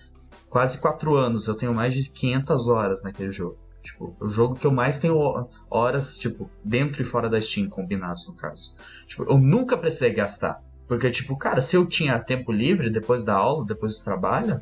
quase 0.47 0.77
4 0.77 1.15
anos. 1.15 1.47
Eu 1.47 1.55
tenho 1.55 1.73
mais 1.73 1.95
de 1.95 2.07
500 2.12 2.67
horas 2.67 3.01
naquele 3.01 3.31
jogo. 3.31 3.57
Tipo, 3.81 4.15
o 4.21 4.27
jogo 4.27 4.53
que 4.55 4.67
eu 4.67 4.71
mais 4.71 4.99
tenho 4.99 5.17
ho- 5.17 5.49
horas, 5.67 6.15
tipo, 6.19 6.47
dentro 6.63 7.01
e 7.01 7.05
fora 7.05 7.27
da 7.27 7.41
Steam, 7.41 7.67
combinados 7.67 8.27
no 8.27 8.36
caso. 8.36 8.75
Tipo, 9.07 9.23
eu 9.23 9.39
nunca 9.39 9.75
precisei 9.75 10.13
gastar. 10.13 10.62
Porque, 10.88 11.09
tipo, 11.09 11.36
cara, 11.36 11.59
se 11.59 11.75
eu 11.75 11.88
tinha 11.88 12.19
tempo 12.19 12.51
livre 12.51 12.91
depois 12.91 13.25
da 13.25 13.33
aula, 13.33 13.65
depois 13.65 13.97
do 13.97 14.03
trabalho, 14.03 14.62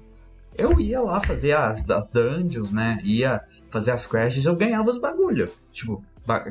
eu 0.57 0.79
ia 0.79 1.01
lá 1.01 1.19
fazer 1.19 1.51
as, 1.57 1.89
as 1.89 2.09
dungeons, 2.09 2.71
né? 2.71 2.99
Ia 3.03 3.41
fazer 3.69 3.91
as 3.91 4.07
quests, 4.07 4.45
eu 4.45 4.55
ganhava 4.55 4.89
os 4.89 4.97
bagulho. 4.97 5.51
Tipo, 5.73 6.01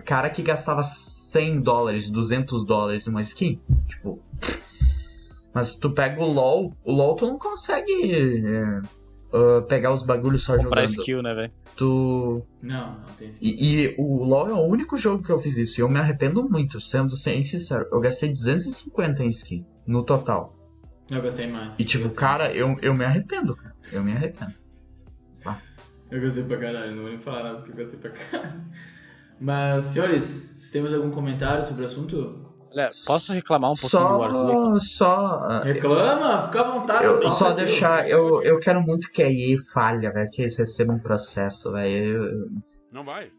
cara 0.04 0.30
que 0.30 0.42
gastava 0.42 0.82
100 0.82 1.60
dólares, 1.60 2.10
200 2.10 2.64
dólares 2.64 3.06
numa 3.06 3.20
skin. 3.20 3.60
Tipo. 3.88 4.22
Mas 5.52 5.74
tu 5.74 5.90
pega 5.90 6.22
o 6.22 6.32
LoL, 6.32 6.72
o 6.84 6.92
LoL 6.92 7.16
tu 7.16 7.26
não 7.26 7.38
consegue 7.38 8.14
é, 8.46 8.80
ah, 9.32 9.62
pegar 9.68 9.92
os 9.92 10.02
bagulhos 10.02 10.44
só 10.44 10.56
Comprar 10.56 10.86
jogando. 10.86 11.00
skill, 11.00 11.22
né, 11.22 11.34
velho? 11.34 11.52
Tu. 11.76 12.42
Não, 12.62 13.00
não 13.00 13.08
tem 13.18 13.32
E, 13.40 13.84
e 13.84 13.94
o 13.98 14.24
LoL 14.24 14.48
é 14.50 14.54
o 14.54 14.60
único 14.60 14.96
jogo 14.96 15.24
que 15.24 15.30
eu 15.30 15.38
fiz 15.38 15.56
isso. 15.56 15.80
E 15.80 15.82
eu 15.82 15.88
me 15.88 15.98
arrependo 15.98 16.48
muito, 16.48 16.80
sendo 16.80 17.16
sem 17.16 17.44
sincero. 17.44 17.86
Eu 17.90 18.00
gastei 18.00 18.32
250 18.32 19.24
em 19.24 19.28
skin 19.28 19.66
no 19.86 20.02
total. 20.04 20.56
Eu 21.08 21.20
gostei 21.20 21.48
mais. 21.48 21.74
E 21.78 21.84
tipo, 21.84 22.06
Eu 22.06 22.14
cara, 22.14 22.52
eu, 22.54 22.76
eu 22.80 22.94
me 22.94 23.04
arrependo, 23.04 23.56
cara. 23.56 23.74
Eu 23.92 24.04
me 24.04 24.12
arrependo. 24.12 24.52
Eu 26.10 26.20
gostei 26.20 26.42
pra 26.42 26.56
caralho, 26.58 26.90
não 26.94 27.02
vou 27.02 27.10
nem 27.10 27.20
falar 27.20 27.44
nada 27.44 27.56
porque 27.58 27.70
eu 27.72 27.76
gostei 27.76 27.98
pra 28.00 28.10
caralho. 28.10 28.62
Mas, 29.40 29.84
senhores, 29.86 30.24
se 30.58 30.70
temos 30.72 30.92
algum 30.92 31.10
comentário 31.10 31.64
sobre 31.64 31.82
o 31.82 31.86
assunto, 31.86 32.46
Olha, 32.72 32.90
posso 33.06 33.32
reclamar 33.32 33.72
um 33.72 33.74
pouquinho 33.74 34.06
do 34.08 34.18
Warzone? 34.18 34.78
Só. 34.78 34.78
Só. 34.78 35.26
ah, 35.48 35.62
reclama, 35.64 36.42
fica 36.46 36.60
à 36.60 36.70
vontade. 36.70 37.04
Eu, 37.04 37.28
só 37.30 37.52
deixar, 37.52 38.08
eu, 38.08 38.42
eu 38.42 38.60
quero 38.60 38.80
muito 38.80 39.10
que 39.10 39.22
a 39.22 39.28
EA 39.30 39.56
falha, 39.72 40.12
velho, 40.12 40.30
que 40.30 40.42
eles 40.42 40.56
recebam 40.56 40.96
um 40.96 41.00
processo, 41.00 41.72
velho. 41.72 42.22
Eu, 42.22 42.48
Não 42.92 43.02
vai. 43.02 43.32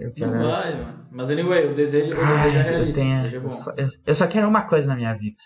eu 0.00 0.12
quero. 0.12 0.30
Não 0.36 0.50
vai, 0.50 0.74
mano. 0.76 1.06
Mas 1.10 1.30
anyway, 1.30 1.66
o 1.72 1.74
desejo, 1.74 2.14
o 2.14 2.20
Ai, 2.20 2.44
desejo 2.44 2.58
é 2.58 2.62
realista, 2.70 3.00
tenho- 3.00 3.26
é 3.26 3.34
eu, 3.36 3.40
bom. 3.42 3.50
só, 3.50 3.70
eu- 3.76 3.88
eu 4.06 4.14
só 4.14 4.26
quero 4.28 4.46
uma 4.46 4.62
coisa 4.68 4.86
na 4.88 4.94
minha 4.96 5.14
vida. 5.14 5.36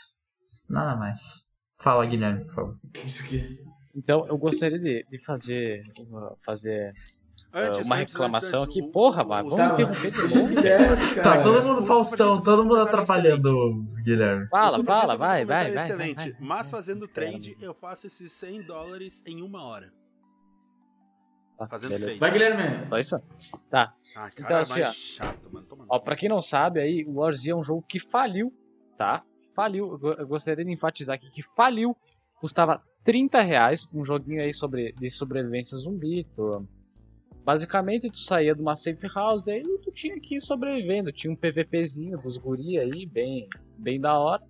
Nada 0.69 0.95
mais. 0.97 1.19
Fala, 1.79 2.05
Guilherme, 2.05 2.45
por 2.47 2.55
favor. 2.55 2.77
Então, 3.97 4.27
eu 4.29 4.39
gostaria 4.39 4.79
de, 4.79 5.05
de 5.11 5.25
fazer, 5.25 5.83
fazer 6.45 6.93
Antes, 7.53 7.85
uma 7.87 7.97
reclamação 7.97 8.63
antes, 8.65 8.77
aqui. 8.79 8.87
o- 8.87 8.91
Porra, 8.93 9.23
o- 9.25 9.27
vamos 9.29 9.57
Tá, 9.57 9.73
interromper 9.75 10.11
de 10.11 10.17
mas- 10.55 11.23
Tá 11.23 11.43
todo 11.43 11.67
mundo 11.67 11.87
Faustão, 11.87 12.41
todo 12.43 12.63
mundo 12.65 12.81
atrapalhando 12.81 13.49
o 13.57 13.75
Guilherme. 14.03 14.47
Fala, 14.49 14.85
fala, 14.85 15.17
vai, 15.17 15.45
vai, 15.45 15.45
comentário 15.45 15.47
vai, 15.47 15.73
vai, 15.75 15.85
excelente. 16.11 16.17
vai. 16.33 16.37
Mas 16.49 16.71
fazendo 16.71 17.09
trade, 17.09 17.57
eu 17.61 17.75
faço 17.75 18.07
esses 18.07 18.33
100 18.33 18.63
dólares 18.63 19.23
em 19.27 19.43
uma 19.43 19.63
hora. 19.65 19.93
Tá, 21.59 21.67
Fazendo 21.67 21.91
beleza. 21.91 22.07
trade. 22.07 22.21
Vai, 22.21 22.31
Guilherme. 22.31 22.87
Só 22.87 22.99
isso? 22.99 23.19
Tá. 23.69 23.93
Ah, 24.15 24.31
cara, 24.31 24.33
Então, 24.39 24.57
assim, 24.59 24.83
ó. 24.83 24.93
chato, 24.93 25.51
mano. 25.53 25.67
Ó, 25.89 25.99
pra 25.99 26.15
quem 26.15 26.29
não 26.29 26.41
sabe 26.41 26.81
aí, 26.81 27.05
o 27.05 27.15
War 27.15 27.33
Z 27.33 27.51
é 27.51 27.57
um 27.57 27.63
jogo 27.65 27.83
que 27.89 27.99
faliu, 27.99 28.53
tá? 28.97 29.25
Faliu. 29.57 29.91
Eu 29.91 29.99
go- 29.99 30.13
Eu 30.13 30.27
gostaria 30.29 30.65
de 30.65 30.71
enfatizar 30.73 31.17
aqui 31.17 31.29
que 31.31 31.43
faliu. 31.43 31.97
Custava 32.37 32.81
30 33.03 33.43
reais, 33.43 33.89
um 33.93 34.05
joguinho 34.05 34.41
aí 34.41 34.55
sobre, 34.55 34.93
de 34.93 35.11
sobrevivência 35.11 35.77
zumbi. 35.79 36.25
Tu, 36.37 36.65
basicamente, 37.49 38.11
tu 38.11 38.19
saía 38.19 38.55
de 38.55 38.61
uma 38.61 38.77
safe 38.77 39.07
house 39.07 39.49
aí 39.49 39.63
e 39.63 39.79
tu 39.79 39.91
tinha 39.91 40.21
que 40.21 40.37
ir 40.37 40.41
sobrevivendo. 40.43 41.11
Tinha 41.11 41.33
um 41.33 41.35
PVPzinho 41.37 42.19
dos 42.19 42.37
guri 42.37 42.79
aí, 42.79 43.07
bem, 43.07 43.49
bem 43.79 43.99
da 43.99 44.19
hora. 44.19 44.43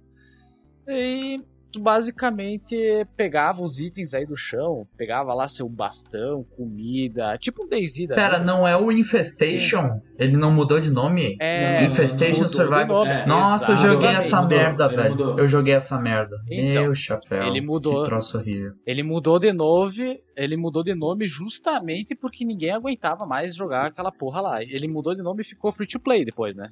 E 0.88 1.40
tu 1.78 1.82
basicamente 1.82 2.76
pegava 3.16 3.62
os 3.62 3.78
itens 3.80 4.12
aí 4.14 4.26
do 4.26 4.36
chão, 4.36 4.86
pegava 4.96 5.32
lá 5.34 5.48
seu 5.48 5.68
bastão, 5.68 6.44
comida, 6.56 7.36
tipo 7.38 7.64
um 7.64 7.68
DayZ 7.68 8.08
da 8.08 8.14
Pera, 8.14 8.38
vida. 8.38 8.44
não 8.44 8.66
é 8.66 8.76
o 8.76 8.90
Infestation? 8.90 10.00
Ele 10.18 10.36
não 10.36 10.50
mudou 10.50 10.80
de 10.80 10.90
nome? 10.90 11.36
É, 11.40 11.84
Infestation 11.84 12.42
mudou 12.42 12.48
Survival. 12.56 12.86
nome, 12.86 13.10
É. 13.10 13.26
Nossa, 13.26 13.72
eu 13.72 13.76
joguei 13.76 14.08
essa 14.08 14.40
Mudou, 14.42 14.58
merda, 14.58 14.88
velho. 14.88 15.10
mudou. 15.10 15.38
Eu 15.38 15.48
joguei 15.48 15.74
essa 15.74 15.98
merda. 16.00 16.36
Então, 16.50 16.82
Meu 16.82 16.94
chapéu. 16.94 17.42
ele 17.44 17.60
mudou. 17.60 18.02
Que 18.02 18.08
troço 18.10 18.38
horrível. 18.38 18.72
Ele 18.86 19.02
mudou 19.02 19.38
de 19.38 19.52
novo, 19.52 19.92
ele 20.36 20.56
mudou 20.56 20.82
de 20.82 20.94
nome 20.94 21.26
justamente 21.26 22.14
porque 22.14 22.44
ninguém 22.44 22.70
aguentava 22.72 23.24
mais 23.26 23.54
jogar 23.54 23.86
aquela 23.86 24.10
porra 24.10 24.40
lá. 24.40 24.62
Ele 24.62 24.88
mudou 24.88 25.14
de 25.14 25.22
nome 25.22 25.42
e 25.42 25.44
ficou 25.44 25.70
free 25.72 25.86
to 25.86 26.00
play 26.00 26.24
depois, 26.24 26.56
né? 26.56 26.70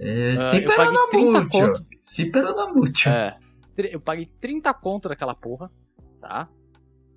É, 0.00 0.32
Ah, 0.32 0.36
se 0.36 0.56
eu 0.64 0.74
paguei 0.74 0.92
30 1.10 1.10
peronamucho. 1.10 1.48
conto. 1.50 1.86
Se. 2.02 2.32
É. 3.08 3.34
Eu 3.76 4.00
paguei 4.00 4.26
30 4.40 4.72
conto 4.74 5.08
daquela 5.08 5.34
porra, 5.34 5.70
tá? 6.20 6.48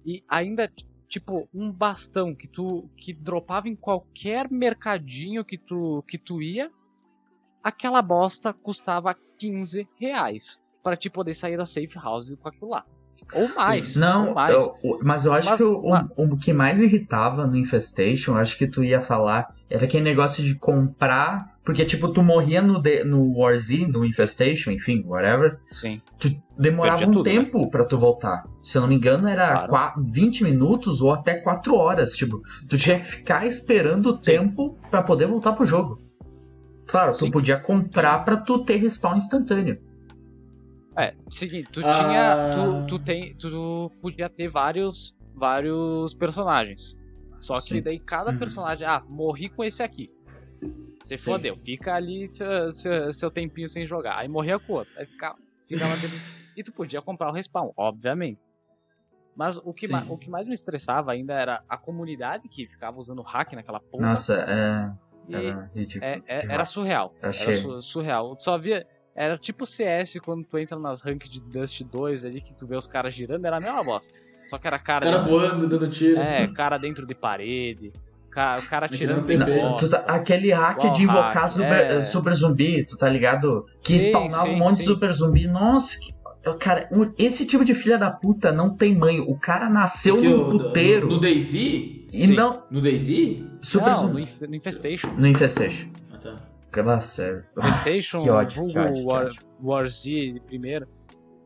E 0.06 0.24
ainda, 0.28 0.72
tipo, 1.08 1.50
um 1.54 1.72
bastão 1.72 2.34
que 2.34 2.48
tu 2.48 2.90
que 2.96 3.14
dropava 3.14 3.68
em 3.68 3.76
qualquer 3.76 4.50
mercadinho 4.50 5.44
que 5.44 5.58
tu, 5.58 6.04
que 6.08 6.18
tu 6.18 6.42
ia, 6.42 6.72
aquela 7.64 8.02
bosta 8.02 8.54
custava 8.54 9.16
15 9.38 9.88
reais 10.00 10.64
pra 10.84 10.96
te 10.96 11.10
poder 11.10 11.34
sair 11.34 11.58
da 11.58 11.66
safe 11.66 11.96
house 11.96 12.36
com 12.36 12.48
aquilo 12.48 12.70
lá. 12.70 12.86
Ou 13.34 13.50
mais. 13.56 13.96
Não, 13.96 14.30
ou 14.30 14.34
mais. 14.36 14.54
eu- 14.54 15.00
mas 15.02 15.26
eu 15.26 15.34
acho 15.34 15.50
Mas- 15.50 15.58
que 15.60 15.64
o, 15.66 15.90
mas- 15.90 16.06
o, 16.16 16.24
o 16.34 16.38
que 16.38 16.54
mais 16.54 16.82
irritava 16.82 17.46
no 17.48 17.58
Infestation, 17.58 18.34
eu 18.34 18.38
acho 18.38 18.58
que 18.58 18.68
tu 18.68 18.84
ia 18.84 19.02
falar, 19.02 19.48
era 19.70 19.86
aquele 19.86 20.04
negócio 20.04 20.44
de 20.44 20.56
comprar. 20.56 21.54
Porque, 21.66 21.84
tipo, 21.84 22.10
tu 22.10 22.22
morria 22.22 22.62
no, 22.62 22.80
de- 22.80 23.04
no 23.04 23.36
War 23.40 23.58
Z, 23.58 23.88
no 23.88 24.06
Infestation, 24.06 24.70
enfim, 24.70 25.04
whatever. 25.08 25.58
Sim. 25.66 26.00
Tu 26.20 26.30
demorava 26.56 27.00
Perdia 27.00 27.10
um 27.12 27.14
tudo, 27.18 27.26
né? 27.28 27.32
tempo 27.34 27.70
pra 27.72 27.84
tu 27.84 27.98
voltar. 27.98 28.44
Se 28.62 28.78
eu 28.78 28.84
não 28.84 28.88
me 28.88 28.94
engano, 28.94 29.28
era 29.28 29.48
Claro. 29.52 29.70
qua- 29.70 29.94
20 29.98 30.44
minutos 30.44 31.02
ou 31.02 31.12
até 31.12 31.34
4 31.34 31.74
horas. 31.76 32.12
Tipo, 32.16 32.40
tu 32.70 32.78
tinha 32.78 33.00
que 33.00 33.06
ficar 33.08 33.48
esperando 33.48 34.12
o 34.16 34.22
Sim. 34.22 34.34
tempo 34.34 34.78
pra 34.92 35.02
poder 35.02 35.26
voltar 35.26 35.54
pro 35.54 35.66
jogo. 35.66 36.00
Claro, 36.86 37.12
Sim. 37.12 37.26
tu 37.26 37.32
podia 37.32 37.58
comprar 37.58 38.20
pra 38.24 38.38
tu 38.38 38.64
ter 38.64 38.76
respawn 38.76 39.18
instantâneo. 39.18 39.80
É, 40.98 41.14
seguinte, 41.30 41.70
tu 41.72 41.82
Ah. 41.86 41.90
tinha. 41.90 42.52
Tu, 42.54 42.88
tu, 42.88 43.00
tem, 43.04 43.36
tu 43.36 43.92
podia 44.02 44.30
ter 44.30 44.48
vários, 44.48 45.16
vários 45.34 46.14
personagens. 46.14 46.98
Só 47.40 47.56
que 47.60 47.76
Sim. 47.76 47.82
daí 47.82 48.00
cada 48.00 48.32
Uhum. 48.32 48.38
personagem. 48.40 48.88
Ah, 48.88 49.04
morri 49.08 49.50
com 49.50 49.64
esse 49.64 49.84
aqui. 49.84 50.10
Você 51.02 51.18
fodeu. 51.18 51.58
Fica 51.64 51.94
ali 51.94 52.32
seu, 52.32 52.72
seu, 52.72 53.14
seu 53.14 53.30
tempinho 53.30 53.68
sem 53.70 53.86
jogar. 53.86 54.18
Aí 54.18 54.28
morria 54.28 54.58
com 54.58 54.74
o 54.74 54.76
outro. 54.78 54.94
Aí 54.98 55.06
ficava, 55.06 55.36
ficava 55.68 55.96
dele- 55.98 56.14
E 56.58 56.64
tu 56.64 56.72
podia 56.72 57.02
comprar 57.02 57.30
o 57.30 57.34
respawn, 57.34 57.72
obviamente. 57.76 58.40
Mas 59.36 59.58
o 59.58 59.74
que, 59.74 59.88
o 60.10 60.18
que 60.18 60.30
mais 60.30 60.48
me 60.48 60.54
estressava 60.54 61.12
ainda 61.12 61.34
era 61.34 61.62
a 61.68 61.78
comunidade 61.78 62.48
que 62.48 62.66
ficava 62.66 62.98
usando 62.98 63.22
hack 63.22 63.52
naquela 63.54 63.82
porra. 63.82 64.08
Nossa, 64.08 64.36
é. 64.48 64.92
e 65.28 65.36
Era 65.36 65.72
ridículo. 65.76 66.06
é, 66.06 66.22
é- 66.26 66.46
era 66.46 66.64
surreal. 66.64 67.14
Achei. 67.22 67.56
Era 67.56 67.62
su- 67.62 67.82
surreal. 67.82 68.36
Tu 68.38 68.44
só 68.46 68.58
via. 68.58 68.88
Era 69.16 69.38
tipo 69.38 69.66
CS 69.66 70.20
quando 70.24 70.44
tu 70.44 70.58
entra 70.58 70.78
nas 70.78 71.02
ranks 71.02 71.30
de 71.30 71.42
Dust 71.42 71.82
2 71.84 72.26
ali, 72.26 72.42
que 72.42 72.54
tu 72.54 72.68
vê 72.68 72.76
os 72.76 72.86
caras 72.88 73.14
girando, 73.14 73.46
era 73.46 73.58
a 73.58 73.62
mesma 73.62 73.82
bosta. 73.84 74.20
Só 74.48 74.58
que 74.58 74.68
era 74.68 74.76
Os 74.76 74.84
cara. 74.84 75.06
caras 75.06 75.26
dentro, 75.26 75.40
voando, 75.40 75.68
dando 75.68 75.88
tiro. 75.90 76.20
é, 76.20 76.48
cara 76.48 76.78
dentro 76.78 77.08
de 77.08 77.16
parede. 77.16 77.94
Cara, 78.30 78.60
o 78.60 78.66
cara 78.66 78.86
Aquele 78.88 78.98
tirando 79.00 79.28
não 79.28 79.78
de 79.78 79.90
tá- 79.90 80.04
aquele 80.10 80.52
hack 80.52 80.84
Wall 80.84 80.92
de 80.94 81.04
invocar 81.04 81.34
hack, 81.44 81.50
super, 81.52 81.72
é. 81.92 82.02
super 82.02 82.34
zumbi, 82.34 82.86
tu 82.86 82.98
tá 82.98 83.08
ligado? 83.08 83.66
Que 83.82 83.98
Sim, 83.98 84.10
spawnava 84.10 84.44
sim, 84.44 84.54
um 84.54 84.58
monte 84.58 84.72
de 84.72 84.84
sim. 84.84 84.84
super 84.90 85.14
zumbi. 85.14 85.48
Nossa, 85.48 85.98
que... 85.98 86.14
cara, 86.60 86.90
esse 87.18 87.46
tipo 87.46 87.64
de 87.64 87.74
filha 87.74 87.98
da 87.98 88.12
puta 88.12 88.52
não 88.52 88.76
tem 88.76 88.94
mãe. 88.94 89.22
O 89.22 89.40
cara 89.40 89.70
nasceu 89.70 90.16
Porque 90.16 90.28
num 90.28 90.50
puteiro 90.50 91.08
No, 91.08 91.14
no 91.16 91.20
DayZ? 91.22 91.54
e 91.54 92.06
Sim. 92.14 92.34
não. 92.36 92.64
No 92.70 92.82
DayZ? 92.82 93.42
Super 93.62 93.92
Não, 93.92 94.02
no, 94.04 94.08
zumbi. 94.10 94.30
No 94.50 94.56
Infestation. 94.56 95.08
No 95.18 95.28
Infestation. 95.28 95.88
Ah, 97.58 97.68
Infestation, 97.70 98.24
que 98.24 98.30
ódio, 98.30 98.68
que 98.68 98.78
ódio, 98.80 98.94
que 98.94 99.04
War, 99.04 99.26
ódio. 99.28 99.42
War 99.62 99.88
Z 99.88 100.10
de 100.34 100.40
primeira. 100.42 100.88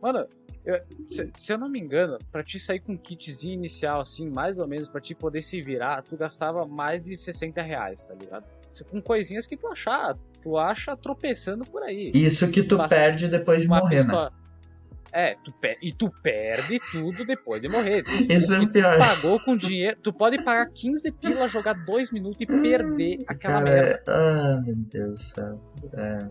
Mano, 0.02 0.26
eu- 0.66 0.80
se, 1.08 1.32
se 1.36 1.54
eu 1.54 1.58
não 1.58 1.70
me 1.70 1.80
engano, 1.80 2.18
pra 2.32 2.44
te 2.44 2.60
sair 2.60 2.80
com 2.80 2.94
um 2.94 2.98
kitzinho 2.98 3.54
inicial, 3.54 4.00
assim, 4.02 4.30
mais 4.30 4.60
ou 4.60 4.68
menos, 4.68 4.88
pra 4.88 5.00
te 5.02 5.14
poder 5.16 5.42
se 5.42 5.62
virar, 5.62 6.02
tu 6.04 6.16
gastava 6.18 6.66
mais 6.66 7.02
de 7.02 7.16
60 7.18 7.62
reais, 7.62 8.06
tá 8.08 8.14
ligado? 8.16 8.46
Com 8.92 9.02
coisinhas 9.02 9.48
que 9.48 9.58
tu 9.58 9.68
achar, 9.68 10.16
tu 10.42 10.58
acha 10.58 10.96
tropeçando 10.96 11.66
por 11.66 11.82
aí. 11.84 12.12
Isso 12.14 12.50
que 12.52 12.62
tu 12.64 12.78
perde 12.88 13.28
depois 13.28 13.64
de 13.64 13.68
morrer, 13.68 14.06
né? 14.06 14.30
É, 15.12 15.36
tu 15.43 15.53
e 15.82 15.91
tu 15.91 16.12
perde 16.22 16.80
tudo 16.91 17.26
depois 17.26 17.62
de 17.62 17.68
morrer. 17.68 18.03
Isso 18.30 18.53
é 18.53 18.66
pior. 18.68 18.93
tu 18.95 18.99
pagou 18.99 19.39
com 19.39 19.57
dinheiro. 19.57 19.97
Tu 20.01 20.14
pode 20.14 20.41
pagar 20.43 20.68
15 20.68 21.12
pila, 21.14 21.47
jogar 21.47 21.74
2 21.74 22.12
minutos 22.12 22.41
e 22.41 22.45
perder 22.45 23.24
aquela 23.28 23.62
merda. 23.62 24.03
Cara, 24.05 24.57
ah, 24.57 24.62
meu 24.62 24.76
Deus 24.76 25.12
do 25.12 25.18
céu. 25.18 25.62
É. 25.93 26.26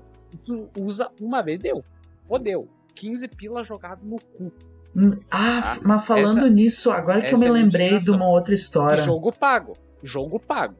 Tu 0.45 0.69
usa 0.79 1.11
uma 1.21 1.43
vez, 1.43 1.59
deu. 1.61 1.85
Fodeu. 2.27 2.69
15 2.95 3.29
pila 3.29 3.63
jogado 3.63 4.01
no 4.05 4.17
cu. 4.21 4.53
Hum, 4.97 5.11
Ah, 5.31 5.75
Ah, 5.75 5.79
mas 5.85 6.07
falando 6.07 6.39
essa- 6.39 6.49
nisso, 6.51 6.91
agora 6.91 7.21
que 7.23 7.35
eu 7.35 7.39
me 7.39 7.47
é 7.47 7.51
lembrei 7.51 7.99
de 7.99 8.11
uma 8.11 8.27
outra 8.29 8.55
história. 8.55 9.03
Jogo 9.03 9.33
pago. 9.33 9.77
Jogo 10.03 10.39
pago. 10.41 10.75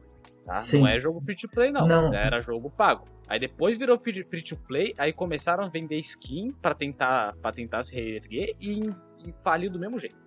Tá? 0.45 0.55
Não 0.73 0.87
é 0.87 0.99
jogo 0.99 1.19
free 1.21 1.35
to 1.35 1.47
play, 1.47 1.71
não. 1.71 1.87
Não. 1.87 2.13
Era 2.13 2.39
jogo 2.41 2.69
pago. 2.69 3.05
Aí 3.29 3.39
depois 3.39 3.77
virou 3.77 3.99
free 3.99 4.23
free 4.23 4.41
to 4.41 4.57
play, 4.57 4.95
aí 4.97 5.13
começaram 5.13 5.63
a 5.63 5.67
vender 5.67 5.99
skin 5.99 6.51
pra 6.51 6.73
tentar, 6.73 7.35
pra 7.35 7.51
tentar 7.51 7.83
se 7.83 7.95
reerguer 7.95 8.55
e, 8.59 8.89
e 9.23 9.33
faliu 9.43 9.69
do 9.69 9.77
mesmo 9.77 9.99
jeito. 9.99 10.17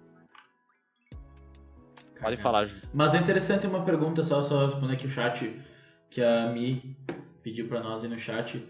Pode 2.21 2.37
falar, 2.37 2.67
Ju. 2.67 2.81
Mas 2.95 3.13
é 3.15 3.19
interessante 3.19 3.67
uma 3.67 3.85
pergunta 3.85 4.23
só, 4.23 4.41
só 4.41 4.67
responder 4.67 4.93
aqui 4.93 5.07
o 5.07 5.11
chat, 5.11 5.61
que 6.09 6.23
a 6.23 6.47
Mi 6.53 6.97
pediu 7.43 7.67
pra 7.67 7.83
nós 7.83 8.05
aí 8.05 8.09
no 8.09 8.17
chat. 8.17 8.65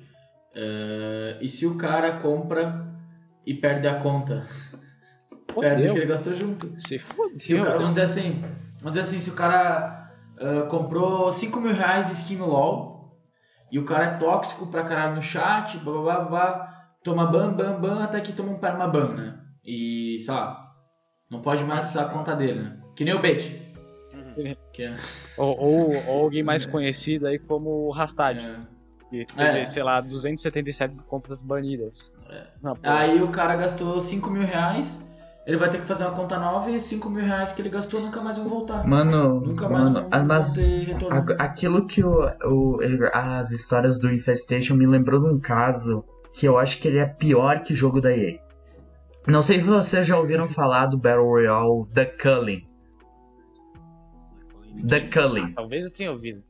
É, 0.55 1.37
e 1.39 1.47
se 1.47 1.66
o 1.66 1.76
cara 1.76 2.18
compra 2.20 2.91
e 3.45 3.53
perde 3.53 3.87
a 3.87 3.97
conta? 3.97 4.47
Perde 5.55 5.89
o 5.89 5.93
que 5.93 5.99
ele 5.99 6.07
gastou 6.07 6.33
junto. 6.33 6.72
Se 6.80 6.99
Se 6.99 6.99
fodeu. 6.99 7.64
cara, 7.64 7.76
vamos 7.76 7.91
dizer 7.91 8.03
assim, 8.03 8.41
vamos 8.80 8.99
dizer 8.99 9.01
assim, 9.01 9.20
se 9.20 9.28
o 9.28 9.35
cara 9.35 10.11
ah, 10.39 10.66
comprou 10.70 11.30
5 11.30 11.61
mil 11.61 11.74
reais 11.74 12.07
de 12.07 12.14
skin 12.14 12.37
no 12.37 12.47
LoL 12.47 12.91
e 13.73 13.79
o 13.79 13.85
cara 13.85 14.05
é 14.05 14.16
tóxico 14.18 14.66
pra 14.68 14.85
caralho 14.85 15.16
no 15.16 15.23
chat, 15.23 15.79
blá 15.79 15.93
blá 16.01 16.03
blá, 16.20 16.25
blá 16.29 16.87
toma 17.03 17.27
ban, 17.27 17.53
ban, 17.53 17.81
ban, 17.81 18.05
até 18.05 18.20
que 18.20 18.33
toma 18.33 18.53
um 18.53 18.59
permaban, 18.61 19.14
né? 19.14 19.39
E, 19.64 20.18
sei 20.25 20.33
lá, 20.35 20.73
não 21.31 21.41
pode 21.43 21.64
mais 21.64 21.87
acessar 21.87 22.05
a 22.07 22.09
conta 22.09 22.37
dele, 22.37 22.61
né? 22.61 22.79
Que 22.95 23.05
nem 23.05 23.14
o 23.14 23.20
Bait. 23.23 23.61
Uhum. 24.12 24.55
Que 24.73 24.83
é, 24.85 24.95
Ou, 25.37 25.59
ou, 25.59 26.07
ou 26.07 26.23
alguém 26.25 26.43
mais 26.43 26.64
conhecido 26.66 27.27
aí 27.27 27.39
como 27.39 27.87
o 27.87 27.91
Rastad. 27.91 28.39
é. 28.47 28.73
Que 29.11 29.27
teve, 29.27 29.59
É. 29.61 29.64
sei 29.64 29.83
lá, 29.83 30.01
277 30.01 31.05
contas 31.05 31.43
banidas. 31.43 32.14
Pô, 32.62 32.77
Aí 32.83 33.23
o 33.23 33.29
cara 33.29 33.57
gastou 33.57 34.01
5 34.01 34.31
mil 34.31 34.43
reais, 34.47 35.03
ele 35.47 35.57
vai 35.57 35.68
ter 35.70 35.78
que 35.78 35.84
fazer 35.86 36.05
uma 36.05 36.12
conta 36.14 36.38
nova 36.38 36.70
e 36.70 36.78
5 36.80 37.11
mil 37.11 37.24
reais 37.24 37.53
que 37.53 37.61
ele 37.62 37.68
gastou 37.68 38.01
nunca 38.01 38.20
mais 38.20 38.36
vão 38.36 38.49
voltar. 38.49 38.86
Mano, 38.86 39.40
Nunca 39.40 39.68
mais 39.68 39.84
mano, 39.84 40.01
vão, 40.01 40.09
ah, 40.12 40.18
vão 40.18 40.26
mas 40.26 40.53
ter 40.55 40.97
aquilo 41.38 41.86
que 41.86 42.03
o, 42.05 42.20
o- 42.45 42.78
as 43.12 43.51
histórias 43.51 43.99
do 43.99 44.12
Infestation 44.12 44.74
me 44.74 44.86
lembrou 44.86 45.20
de 45.20 45.26
um 45.26 45.40
caso 45.40 46.05
que 46.32 46.47
eu 46.47 46.59
acho 46.59 46.78
que 46.80 46.86
ele 46.88 46.99
é 46.99 47.07
pior 47.07 47.61
que 47.64 47.74
jogo 47.74 48.01
da 48.01 48.16
EA. 48.16 48.38
Não 49.26 49.43
sei 49.43 49.61
se 49.61 49.66
vocês 49.66 50.07
já 50.07 50.18
ouviram 50.18 50.47
falar 50.49 50.86
do 50.86 50.97
Battle 50.99 51.24
Royale 51.26 51.86
The 51.93 52.05
Culling. 52.07 52.66
The 54.88 55.01
Culling. 55.09 55.53
talvez 55.55 55.84
eu 55.84 55.93
tenha 55.93 56.11
ouvido. 56.11 56.43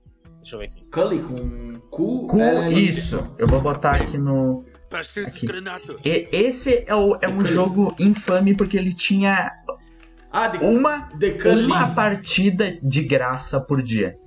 Deixa 0.42 0.56
eu 0.56 0.58
ver 0.58 0.64
aqui. 0.66 0.84
Cully 0.90 1.20
com 1.22 1.80
cu. 1.90 2.26
Cu, 2.26 2.40
é, 2.40 2.68
isso. 2.72 3.24
Eu 3.38 3.46
vou 3.46 3.60
botar 3.60 3.94
aqui 3.96 4.18
no. 4.18 4.64
Parece 4.90 5.24
que 5.24 5.46
Aqui. 5.46 5.46
E- 6.04 6.28
esse 6.32 6.84
é, 6.86 6.94
o- 6.94 7.16
é 7.22 7.28
um 7.28 7.44
jogo 7.44 7.94
infame 7.98 8.54
porque 8.56 8.76
ele 8.76 8.92
tinha 8.92 9.52
Ah, 10.30 10.48
The, 10.48 10.58
uma, 10.58 11.08
Cully. 11.40 11.64
uma 11.66 11.94
partida 11.94 12.72
de 12.82 13.02
graça 13.04 13.60
por 13.60 13.80
dia. 13.82 14.18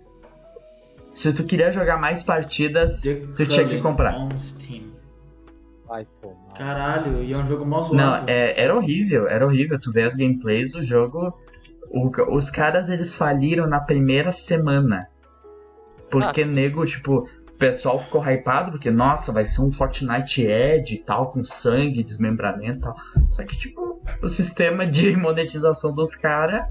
Se 1.13 1.34
tu 1.34 1.43
queria 1.45 1.72
jogar 1.72 1.97
mais 1.99 2.24
partidas, 2.24 3.01
The 3.01 3.16
Tu 3.36 3.45
tinha 3.47 3.68
que 3.68 3.80
comprar. 3.82 4.16
on 4.18 4.30
Steam. 4.39 4.86
Caralho, 6.57 7.24
e 7.24 7.32
é 7.34 7.38
um 7.38 7.45
jogo 7.45 7.66
mó 7.66 7.82
zoado. 7.82 7.95
Não, 7.95 8.16
é- 8.28 8.59
era 8.59 8.76
horrível, 8.76 9.28
era 9.28 9.45
horrível. 9.45 9.80
Tu 9.80 9.91
vê 9.91 10.03
as 10.03 10.16
gameplays 10.16 10.72
do 10.72 10.82
jogo. 10.82 11.38
o 11.91 12.09
os 12.36 12.49
caras 12.49 12.89
eles 12.89 13.13
faliram 13.16 13.68
na 13.68 13.80
primeira 13.80 14.32
semana. 14.32 15.07
Porque 16.10 16.41
Ah. 16.41 16.45
nego, 16.45 16.86
tipo, 16.86 17.20
o 17.47 17.51
pessoal 17.58 17.97
ficou 17.99 18.22
hypado, 18.22 18.72
porque, 18.72 18.91
nossa, 18.91 19.32
vai 19.32 19.45
ser 19.45 19.62
um 19.62 19.72
Fortnite 19.72 20.43
Edge 20.43 20.95
e 20.95 20.97
tal, 20.99 21.30
com 21.30 21.43
sangue, 21.43 22.03
desmembramento 22.03 22.78
e 22.78 22.82
tal. 22.82 22.95
Só 23.30 23.43
que, 23.43 23.58
tipo, 23.58 24.01
o 24.22 24.28
sistema 24.28 24.86
de 24.86 25.16
monetização 25.18 25.93
dos 25.93 26.16
caras 26.16 26.66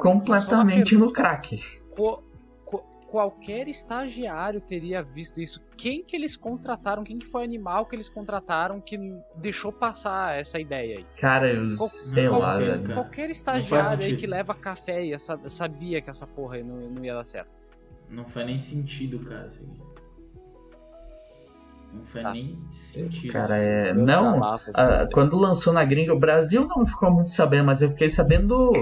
completamente 0.00 0.96
uma 0.96 1.06
no 1.06 1.12
crack. 1.12 1.62
Qu- 1.96 2.22
qu- 2.64 2.82
qualquer 3.08 3.68
estagiário 3.68 4.60
teria 4.60 5.02
visto 5.02 5.40
isso. 5.40 5.60
Quem 5.76 6.02
que 6.04 6.16
eles 6.16 6.36
contrataram? 6.36 7.04
Quem 7.04 7.18
que 7.18 7.26
foi 7.26 7.42
o 7.42 7.44
animal 7.44 7.86
que 7.86 7.94
eles 7.96 8.08
contrataram 8.08 8.80
que 8.80 8.98
deixou 9.36 9.72
passar 9.72 10.38
essa 10.38 10.58
ideia 10.60 10.98
aí? 10.98 11.06
Cara, 11.20 11.52
eu 11.52 11.76
Qual- 11.76 11.88
sei 11.88 12.28
lá, 12.28 12.56
velho. 12.56 12.94
Qualquer 12.94 13.30
estagiário 13.30 14.04
aí 14.04 14.16
que 14.16 14.26
leva 14.26 14.54
café 14.54 15.02
e 15.04 15.18
sa- 15.18 15.38
sabia 15.48 16.00
que 16.00 16.10
essa 16.10 16.26
porra 16.26 16.56
aí 16.56 16.62
não, 16.64 16.76
não 16.90 17.04
ia 17.04 17.14
dar 17.14 17.24
certo. 17.24 17.50
Não 18.10 18.24
faz 18.24 18.46
nem 18.46 18.58
sentido, 18.58 19.18
cara. 19.20 19.46
Isso 19.48 19.60
aqui. 19.62 19.82
Não 21.92 22.04
faz 22.06 22.24
Tá. 22.24 22.32
nem 22.32 22.58
sentido. 22.72 23.32
Cara, 23.32 23.56
é. 23.56 23.92
Meu 23.94 24.04
Não, 24.04 24.32
desabafo, 24.32 24.70
Ah, 24.74 24.88
cara. 24.88 25.08
quando 25.12 25.36
lançou 25.38 25.72
na 25.72 25.84
gringa, 25.84 26.12
o 26.12 26.18
Brasil 26.18 26.66
não 26.66 26.84
ficou 26.84 27.10
muito 27.10 27.30
sabendo, 27.30 27.66
mas 27.66 27.82
eu 27.82 27.88
fiquei 27.88 28.10
sabendo 28.10 28.72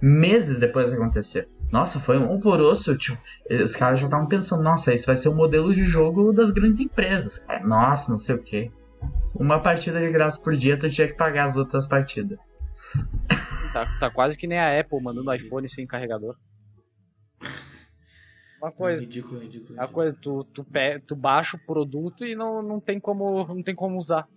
meses 0.00 0.58
depois 0.60 0.90
de 0.90 0.94
acontecer. 0.96 1.48
Nossa, 1.72 1.98
foi 1.98 2.18
um 2.18 2.28
alvoroço, 2.28 2.96
tipo, 2.96 3.18
os 3.50 3.74
caras 3.74 3.98
já 3.98 4.04
estavam 4.04 4.26
pensando, 4.28 4.62
nossa, 4.62 4.92
esse 4.92 5.06
vai 5.06 5.16
ser 5.16 5.28
o 5.30 5.34
modelo 5.34 5.72
de 5.74 5.84
jogo 5.84 6.32
das 6.32 6.50
grandes 6.50 6.78
empresas. 6.80 7.38
cara. 7.38 7.64
Nossa, 7.66 8.12
não 8.12 8.18
sei 8.18 8.34
o 8.36 8.42
que. 8.42 8.70
Uma 9.34 9.58
partida 9.58 9.98
de 9.98 10.10
graça 10.10 10.38
por 10.40 10.54
dia, 10.54 10.78
tu 10.78 10.88
tinha 10.90 11.08
que 11.08 11.14
pagar 11.14 11.46
as 11.46 11.56
outras 11.56 11.86
partidas. 11.86 12.38
Tá, 13.72 13.86
tá 13.98 14.10
quase 14.10 14.36
que 14.36 14.46
nem 14.46 14.58
a 14.58 14.78
Apple 14.78 15.02
mandando 15.02 15.32
iPhone 15.32 15.66
sem 15.68 15.86
carregador. 15.86 16.36
Uma 18.62 18.70
coisa. 18.70 19.02
Ridículo, 19.02 19.40
ridículo. 19.40 19.64
Ridículo. 19.70 19.88
coisa, 19.92 20.16
tu, 20.22 20.44
tu, 20.44 20.64
pe- 20.64 21.00
tu 21.00 21.16
baixa 21.16 21.56
o 21.56 21.60
produto 21.66 22.24
e 22.24 22.36
não, 22.36 22.62
não, 22.62 22.78
tem 22.78 23.00
como, 23.00 23.44
não 23.48 23.60
tem 23.60 23.74
como 23.74 23.98
usar. 23.98 24.28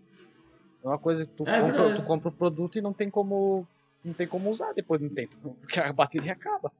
É 0.83 0.87
uma 0.87 0.97
coisa 0.97 1.25
que 1.25 1.31
tu, 1.35 1.47
É 1.47 1.61
compra, 1.61 1.93
tu 1.93 2.01
compra 2.03 2.29
o 2.29 2.31
produto 2.31 2.75
e 2.77 2.81
não 2.81 2.91
tem 2.91 3.07
como. 3.07 3.67
Não 4.03 4.13
tem 4.15 4.27
como 4.27 4.49
usar 4.49 4.73
depois 4.73 4.99
de 4.99 5.07
um 5.07 5.13
tempo. 5.13 5.35
Porque 5.61 5.79
a 5.79 5.93
bateria 5.93 6.33
acaba. 6.33 6.71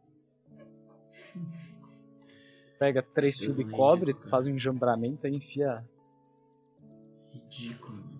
Pega 2.79 3.03
três 3.03 3.37
fios 3.37 3.55
de 3.55 3.61
Ridículo, 3.63 3.77
cobre, 3.77 4.13
cara. 4.15 4.29
faz 4.29 4.47
um 4.47 4.51
enjambramento 4.51 5.27
e 5.27 5.35
enfia. 5.35 5.83
Ridículo, 7.31 7.97
ridículo. 7.97 8.14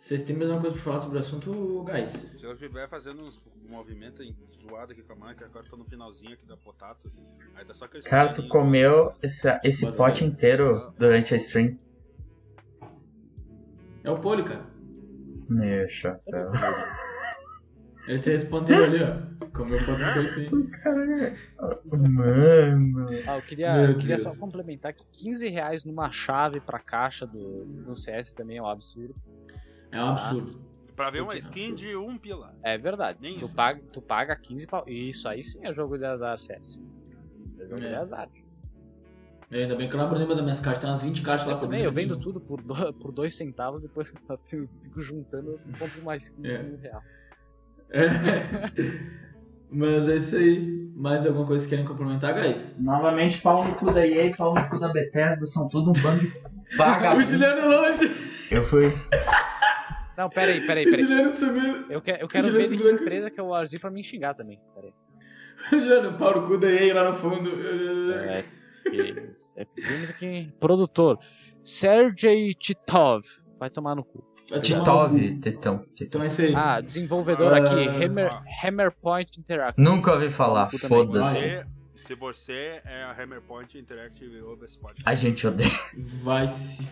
Vocês 0.00 0.22
têm 0.22 0.34
mais 0.34 0.48
alguma 0.48 0.62
coisa 0.62 0.76
pra 0.76 0.82
falar 0.82 0.98
sobre 0.98 1.16
o 1.18 1.20
assunto, 1.20 1.84
guys? 1.84 2.08
Se 2.08 2.46
eu 2.46 2.54
estiver 2.54 2.88
fazendo 2.88 3.20
uns 3.20 3.38
movimento 3.68 4.22
zoado 4.50 4.92
aqui 4.92 5.02
com 5.02 5.12
a 5.12 5.16
mãe, 5.16 5.34
que 5.34 5.44
agora 5.44 5.62
tô 5.68 5.76
no 5.76 5.84
finalzinho 5.84 6.32
aqui 6.32 6.46
da 6.46 6.56
potato. 6.56 7.12
Aí 7.54 7.66
tá 7.66 7.74
só 7.74 7.84
aquele 7.84 8.02
Cara, 8.04 8.32
tu 8.32 8.48
comeu 8.48 9.14
esse, 9.22 9.46
esse 9.62 9.84
Bota 9.84 9.96
pote 9.98 10.24
inteiro 10.24 10.90
durante 10.98 11.34
a 11.34 11.36
stream. 11.36 11.78
É 14.02 14.10
o 14.10 14.18
Poli, 14.18 14.42
cara. 14.42 14.64
Meu 15.50 15.86
chapéu. 15.86 16.50
Ele 18.08 18.18
te 18.20 18.30
respondeu 18.30 18.82
ali, 18.82 19.02
ó. 19.02 19.30
Comeu 19.52 19.78
o 19.78 19.84
pão 19.84 19.96
assim. 19.96 20.48
Mano. 22.08 23.08
Ah, 23.26 23.36
eu 23.36 23.42
queria, 23.42 23.74
Meu 23.74 23.90
eu 23.90 23.98
queria 23.98 24.16
Deus. 24.16 24.22
só 24.22 24.34
complementar 24.34 24.94
que 24.94 25.04
15 25.12 25.48
reais 25.48 25.84
numa 25.84 26.10
chave 26.10 26.58
pra 26.58 26.78
caixa 26.78 27.26
do, 27.26 27.64
do 27.66 27.94
CS 27.94 28.32
também 28.32 28.56
é 28.56 28.62
um 28.62 28.66
absurdo. 28.66 29.14
É 29.92 30.02
um 30.02 30.08
absurdo. 30.10 30.60
Pra 30.96 31.08
ver 31.10 31.22
uma 31.22 31.36
skin 31.36 31.74
de 31.74 31.96
um 31.96 32.18
pila. 32.18 32.54
É 32.62 32.76
verdade. 32.76 33.18
Nem 33.22 33.38
tu, 33.38 33.46
isso. 33.46 33.54
paga, 33.54 33.80
tu 33.92 34.02
paga 34.02 34.36
15 34.36 34.66
pau. 34.66 34.84
Isso 34.86 35.28
aí 35.28 35.42
sim 35.42 35.58
é 35.64 35.72
jogo 35.72 35.96
de 35.96 36.04
azar, 36.04 36.36
CS. 36.38 36.80
Isso 37.44 37.60
é 37.62 37.66
jogo 37.66 37.82
É. 37.82 37.88
de 37.88 37.94
azar. 37.94 38.28
É, 39.50 39.62
Ainda 39.62 39.74
bem 39.74 39.88
que 39.88 39.94
eu 39.94 39.98
não 39.98 40.04
abro 40.04 40.16
nenhuma 40.18 40.34
das 40.36 40.44
minhas 40.44 40.60
caixas. 40.60 40.80
Tem 40.82 40.90
umas 40.90 41.02
20 41.02 41.22
caixas 41.22 41.46
lá 41.46 41.54
Eu 41.54 41.58
pra 41.58 41.66
também, 41.66 41.82
eu 41.82 41.90
vendo 41.90 42.14
mim. 42.16 42.20
tudo 42.20 42.38
por, 42.40 42.60
do, 42.62 42.74
por 42.94 43.10
dois 43.12 43.34
centavos, 43.34 43.82
depois 43.82 44.12
eu 44.28 44.38
fico 44.44 45.00
juntando 45.00 45.58
e 45.66 45.78
compro 45.78 46.02
mais 46.04 46.28
15 46.28 46.48
É. 46.48 46.62
mil 46.62 46.78
reais. 46.78 47.04
É. 47.90 48.00
Mas 49.72 50.08
é 50.08 50.16
isso 50.16 50.36
aí. 50.36 50.90
Mais 50.96 51.24
alguma 51.24 51.46
coisa 51.46 51.64
que 51.64 51.70
querem 51.70 51.84
complementar, 51.84 52.34
guys? 52.34 52.74
Novamente, 52.78 53.40
pau 53.40 53.64
no 53.64 53.74
cu 53.76 53.92
da 53.92 54.06
EA, 54.06 54.34
pau 54.36 54.52
no 54.54 54.68
cu 54.68 54.78
da 54.78 54.88
Bethesda, 54.92 55.46
são 55.46 55.68
tudo 55.68 55.90
um 55.90 56.02
bando 56.02 56.20
de 56.20 56.74
O 56.74 56.76
vagabundo. 56.76 57.24
Juliano 57.24 57.68
longe. 57.68 58.10
Eu 58.50 58.64
fui. 58.64 58.92
Não, 60.20 60.28
peraí, 60.28 60.60
peraí, 60.66 60.84
peraí. 60.84 61.00
Juliano 61.00 61.32
subiu. 61.32 61.90
Eu, 61.90 62.00
que, 62.02 62.10
eu 62.10 62.28
quero 62.28 62.50
ver 62.52 62.68
de 62.68 62.76
empresa 62.76 63.30
que 63.30 63.40
é 63.40 63.42
o 63.42 63.54
Arzi 63.54 63.78
pra 63.78 63.90
me 63.90 64.02
xingar 64.04 64.34
também. 64.34 64.60
Peraí. 64.74 64.92
Juliano, 65.72 66.12
pau 66.18 66.40
no 66.40 66.46
cu 66.46 66.58
da 66.58 66.70
EA 66.70 66.94
lá 66.94 67.10
no 67.10 67.16
fundo. 67.16 67.50
É, 68.12 68.44
que- 68.90 69.30
é, 69.56 69.62
aqui. 70.10 70.52
Produtor. 70.60 71.18
Sergei 71.62 72.52
Titov. 72.54 73.22
Vai 73.58 73.70
tomar 73.70 73.94
no 73.94 74.04
cu. 74.04 74.22
Titov, 74.62 75.14
tetão, 75.40 75.78
tetão. 75.78 75.86
Então 76.02 76.22
é 76.22 76.26
isso 76.26 76.42
aí. 76.42 76.54
Ah, 76.54 76.80
desenvolvedor 76.80 77.52
Ah, 77.54 77.58
aqui. 77.58 77.88
Hammer, 78.04 78.30
ah. 78.32 78.42
Hammerpoint 78.66 79.38
Interactive. 79.38 79.82
Nunca 79.88 80.12
ouvi 80.12 80.28
falar, 80.28 80.66
Puta 80.66 80.88
também. 80.88 81.06
foda-se. 81.06 81.64
Se 82.06 82.14
você 82.14 82.80
é 82.84 83.04
a 83.04 83.12
Hammerpoint 83.22 83.78
Interactive 83.78 84.42
Overspot. 84.42 84.94
A 85.04 85.14
gente 85.14 85.46
odeia. 85.46 85.70
Vai 86.22 86.48
se. 86.48 86.86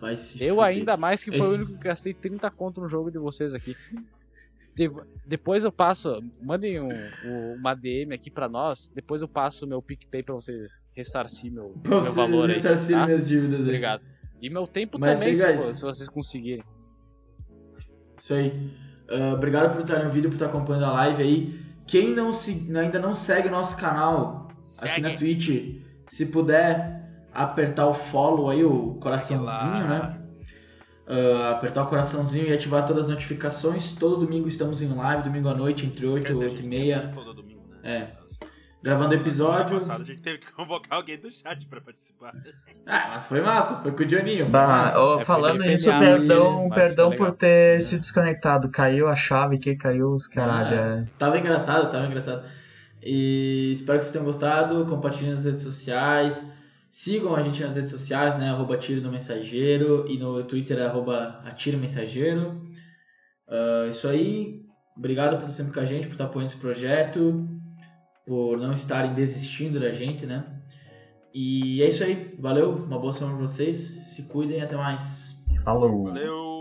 Vai 0.00 0.16
se. 0.16 0.42
Eu 0.42 0.56
fuder. 0.56 0.68
ainda 0.68 0.96
mais 0.96 1.22
que 1.24 1.30
foi 1.30 1.40
Esse- 1.40 1.48
o 1.48 1.54
único 1.54 1.72
que 1.78 1.84
gastei 1.84 2.12
30 2.14 2.50
conto 2.50 2.80
no 2.80 2.88
jogo 2.88 3.10
de 3.10 3.18
vocês 3.18 3.54
aqui. 3.54 3.74
De- 4.76 4.90
depois 5.24 5.62
eu 5.62 5.70
passo, 5.70 6.20
mandem 6.42 6.80
um- 6.80 6.88
um- 7.24 7.54
uma 7.54 7.74
DM 7.74 8.12
aqui 8.12 8.28
pra 8.30 8.48
nós, 8.48 8.90
depois 8.94 9.22
eu 9.22 9.28
passo 9.28 9.64
o 9.64 9.68
meu 9.68 9.80
PicPay 9.80 10.22
pra 10.24 10.34
vocês 10.34 10.82
ressarcir 10.96 11.52
meu, 11.52 11.70
Pra 11.82 12.00
meu 12.02 12.12
valor 12.12 12.48
aí, 12.50 12.56
ressarcirem 12.56 13.00
tá? 13.00 13.06
minhas 13.06 13.28
dívidas 13.28 13.60
aí. 13.60 13.66
Obrigado. 13.66 14.06
E 14.42 14.50
meu 14.50 14.66
tempo 14.66 14.98
Mas 14.98 15.20
também, 15.20 15.36
se, 15.36 15.74
se 15.76 15.82
vocês 15.82 16.08
conseguirem. 16.08 16.64
Isso 18.18 18.34
aí. 18.34 18.70
Ah, 19.08 19.34
obrigado 19.34 19.72
por 19.72 19.82
estarem 19.82 20.04
no 20.06 20.10
vídeo, 20.10 20.28
por 20.30 20.36
estar 20.36 20.46
acompanhando 20.46 20.86
a 20.86 20.92
live 20.92 21.22
aí. 21.22 21.60
Quem 21.86 22.14
não 22.14 22.32
se, 22.32 22.50
ainda 22.76 22.98
não 22.98 23.14
segue 23.14 23.48
o 23.48 23.50
nosso 23.50 23.76
canal 23.76 24.48
aqui 24.78 25.00
na 25.00 25.10
Segue. 25.10 25.18
Twitch, 25.18 25.82
se 26.08 26.26
puder 26.26 26.93
apertar 27.34 27.86
o 27.86 27.94
follow 27.94 28.48
aí, 28.50 28.64
o 28.64 28.94
coraçãozinho, 29.00 29.88
né? 29.88 30.18
Ah, 31.06 31.50
apertar 31.50 31.82
o 31.82 31.86
coraçãozinho 31.86 32.46
e 32.48 32.52
ativar 32.52 32.86
todas 32.86 33.04
as 33.04 33.10
notificações. 33.10 33.92
Todo 33.92 34.16
domingo 34.24 34.48
estamos 34.48 34.80
em 34.80 34.88
live, 34.94 35.22
domingo 35.24 35.48
à 35.48 35.54
noite, 35.54 35.84
entre 35.86 36.06
8 36.06 36.24
Quer 36.26 36.30
e 36.30 36.34
dizer, 36.34 36.46
a 36.46 36.50
8 36.50 36.62
e 36.64 36.68
meia. 36.68 37.10
Todo 37.14 37.34
domingo, 37.34 37.62
né? 37.68 37.78
É. 37.84 38.24
Gravando 38.82 39.14
episódio. 39.14 39.76
Passado 39.78 40.02
a 40.02 40.04
gente 40.04 40.20
teve 40.20 40.38
que 40.38 40.52
convocar 40.52 40.98
alguém 40.98 41.18
do 41.18 41.30
chat 41.30 41.66
pra 41.66 41.80
participar. 41.80 42.34
Ah, 42.86 43.08
mas 43.14 43.26
foi 43.26 43.40
massa, 43.40 43.76
foi 43.76 43.92
com 43.92 44.02
o 44.02 44.06
Dioninho. 44.06 44.46
Bah, 44.48 44.66
massa. 44.66 45.00
ô, 45.02 45.20
É 45.20 45.24
falando 45.24 45.62
nisso, 45.62 45.90
PDA 45.90 45.98
perdão, 45.98 46.68
perdão 46.68 47.10
por 47.16 47.32
ter 47.32 47.78
É. 47.78 47.80
se 47.80 47.98
desconectado. 47.98 48.68
Caiu 48.70 49.08
a 49.08 49.16
chave 49.16 49.58
que 49.58 49.74
caiu 49.74 50.10
os 50.10 50.26
caralho. 50.26 50.74
é. 50.76 51.04
Tava 51.18 51.38
engraçado, 51.38 51.90
tava 51.90 52.06
engraçado. 52.06 52.44
E 53.02 53.70
espero 53.72 53.98
que 53.98 54.04
vocês 54.04 54.12
tenham 54.12 54.24
gostado. 54.26 54.84
Compartilhem 54.86 55.34
nas 55.34 55.44
redes 55.44 55.62
sociais. 55.62 56.44
Sigam 56.94 57.34
a 57.34 57.42
gente 57.42 57.60
nas 57.60 57.74
redes 57.74 57.90
sociais, 57.90 58.38
né? 58.38 58.50
Arroba 58.50 58.78
Tiro 58.78 59.00
no 59.00 59.10
Mensageiro. 59.10 60.06
E 60.08 60.16
no 60.16 60.44
Twitter, 60.44 60.80
arroba 60.80 61.40
Atiro 61.44 61.76
Mensageiro. 61.76 62.62
Ah, 63.48 63.88
isso 63.90 64.06
aí. 64.06 64.64
Obrigado 64.96 65.36
por 65.36 65.42
estar 65.42 65.54
sempre 65.54 65.74
com 65.74 65.80
a 65.80 65.84
gente, 65.84 66.06
por 66.06 66.12
estar 66.12 66.26
apoiando 66.26 66.52
esse 66.52 66.60
projeto. 66.60 67.48
Por 68.24 68.58
não 68.58 68.72
estarem 68.72 69.12
desistindo 69.12 69.80
da 69.80 69.90
gente, 69.90 70.24
né? 70.24 70.44
E 71.34 71.82
é 71.82 71.88
isso 71.88 72.04
aí. 72.04 72.32
Valeu. 72.38 72.70
Uma 72.70 73.00
boa 73.00 73.12
semana 73.12 73.38
pra 73.38 73.44
vocês. 73.48 73.76
Se 74.06 74.22
cuidem. 74.28 74.60
Até 74.60 74.76
mais. 74.76 75.34
Falou. 75.64 76.04
Valeu! 76.04 76.53